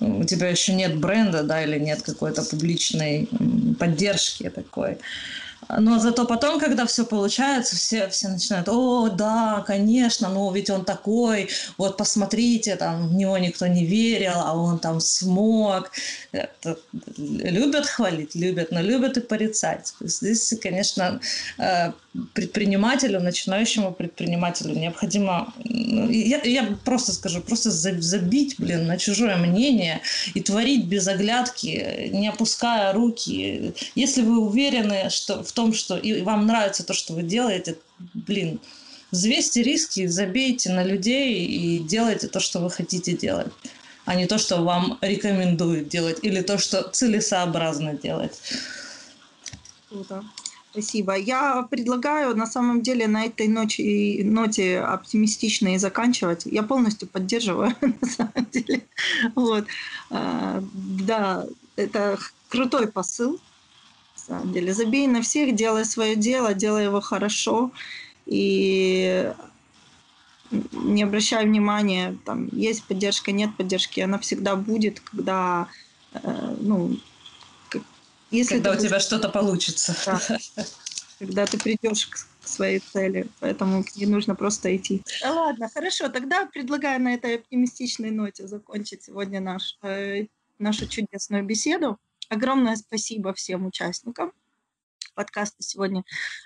у 0.00 0.24
тебя 0.24 0.48
еще 0.48 0.72
нет 0.74 0.98
бренда, 0.98 1.42
да, 1.42 1.62
или 1.62 1.78
нет 1.78 2.02
какой-то 2.02 2.42
публичной 2.42 3.28
поддержки 3.78 4.50
такой. 4.50 4.98
Но 5.68 5.98
зато 5.98 6.24
потом, 6.26 6.60
когда 6.60 6.86
все 6.86 7.04
получается, 7.04 7.76
все, 7.76 8.08
все 8.08 8.28
начинают, 8.28 8.68
о, 8.68 9.08
да, 9.08 9.64
конечно, 9.66 10.28
ну 10.28 10.52
ведь 10.52 10.70
он 10.70 10.84
такой, 10.84 11.48
вот 11.78 11.96
посмотрите, 11.96 12.76
там 12.76 13.08
в 13.08 13.14
него 13.14 13.38
никто 13.38 13.66
не 13.66 13.84
верил, 13.84 14.34
а 14.36 14.56
он 14.56 14.78
там 14.78 15.00
смог. 15.00 15.90
Это, 16.32 16.78
любят 17.16 17.86
хвалить, 17.86 18.34
любят, 18.34 18.70
но 18.70 18.80
любят 18.80 19.16
и 19.16 19.20
порицать. 19.20 19.94
Здесь, 20.00 20.54
конечно, 20.62 21.20
э, 21.58 21.92
предпринимателю, 22.32 23.20
начинающему 23.20 23.92
предпринимателю 23.92 24.74
необходимо, 24.74 25.52
ну, 25.64 26.10
я, 26.10 26.40
я 26.42 26.76
просто 26.84 27.12
скажу, 27.12 27.40
просто 27.40 27.70
забить, 27.70 28.56
блин, 28.58 28.86
на 28.86 28.96
чужое 28.98 29.36
мнение 29.36 30.00
и 30.34 30.40
творить 30.40 30.86
без 30.86 31.08
оглядки, 31.08 32.10
не 32.12 32.28
опуская 32.28 32.92
руки. 32.92 33.72
Если 33.94 34.22
вы 34.22 34.38
уверены 34.38 35.10
что, 35.10 35.42
в 35.42 35.52
том, 35.52 35.72
что 35.72 35.96
и 35.96 36.22
вам 36.22 36.46
нравится 36.46 36.84
то, 36.84 36.94
что 36.94 37.14
вы 37.14 37.22
делаете, 37.22 37.76
блин, 38.14 38.60
взвесьте 39.10 39.62
риски, 39.62 40.06
забейте 40.06 40.70
на 40.72 40.84
людей 40.84 41.44
и 41.44 41.78
делайте 41.78 42.28
то, 42.28 42.40
что 42.40 42.60
вы 42.60 42.70
хотите 42.70 43.16
делать, 43.16 43.52
а 44.04 44.14
не 44.14 44.26
то, 44.26 44.38
что 44.38 44.62
вам 44.62 44.98
рекомендуют 45.00 45.88
делать 45.88 46.18
или 46.22 46.42
то, 46.42 46.58
что 46.58 46.82
целесообразно 46.82 47.94
делать. 47.94 48.40
Круто. 49.88 50.24
Спасибо. 50.76 51.16
Я 51.16 51.62
предлагаю 51.70 52.36
на 52.36 52.46
самом 52.46 52.82
деле 52.82 53.08
на 53.08 53.24
этой 53.24 53.48
ночи, 53.48 54.20
ноте 54.22 54.80
оптимистичной 54.80 55.78
заканчивать. 55.78 56.42
Я 56.44 56.62
полностью 56.62 57.08
поддерживаю, 57.08 57.72
на 57.80 58.06
самом 58.06 58.46
деле. 58.52 58.82
Вот. 59.34 59.64
А, 60.10 60.62
да, 60.74 61.46
это 61.76 62.18
крутой 62.50 62.88
посыл. 62.88 63.40
На 64.16 64.22
самом 64.36 64.52
деле. 64.52 64.74
Забей 64.74 65.06
на 65.06 65.22
всех, 65.22 65.54
делай 65.54 65.86
свое 65.86 66.14
дело, 66.14 66.52
делай 66.52 66.84
его 66.84 67.00
хорошо. 67.00 67.70
И 68.26 69.32
не 70.72 71.04
обращай 71.04 71.46
внимания, 71.46 72.18
там 72.26 72.48
есть 72.52 72.84
поддержка, 72.84 73.32
нет 73.32 73.56
поддержки, 73.56 74.00
она 74.00 74.18
всегда 74.18 74.56
будет, 74.56 75.00
когда 75.00 75.68
э, 76.12 76.56
ну, 76.60 76.98
если 78.30 78.54
когда 78.54 78.72
у 78.72 78.76
тебя 78.76 79.00
что-то 79.00 79.28
получится. 79.28 79.96
Да. 80.06 80.38
Когда 81.18 81.46
ты 81.46 81.58
придешь 81.58 82.06
к 82.08 82.18
своей 82.46 82.78
цели, 82.78 83.26
поэтому 83.40 83.82
к 83.82 83.96
ней 83.96 84.06
нужно 84.06 84.34
просто 84.34 84.76
идти. 84.76 85.02
Да 85.22 85.32
ладно, 85.32 85.70
хорошо, 85.72 86.08
тогда 86.08 86.46
предлагаю 86.46 87.00
на 87.00 87.14
этой 87.14 87.36
оптимистичной 87.36 88.10
ноте 88.10 88.46
закончить 88.46 89.04
сегодня 89.04 89.40
наш, 89.40 89.78
э, 89.82 90.26
нашу 90.58 90.86
чудесную 90.86 91.44
беседу. 91.44 91.98
Огромное 92.28 92.76
спасибо 92.76 93.32
всем 93.32 93.66
участникам 93.66 94.32
подкаста 95.16 95.56
сегодня. 95.62 96.04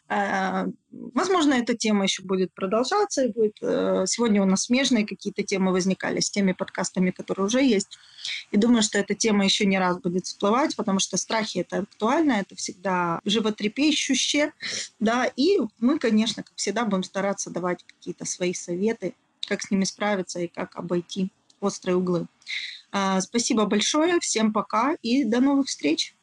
Э, 0.09 0.67
возможно, 0.91 1.55
эта 1.55 1.77
тема 1.77 2.05
еще 2.05 2.23
будет 2.23 2.55
продолжаться. 2.55 3.25
И 3.25 3.29
будет, 3.29 3.57
э, 3.61 4.05
сегодня 4.07 4.43
у 4.43 4.47
нас 4.47 4.65
смежные 4.65 5.07
какие-то 5.07 5.43
темы 5.43 5.73
возникали 5.73 6.21
с 6.21 6.31
теми 6.31 6.53
подкастами, 6.53 7.11
которые 7.11 7.47
уже 7.47 7.63
есть. 7.63 7.99
И 8.53 8.57
думаю, 8.57 8.83
что 8.83 8.99
эта 8.99 9.15
тема 9.15 9.45
еще 9.45 9.67
не 9.67 9.79
раз 9.79 9.99
будет 9.99 10.27
всплывать, 10.27 10.77
потому 10.77 11.01
что 11.01 11.17
страхи– 11.17 11.59
это 11.61 11.79
актуально, 11.79 12.33
это 12.35 12.55
всегда 12.55 13.21
животрепещущее. 13.25 14.53
Да? 15.01 15.31
И 15.37 15.59
мы, 15.81 15.99
конечно, 15.99 16.43
как 16.43 16.55
всегда, 16.57 16.85
будем 16.85 17.03
стараться 17.03 17.51
давать 17.51 17.85
какие-то 17.85 18.25
свои 18.25 18.55
советы, 18.55 19.15
как 19.49 19.63
с 19.63 19.71
ними 19.71 19.85
справиться 19.85 20.41
и 20.41 20.49
как 20.49 20.77
обойти 20.77 21.31
острые 21.61 21.97
углы. 21.97 22.27
Э, 22.93 23.21
спасибо 23.21 23.67
большое, 23.67 24.21
всем 24.21 24.53
пока 24.53 24.97
и 25.03 25.25
до 25.25 25.41
новых 25.41 25.67
встреч! 25.67 26.15